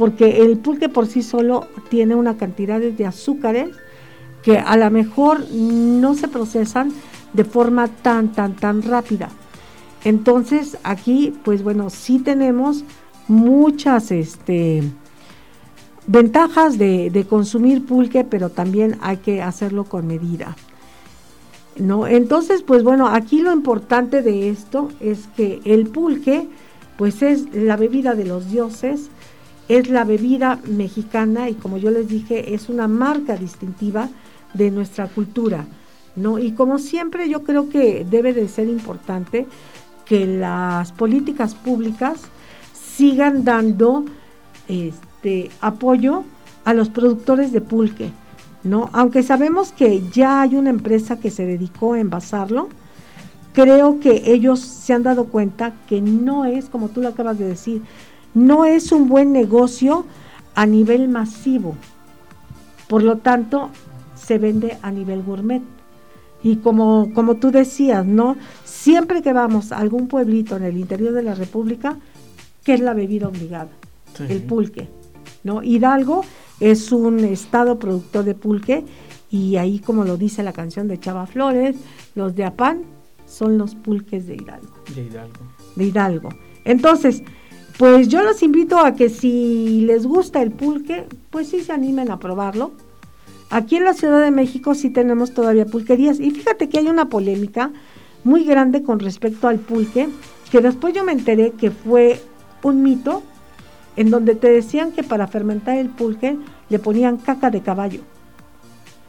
porque 0.00 0.40
el 0.40 0.56
pulque 0.56 0.88
por 0.88 1.06
sí 1.06 1.22
solo 1.22 1.68
tiene 1.90 2.14
una 2.14 2.38
cantidad 2.38 2.80
de 2.80 3.04
azúcares 3.04 3.68
que 4.42 4.56
a 4.56 4.74
lo 4.78 4.90
mejor 4.90 5.44
no 5.50 6.14
se 6.14 6.26
procesan 6.26 6.90
de 7.34 7.44
forma 7.44 7.86
tan, 7.86 8.32
tan, 8.32 8.56
tan 8.56 8.80
rápida. 8.80 9.28
Entonces 10.02 10.78
aquí, 10.84 11.34
pues 11.44 11.62
bueno, 11.62 11.90
sí 11.90 12.18
tenemos 12.18 12.82
muchas 13.28 14.10
este, 14.10 14.82
ventajas 16.06 16.78
de, 16.78 17.10
de, 17.10 17.26
consumir 17.26 17.84
pulque, 17.84 18.24
pero 18.24 18.48
también 18.48 18.96
hay 19.02 19.18
que 19.18 19.42
hacerlo 19.42 19.84
con 19.84 20.06
medida. 20.06 20.56
¿no? 21.76 22.06
Entonces, 22.06 22.62
pues 22.62 22.82
bueno, 22.84 23.06
aquí 23.06 23.42
lo 23.42 23.52
importante 23.52 24.22
de 24.22 24.48
esto 24.48 24.88
es 24.98 25.28
que 25.36 25.60
el 25.66 25.88
pulque, 25.88 26.48
pues 26.96 27.20
es 27.20 27.54
la 27.54 27.76
bebida 27.76 28.14
de 28.14 28.24
los 28.24 28.50
dioses, 28.50 29.10
es 29.70 29.88
la 29.88 30.02
bebida 30.04 30.58
mexicana 30.66 31.48
y 31.48 31.54
como 31.54 31.78
yo 31.78 31.92
les 31.92 32.08
dije, 32.08 32.54
es 32.54 32.68
una 32.68 32.88
marca 32.88 33.36
distintiva 33.36 34.08
de 34.52 34.72
nuestra 34.72 35.06
cultura. 35.06 35.64
¿no? 36.16 36.40
Y 36.40 36.52
como 36.52 36.80
siempre, 36.80 37.28
yo 37.28 37.44
creo 37.44 37.68
que 37.68 38.04
debe 38.04 38.32
de 38.32 38.48
ser 38.48 38.68
importante 38.68 39.46
que 40.04 40.26
las 40.26 40.90
políticas 40.90 41.54
públicas 41.54 42.20
sigan 42.74 43.44
dando 43.44 44.06
este 44.66 45.52
apoyo 45.60 46.24
a 46.64 46.74
los 46.74 46.88
productores 46.88 47.52
de 47.52 47.60
pulque, 47.60 48.10
¿no? 48.64 48.90
Aunque 48.92 49.22
sabemos 49.22 49.70
que 49.70 50.02
ya 50.10 50.42
hay 50.42 50.56
una 50.56 50.70
empresa 50.70 51.20
que 51.20 51.30
se 51.30 51.46
dedicó 51.46 51.92
a 51.94 52.00
envasarlo, 52.00 52.68
creo 53.52 54.00
que 54.00 54.32
ellos 54.32 54.58
se 54.58 54.92
han 54.94 55.04
dado 55.04 55.26
cuenta 55.26 55.74
que 55.88 56.00
no 56.00 56.44
es, 56.44 56.68
como 56.68 56.88
tú 56.88 57.00
lo 57.00 57.08
acabas 57.08 57.38
de 57.38 57.46
decir, 57.46 57.82
no 58.34 58.64
es 58.64 58.92
un 58.92 59.08
buen 59.08 59.32
negocio 59.32 60.06
a 60.54 60.66
nivel 60.66 61.08
masivo. 61.08 61.76
Por 62.88 63.02
lo 63.02 63.18
tanto, 63.18 63.70
se 64.14 64.38
vende 64.38 64.78
a 64.82 64.90
nivel 64.90 65.22
gourmet. 65.22 65.62
Y 66.42 66.56
como, 66.56 67.12
como 67.14 67.36
tú 67.36 67.50
decías, 67.50 68.06
¿no? 68.06 68.36
Siempre 68.64 69.22
que 69.22 69.32
vamos 69.32 69.72
a 69.72 69.78
algún 69.78 70.08
pueblito 70.08 70.56
en 70.56 70.64
el 70.64 70.76
interior 70.78 71.12
de 71.12 71.22
la 71.22 71.34
República, 71.34 71.98
¿qué 72.64 72.74
es 72.74 72.80
la 72.80 72.94
bebida 72.94 73.28
obligada? 73.28 73.68
El 74.28 74.42
pulque, 74.42 74.88
¿no? 75.44 75.62
Hidalgo 75.62 76.24
es 76.58 76.92
un 76.92 77.20
estado 77.20 77.78
productor 77.78 78.24
de 78.24 78.34
pulque 78.34 78.84
y 79.30 79.56
ahí, 79.56 79.78
como 79.78 80.04
lo 80.04 80.16
dice 80.16 80.42
la 80.42 80.52
canción 80.52 80.88
de 80.88 80.98
Chava 80.98 81.26
Flores, 81.26 81.76
los 82.14 82.34
de 82.34 82.44
Apán 82.44 82.82
son 83.26 83.58
los 83.58 83.74
pulques 83.74 84.26
de 84.26 84.34
Hidalgo. 84.34 84.74
De 84.94 85.02
Hidalgo. 85.04 85.40
De 85.76 85.84
Hidalgo. 85.84 86.28
Entonces, 86.64 87.22
pues 87.80 88.08
yo 88.08 88.22
los 88.22 88.42
invito 88.42 88.78
a 88.78 88.94
que 88.94 89.08
si 89.08 89.80
les 89.86 90.04
gusta 90.04 90.42
el 90.42 90.50
pulque, 90.50 91.06
pues 91.30 91.48
sí 91.48 91.62
se 91.62 91.72
animen 91.72 92.10
a 92.10 92.18
probarlo. 92.18 92.72
Aquí 93.48 93.76
en 93.76 93.84
la 93.84 93.94
Ciudad 93.94 94.20
de 94.20 94.30
México 94.30 94.74
sí 94.74 94.90
tenemos 94.90 95.32
todavía 95.32 95.64
pulquerías 95.64 96.20
y 96.20 96.30
fíjate 96.30 96.68
que 96.68 96.78
hay 96.78 96.88
una 96.88 97.08
polémica 97.08 97.70
muy 98.22 98.44
grande 98.44 98.82
con 98.82 99.00
respecto 99.00 99.48
al 99.48 99.60
pulque, 99.60 100.10
que 100.52 100.60
después 100.60 100.92
yo 100.92 101.04
me 101.04 101.12
enteré 101.12 101.52
que 101.52 101.70
fue 101.70 102.20
un 102.62 102.82
mito 102.82 103.22
en 103.96 104.10
donde 104.10 104.34
te 104.34 104.50
decían 104.50 104.92
que 104.92 105.02
para 105.02 105.26
fermentar 105.26 105.78
el 105.78 105.88
pulque 105.88 106.36
le 106.68 106.78
ponían 106.78 107.16
caca 107.16 107.48
de 107.48 107.62
caballo. 107.62 108.02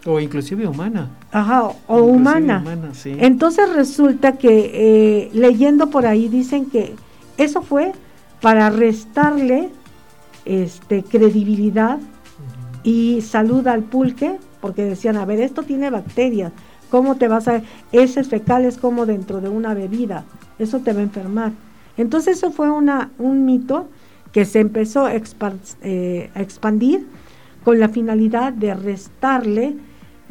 O 0.06 0.18
inclusive 0.18 0.66
humana. 0.66 1.10
Ajá, 1.34 1.74
o 1.88 2.04
humana. 2.04 2.64
Entonces 3.04 3.76
resulta 3.76 4.38
que 4.38 4.72
eh, 4.74 5.30
leyendo 5.34 5.90
por 5.90 6.06
ahí 6.06 6.30
dicen 6.30 6.68
que 6.68 6.94
eso 7.38 7.62
fue 7.62 7.92
para 8.42 8.70
restarle 8.70 9.70
este, 10.46 11.04
credibilidad 11.04 12.00
y 12.84 13.22
salud 13.22 13.68
al 13.68 13.84
pulque, 13.84 14.38
porque 14.60 14.84
decían, 14.84 15.18
a 15.18 15.26
ver, 15.26 15.40
esto 15.40 15.64
tiene 15.64 15.90
bacterias, 15.90 16.52
¿cómo 16.90 17.16
te 17.16 17.28
vas 17.28 17.48
a...? 17.48 17.62
Ese 17.92 18.24
fecal 18.24 18.66
es 18.66 18.78
como 18.78 19.06
dentro 19.06 19.42
de 19.42 19.50
una 19.50 19.74
bebida, 19.74 20.26
eso 20.60 20.80
te 20.80 20.94
va 20.94 21.00
a 21.00 21.04
enfermar. 21.04 21.52
Entonces 21.98 22.38
eso 22.38 22.52
fue 22.52 22.72
una, 22.72 23.12
un 23.18 23.46
mito 23.46 23.90
que 24.32 24.46
se 24.46 24.60
empezó 24.60 25.06
a, 25.06 25.14
eh, 25.14 26.30
a 26.34 26.42
expandir 26.42 27.06
con 27.64 27.80
la 27.80 27.90
finalidad 27.90 28.54
de 28.54 28.74
restarle 28.74 29.76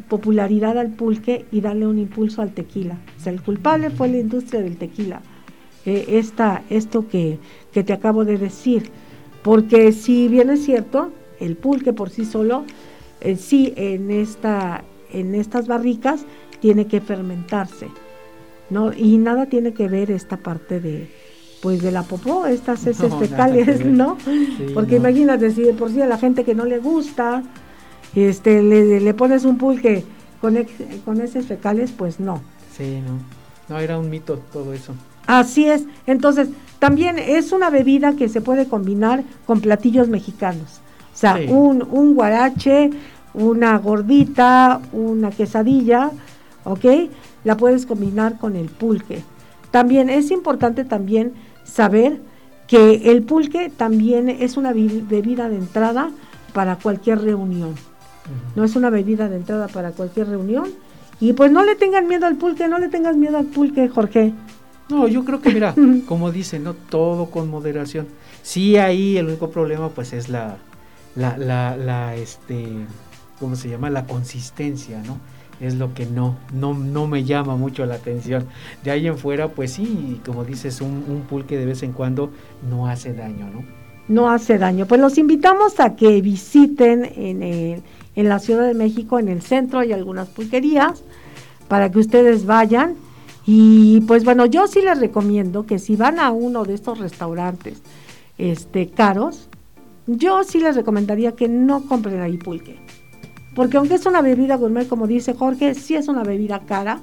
popularidad 0.09 0.77
al 0.77 0.89
pulque 0.89 1.45
y 1.51 1.61
darle 1.61 1.87
un 1.87 1.97
impulso 1.97 2.41
al 2.41 2.51
tequila. 2.51 2.97
O 3.17 3.21
sea, 3.21 3.31
el 3.31 3.41
culpable 3.41 3.89
fue 3.91 4.09
la 4.09 4.17
industria 4.17 4.61
del 4.61 4.75
tequila. 4.77 5.21
Eh, 5.85 6.05
esta, 6.19 6.63
esto 6.69 7.07
que, 7.07 7.39
que 7.71 7.83
te 7.83 7.93
acabo 7.93 8.25
de 8.25 8.37
decir. 8.37 8.91
Porque 9.43 9.91
si 9.91 10.27
bien 10.27 10.49
es 10.49 10.63
cierto, 10.63 11.11
el 11.39 11.55
pulque 11.57 11.93
por 11.93 12.09
sí 12.09 12.25
solo, 12.25 12.65
eh, 13.21 13.35
sí 13.35 13.73
en, 13.75 14.11
esta, 14.11 14.83
en 15.11 15.33
estas 15.33 15.67
barricas 15.67 16.25
tiene 16.59 16.85
que 16.85 17.01
fermentarse, 17.01 17.87
¿no? 18.69 18.93
Y 18.93 19.17
nada 19.17 19.47
tiene 19.47 19.73
que 19.73 19.87
ver 19.87 20.11
esta 20.11 20.37
parte 20.37 20.79
de, 20.79 21.09
pues 21.61 21.81
de 21.81 21.91
la 21.91 22.03
popó, 22.03 22.45
estas 22.45 22.85
heces 22.87 23.13
fecales, 23.15 23.83
¿no? 23.83 24.17
Porque 24.75 24.97
imagínate, 24.97 25.49
si 25.49 25.63
de 25.63 25.73
por 25.73 25.89
sí 25.89 26.01
a 26.01 26.05
la 26.05 26.19
gente 26.19 26.43
que 26.43 26.53
no 26.53 26.65
le 26.65 26.77
gusta, 26.77 27.41
este, 28.13 28.61
le, 28.61 29.13
pones 29.15 29.45
un 29.45 29.57
pulque 29.57 30.05
con, 30.39 30.55
con 31.03 31.19
heces 31.21 31.47
fecales, 31.47 31.91
pues 31.91 32.19
no. 32.19 32.41
Sí, 32.77 33.01
no. 33.03 33.17
No, 33.67 33.79
era 33.79 33.97
un 33.97 34.09
mito 34.09 34.37
todo 34.51 34.73
eso. 34.73 34.93
Así 35.31 35.65
es. 35.65 35.85
Entonces, 36.07 36.49
también 36.77 37.17
es 37.17 37.53
una 37.53 37.69
bebida 37.69 38.17
que 38.17 38.27
se 38.27 38.41
puede 38.41 38.67
combinar 38.67 39.23
con 39.45 39.61
platillos 39.61 40.09
mexicanos. 40.09 40.81
O 41.13 41.17
sea, 41.17 41.39
un, 41.47 41.87
un 41.89 42.15
guarache, 42.15 42.89
una 43.33 43.77
gordita, 43.77 44.81
una 44.91 45.29
quesadilla, 45.29 46.11
¿ok? 46.65 46.85
La 47.45 47.55
puedes 47.55 47.85
combinar 47.85 48.39
con 48.39 48.57
el 48.57 48.67
pulque. 48.67 49.23
También 49.71 50.09
es 50.09 50.31
importante 50.31 50.83
también 50.83 51.31
saber 51.63 52.19
que 52.67 53.09
el 53.09 53.23
pulque 53.23 53.69
también 53.69 54.27
es 54.27 54.57
una 54.57 54.73
bebida 54.73 55.47
de 55.47 55.55
entrada 55.55 56.11
para 56.53 56.75
cualquier 56.75 57.21
reunión. 57.21 57.73
No 58.57 58.65
es 58.65 58.75
una 58.75 58.89
bebida 58.89 59.29
de 59.29 59.37
entrada 59.37 59.69
para 59.69 59.91
cualquier 59.91 60.27
reunión. 60.27 60.65
Y 61.21 61.31
pues 61.31 61.53
no 61.53 61.63
le 61.63 61.75
tengan 61.75 62.09
miedo 62.09 62.25
al 62.25 62.35
pulque, 62.35 62.67
no 62.67 62.79
le 62.79 62.89
tengas 62.89 63.15
miedo 63.15 63.37
al 63.37 63.45
pulque, 63.45 63.87
Jorge. 63.87 64.33
No, 64.91 65.07
yo 65.07 65.23
creo 65.23 65.41
que 65.41 65.53
mira, 65.53 65.73
como 66.07 66.31
dicen, 66.31 66.63
no 66.63 66.73
todo 66.73 67.27
con 67.27 67.49
moderación. 67.49 68.07
Sí, 68.43 68.77
ahí 68.77 69.17
el 69.17 69.27
único 69.27 69.49
problema 69.49 69.89
pues 69.89 70.11
es 70.11 70.27
la, 70.27 70.57
la, 71.15 71.37
la, 71.37 71.77
la, 71.77 72.15
este, 72.15 72.67
¿cómo 73.39 73.55
se 73.55 73.69
llama? 73.69 73.89
La 73.89 74.05
consistencia, 74.05 75.01
¿no? 75.01 75.17
Es 75.61 75.75
lo 75.75 75.93
que 75.93 76.05
no, 76.05 76.37
no, 76.53 76.73
no 76.73 77.07
me 77.07 77.23
llama 77.23 77.55
mucho 77.55 77.85
la 77.85 77.95
atención. 77.95 78.47
De 78.83 78.91
ahí 78.91 79.07
en 79.07 79.17
fuera, 79.17 79.47
pues 79.47 79.73
sí, 79.73 80.19
como 80.25 80.43
dices, 80.43 80.81
un, 80.81 81.05
un 81.07 81.21
pulque 81.21 81.57
de 81.57 81.65
vez 81.65 81.83
en 81.83 81.93
cuando 81.93 82.31
no 82.69 82.87
hace 82.87 83.13
daño, 83.13 83.47
¿no? 83.49 83.63
No 84.07 84.29
hace 84.29 84.57
daño. 84.57 84.87
Pues 84.87 84.99
los 84.99 85.17
invitamos 85.17 85.79
a 85.79 85.95
que 85.95 86.19
visiten 86.21 87.05
en, 87.15 87.83
en 88.15 88.29
la 88.29 88.39
Ciudad 88.39 88.67
de 88.67 88.73
México, 88.73 89.19
en 89.19 89.29
el 89.29 89.41
centro, 89.41 89.79
hay 89.79 89.93
algunas 89.93 90.27
pulquerías, 90.27 91.03
para 91.67 91.91
que 91.91 91.99
ustedes 91.99 92.45
vayan. 92.45 92.95
Y 93.45 94.01
pues 94.01 94.23
bueno, 94.23 94.45
yo 94.45 94.67
sí 94.67 94.81
les 94.81 94.99
recomiendo 94.99 95.65
que 95.65 95.79
si 95.79 95.95
van 95.95 96.19
a 96.19 96.31
uno 96.31 96.63
de 96.63 96.73
estos 96.73 96.99
restaurantes 96.99 97.81
este, 98.37 98.89
caros, 98.89 99.49
yo 100.07 100.43
sí 100.43 100.59
les 100.59 100.75
recomendaría 100.75 101.33
que 101.33 101.47
no 101.47 101.85
compren 101.85 102.21
ahí 102.21 102.37
pulque. 102.37 102.79
Porque 103.55 103.77
aunque 103.77 103.95
es 103.95 104.05
una 104.05 104.21
bebida 104.21 104.55
gourmet, 104.55 104.87
como 104.87 105.07
dice 105.07 105.33
Jorge, 105.33 105.73
sí 105.75 105.95
es 105.95 106.07
una 106.07 106.23
bebida 106.23 106.61
cara 106.65 106.99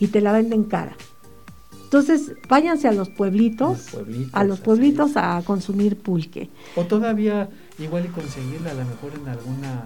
y 0.00 0.08
te 0.08 0.20
la 0.20 0.32
venden 0.32 0.64
cara. 0.64 0.96
Entonces, 1.84 2.32
váyanse 2.48 2.88
a 2.88 2.92
los 2.92 3.08
pueblitos, 3.10 3.96
a 4.32 4.42
los 4.42 4.58
pueblitos 4.58 5.12
a 5.14 5.40
consumir 5.44 5.96
pulque. 5.96 6.50
O 6.74 6.84
todavía 6.84 7.48
igual 7.78 8.06
y 8.06 8.08
conseguirla 8.08 8.72
a 8.72 8.74
lo 8.74 8.84
mejor 8.84 9.12
en 9.14 9.28
alguna 9.28 9.84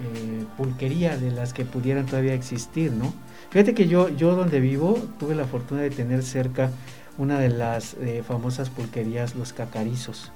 eh, 0.00 0.44
pulquería 0.56 1.16
de 1.16 1.30
las 1.30 1.52
que 1.52 1.64
pudieran 1.64 2.06
todavía 2.06 2.34
existir, 2.34 2.92
¿no? 2.92 3.12
Fíjate 3.50 3.74
que 3.74 3.86
yo, 3.86 4.08
yo 4.08 4.34
donde 4.34 4.60
vivo 4.60 4.98
tuve 5.18 5.34
la 5.34 5.44
fortuna 5.44 5.82
de 5.82 5.90
tener 5.90 6.22
cerca 6.22 6.70
una 7.18 7.38
de 7.38 7.50
las 7.50 7.94
eh, 7.94 8.22
famosas 8.26 8.70
pulquerías 8.70 9.34
Los 9.34 9.52
Cacarizos 9.52 10.32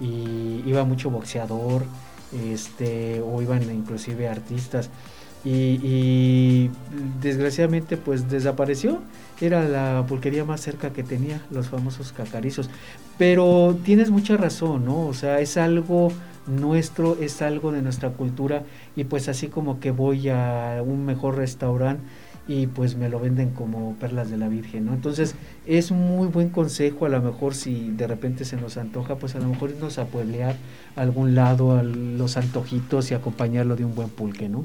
y 0.00 0.62
iba 0.66 0.84
mucho 0.84 1.10
boxeador, 1.10 1.84
este, 2.52 3.20
o 3.20 3.42
iban 3.42 3.62
inclusive 3.62 4.28
artistas. 4.28 4.90
Y, 5.44 6.70
desgraciadamente 7.22 7.96
pues 7.96 8.28
desapareció. 8.28 9.00
Era 9.40 9.66
la 9.68 10.04
pulquería 10.06 10.44
más 10.44 10.60
cerca 10.60 10.92
que 10.92 11.04
tenía, 11.04 11.40
los 11.50 11.68
famosos 11.68 12.12
cacarizos. 12.12 12.68
Pero 13.16 13.78
tienes 13.84 14.10
mucha 14.10 14.36
razón, 14.36 14.84
¿no? 14.84 15.06
O 15.06 15.14
sea, 15.14 15.40
es 15.40 15.56
algo 15.56 16.12
nuestro, 16.48 17.16
es 17.20 17.42
algo 17.42 17.72
de 17.72 17.82
nuestra 17.82 18.10
cultura 18.10 18.64
y 18.96 19.04
pues 19.04 19.28
así 19.28 19.48
como 19.48 19.80
que 19.80 19.90
voy 19.90 20.28
a 20.28 20.82
un 20.84 21.04
mejor 21.04 21.36
restaurante 21.36 22.02
y 22.48 22.66
pues 22.66 22.96
me 22.96 23.10
lo 23.10 23.20
venden 23.20 23.50
como 23.50 23.94
perlas 24.00 24.30
de 24.30 24.38
la 24.38 24.48
Virgen, 24.48 24.86
¿no? 24.86 24.94
Entonces 24.94 25.34
es 25.66 25.90
un 25.90 26.00
muy 26.00 26.28
buen 26.28 26.48
consejo, 26.48 27.04
a 27.04 27.10
lo 27.10 27.20
mejor 27.20 27.54
si 27.54 27.90
de 27.90 28.06
repente 28.06 28.46
se 28.46 28.56
nos 28.56 28.78
antoja, 28.78 29.16
pues 29.16 29.36
a 29.36 29.38
lo 29.38 29.48
mejor 29.48 29.70
irnos 29.70 29.98
a 29.98 30.06
pueblear 30.06 30.56
algún 30.96 31.34
lado 31.34 31.76
a 31.76 31.82
los 31.82 32.38
antojitos 32.38 33.10
y 33.10 33.14
acompañarlo 33.14 33.76
de 33.76 33.84
un 33.84 33.94
buen 33.94 34.08
pulque, 34.08 34.48
¿no? 34.48 34.64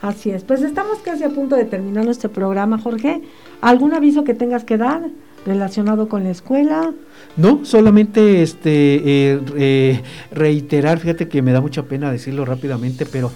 Así 0.00 0.30
es, 0.30 0.44
pues 0.44 0.62
estamos 0.62 0.98
casi 1.00 1.24
a 1.24 1.28
punto 1.28 1.56
de 1.56 1.64
terminar 1.64 2.04
nuestro 2.04 2.30
programa, 2.30 2.78
Jorge. 2.78 3.20
¿Algún 3.60 3.92
aviso 3.92 4.24
que 4.24 4.32
tengas 4.32 4.64
que 4.64 4.78
dar 4.78 5.02
relacionado 5.48 6.08
con 6.08 6.24
la 6.24 6.30
escuela? 6.30 6.92
No, 7.36 7.64
solamente 7.64 8.42
este 8.42 9.32
eh, 9.32 9.40
eh, 9.56 10.02
reiterar, 10.30 10.98
fíjate 10.98 11.28
que 11.28 11.42
me 11.42 11.52
da 11.52 11.60
mucha 11.60 11.84
pena 11.84 12.12
decirlo 12.12 12.44
rápidamente, 12.44 13.06
pero 13.06 13.32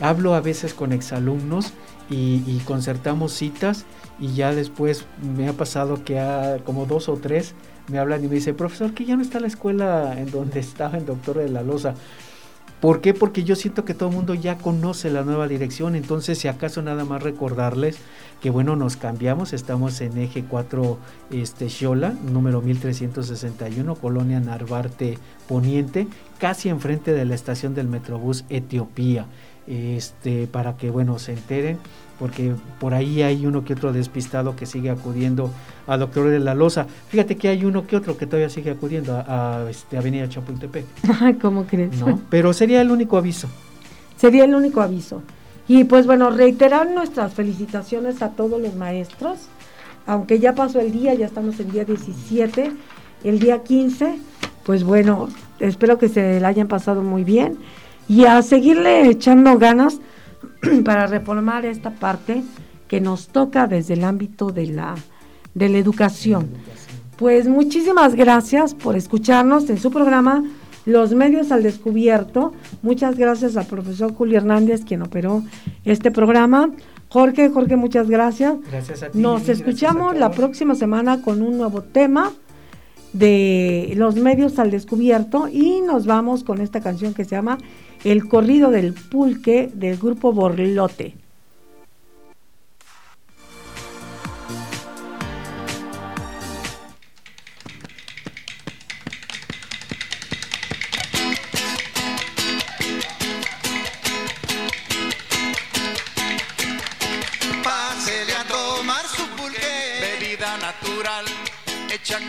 hablo 0.00 0.34
a 0.34 0.40
veces 0.40 0.74
con 0.74 0.92
exalumnos 0.92 1.72
y, 2.08 2.60
concertamos 2.64 3.32
citas 3.32 3.84
y 4.20 4.32
ya 4.34 4.54
después 4.54 5.06
me 5.36 5.48
ha 5.48 5.52
pasado 5.52 6.04
que 6.04 6.20
ha, 6.20 6.58
como 6.64 6.86
dos 6.86 7.08
o 7.08 7.16
tres 7.16 7.54
me 7.88 7.98
hablan 7.98 8.24
y 8.24 8.28
me 8.28 8.34
dicen, 8.36 8.56
profesor, 8.56 8.94
que 8.94 9.04
ya 9.04 9.16
no 9.16 9.22
está 9.22 9.38
la 9.40 9.46
escuela 9.46 10.14
en 10.18 10.30
donde 10.30 10.60
estaba 10.60 10.98
el 10.98 11.06
doctor 11.06 11.38
de 11.38 11.48
la 11.48 11.62
Loza. 11.62 11.94
¿Por 12.80 13.00
qué? 13.00 13.14
Porque 13.14 13.42
yo 13.42 13.56
siento 13.56 13.84
que 13.84 13.94
todo 13.94 14.10
el 14.10 14.14
mundo 14.14 14.34
ya 14.34 14.58
conoce 14.58 15.10
la 15.10 15.22
nueva 15.22 15.48
dirección, 15.48 15.96
entonces 15.96 16.38
si 16.38 16.48
acaso 16.48 16.82
nada 16.82 17.04
más 17.04 17.22
recordarles 17.22 17.96
que 18.42 18.50
bueno, 18.50 18.76
nos 18.76 18.96
cambiamos, 18.96 19.54
estamos 19.54 20.00
en 20.02 20.18
eje 20.18 20.44
4 20.44 20.98
este, 21.30 21.70
Xola, 21.70 22.12
número 22.30 22.60
1361, 22.60 23.94
Colonia 23.94 24.40
Narvarte 24.40 25.18
Poniente, 25.48 26.06
casi 26.38 26.68
enfrente 26.68 27.12
de 27.12 27.24
la 27.24 27.34
estación 27.34 27.74
del 27.74 27.88
Metrobús 27.88 28.44
Etiopía 28.50 29.26
este, 29.66 30.46
para 30.46 30.76
que 30.76 30.90
bueno 30.90 31.18
se 31.18 31.32
enteren, 31.32 31.78
porque 32.18 32.54
por 32.78 32.94
ahí 32.94 33.22
hay 33.22 33.46
uno 33.46 33.64
que 33.64 33.74
otro 33.74 33.92
despistado 33.92 34.56
que 34.56 34.66
sigue 34.66 34.90
acudiendo 34.90 35.50
al 35.86 36.00
doctor 36.00 36.30
de 36.30 36.40
la 36.40 36.54
Loza. 36.54 36.86
Fíjate 37.08 37.36
que 37.36 37.48
hay 37.48 37.64
uno 37.64 37.86
que 37.86 37.96
otro 37.96 38.16
que 38.16 38.26
todavía 38.26 38.48
sigue 38.48 38.70
acudiendo 38.70 39.14
a, 39.16 39.66
este, 39.68 39.98
Avenida 39.98 40.28
Chapultepec. 40.28 40.84
¿Cómo 41.40 41.64
crees? 41.64 41.98
¿No? 41.98 42.20
Pero 42.30 42.52
sería 42.52 42.80
el 42.80 42.90
único 42.90 43.16
aviso. 43.16 43.48
Sería 44.16 44.44
el 44.44 44.54
único 44.54 44.80
aviso. 44.80 45.22
Y 45.68 45.84
pues 45.84 46.06
bueno, 46.06 46.30
reiterar 46.30 46.90
nuestras 46.90 47.34
felicitaciones 47.34 48.22
a 48.22 48.30
todos 48.30 48.60
los 48.60 48.74
maestros. 48.74 49.38
Aunque 50.06 50.38
ya 50.38 50.54
pasó 50.54 50.80
el 50.80 50.92
día, 50.92 51.14
ya 51.14 51.26
estamos 51.26 51.58
en 51.58 51.70
día 51.70 51.84
17, 51.84 52.72
el 53.24 53.38
día 53.40 53.64
15, 53.64 54.18
pues 54.64 54.84
bueno, 54.84 55.28
espero 55.58 55.98
que 55.98 56.08
se 56.08 56.38
la 56.38 56.48
hayan 56.48 56.68
pasado 56.68 57.02
muy 57.02 57.24
bien 57.24 57.58
y 58.08 58.24
a 58.24 58.40
seguirle 58.42 59.08
echando 59.08 59.58
ganas 59.58 60.00
para 60.84 61.06
reformar 61.06 61.64
esta 61.64 61.90
parte 61.90 62.42
que 62.88 63.00
nos 63.00 63.28
toca 63.28 63.66
desde 63.66 63.94
el 63.94 64.04
ámbito 64.04 64.50
de 64.50 64.66
la, 64.66 64.94
de 65.54 65.68
la 65.68 65.78
educación. 65.78 66.48
Pues 67.16 67.48
muchísimas 67.48 68.14
gracias 68.14 68.74
por 68.74 68.96
escucharnos 68.96 69.68
en 69.70 69.78
su 69.78 69.90
programa 69.90 70.44
Los 70.84 71.14
Medios 71.14 71.50
al 71.50 71.62
Descubierto. 71.62 72.52
Muchas 72.82 73.16
gracias 73.16 73.56
al 73.56 73.66
profesor 73.66 74.12
Julio 74.14 74.38
Hernández, 74.38 74.84
quien 74.84 75.02
operó 75.02 75.42
este 75.84 76.10
programa. 76.10 76.70
Jorge, 77.08 77.48
Jorge, 77.50 77.76
muchas 77.76 78.08
gracias. 78.08 78.56
Gracias 78.70 79.02
a 79.02 79.10
ti. 79.10 79.18
Nos 79.18 79.48
escuchamos 79.48 80.16
la 80.16 80.30
próxima 80.30 80.74
semana 80.74 81.22
con 81.22 81.40
un 81.40 81.56
nuevo 81.56 81.82
tema 81.82 82.32
de 83.18 83.92
los 83.96 84.16
medios 84.16 84.58
al 84.58 84.70
descubierto 84.70 85.48
y 85.48 85.80
nos 85.80 86.06
vamos 86.06 86.44
con 86.44 86.60
esta 86.60 86.80
canción 86.80 87.14
que 87.14 87.24
se 87.24 87.30
llama 87.30 87.58
El 88.04 88.28
corrido 88.28 88.70
del 88.70 88.92
pulque 88.92 89.70
del 89.74 89.96
grupo 89.96 90.32
Borlote. 90.32 91.14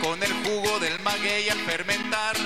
Con 0.02 0.22
el 0.22 0.32
jugo 0.44 0.78
del 0.80 0.98
maguey 1.00 1.48
al 1.48 1.58
fermentar. 1.60 2.36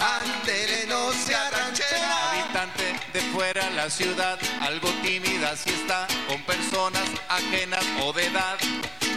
Ante 0.00 0.86
no 0.88 1.12
se 1.12 1.34
arranchera. 1.34 2.30
Habitante 2.30 2.84
de 3.12 3.20
fuera 3.32 3.70
la 3.70 3.88
ciudad, 3.88 4.38
algo 4.60 4.90
tímida 5.02 5.56
si 5.56 5.70
está 5.70 6.06
con 6.28 6.42
personas 6.42 7.04
ajenas 7.28 7.84
o 8.02 8.12
de 8.12 8.26
edad. 8.26 8.58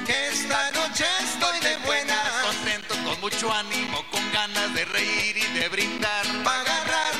Que 0.05 0.27
esta 0.27 0.71
noche 0.71 1.05
estoy 1.19 1.59
de 1.59 1.75
buena, 1.85 2.17
contento, 2.43 2.95
con 3.03 3.19
mucho 3.19 3.51
ánimo, 3.51 4.05
con 4.09 4.31
ganas 4.31 4.73
de 4.73 4.85
reír 4.85 5.37
y 5.37 5.59
de 5.59 5.67
brindar. 5.67 6.25
Para 6.43 6.61
agarrar 6.61 7.13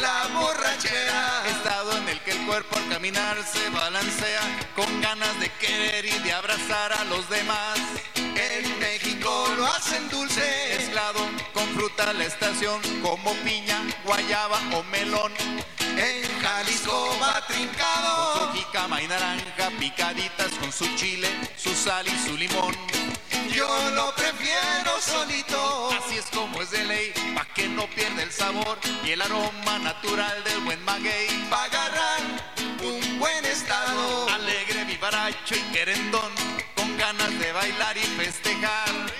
la 0.00 0.28
borrachera. 0.32 1.42
Estado 1.46 1.98
en 1.98 2.08
el 2.08 2.20
que 2.20 2.30
el 2.30 2.46
cuerpo 2.46 2.78
al 2.78 2.88
caminar 2.88 3.36
se 3.44 3.68
balancea, 3.70 4.40
con 4.74 5.00
ganas 5.00 5.38
de 5.40 5.50
querer 5.60 6.06
y 6.06 6.18
de 6.20 6.32
abrazar 6.32 6.92
a 6.92 7.04
los 7.04 7.28
demás. 7.28 7.78
En 8.14 8.78
México 8.78 9.46
lo 9.56 9.66
hacen 9.66 9.79
dulce, 10.08 10.76
mezclado 10.78 11.20
con 11.52 11.66
fruta 11.74 12.12
la 12.12 12.24
estación, 12.24 12.80
como 13.02 13.34
piña, 13.44 13.78
guayaba 14.04 14.58
o 14.74 14.82
melón. 14.84 15.32
En 15.78 16.40
Jalisco 16.40 17.18
va 17.20 17.46
trincado, 17.46 18.32
con 18.32 18.52
su 18.52 18.58
jícama 18.58 19.02
y 19.02 19.08
naranja, 19.08 19.70
picaditas 19.78 20.52
con 20.60 20.72
su 20.72 20.86
chile, 20.96 21.28
su 21.56 21.74
sal 21.74 22.06
y 22.08 22.18
su 22.26 22.36
limón. 22.36 22.74
Yo 23.52 23.68
lo 23.90 24.14
prefiero 24.14 25.00
solito, 25.00 25.90
así 25.90 26.16
es 26.16 26.26
como 26.26 26.62
es 26.62 26.70
de 26.70 26.84
ley, 26.84 27.12
pa' 27.34 27.44
que 27.52 27.68
no 27.68 27.86
pierda 27.88 28.22
el 28.22 28.32
sabor 28.32 28.78
y 29.04 29.10
el 29.10 29.20
aroma 29.20 29.78
natural 29.80 30.42
del 30.44 30.60
buen 30.60 30.82
maguey. 30.84 31.28
Pa' 31.50 31.64
agarrar 31.64 32.20
un 32.82 33.18
buen 33.18 33.44
estado, 33.44 34.28
alegre, 34.30 34.84
vivaracho 34.84 35.56
y 35.56 35.72
querendón, 35.72 36.32
con 36.76 36.96
ganas 36.96 37.38
de 37.38 37.52
bailar 37.52 37.96
y 37.98 38.02
festejar. 38.22 39.19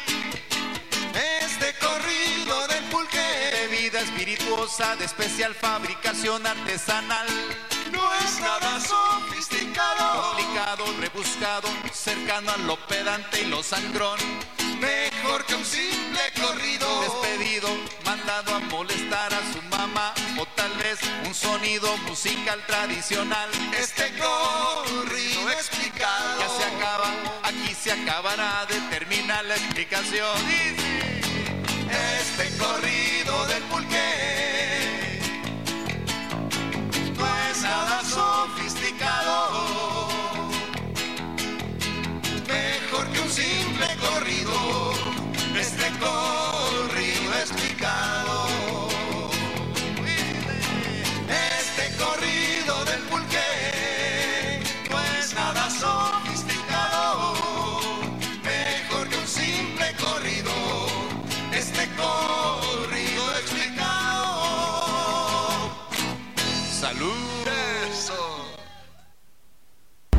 De 4.51 5.05
especial 5.05 5.55
fabricación 5.55 6.45
artesanal. 6.45 7.27
No 7.93 8.03
es 8.15 8.41
nada 8.41 8.81
sofisticado, 8.81 10.23
complicado, 10.23 10.85
rebuscado, 10.99 11.69
cercano 11.93 12.51
a 12.51 12.57
lo 12.57 12.77
pedante 12.89 13.43
y 13.43 13.47
lo 13.47 13.63
sangrón. 13.63 14.19
Mejor 14.81 15.47
que 15.47 15.55
un 15.55 15.65
simple 15.65 16.21
corrido, 16.43 17.01
despedido, 17.01 17.69
mandado 18.05 18.57
a 18.57 18.59
molestar 18.59 19.33
a 19.33 19.53
su 19.53 19.63
mamá 19.71 20.13
o 20.37 20.45
tal 20.57 20.73
vez 20.79 20.99
un 21.25 21.35
sonido 21.35 21.97
musical 22.09 22.61
tradicional. 22.67 23.49
Este 23.79 24.13
corrido 24.19 25.49
explicado 25.53 26.41
ya 26.41 26.49
se 26.49 26.65
acaba, 26.65 27.13
aquí 27.45 27.73
se 27.73 27.93
acabará 27.93 28.67
de 28.67 28.81
terminar 28.91 29.45
la 29.45 29.55
explicación. 29.55 30.37
Este 32.21 32.57
corrido 32.59 33.47
del 33.47 33.63
pulque 33.65 34.40
sofisticado. 38.21 40.09
Mejor 42.49 43.05
que 43.13 43.21
un 43.21 43.31
simple 43.31 43.87
corrido, 44.05 44.57
este 45.59 45.89
corrido 46.05 47.33
explicado. 47.45 48.30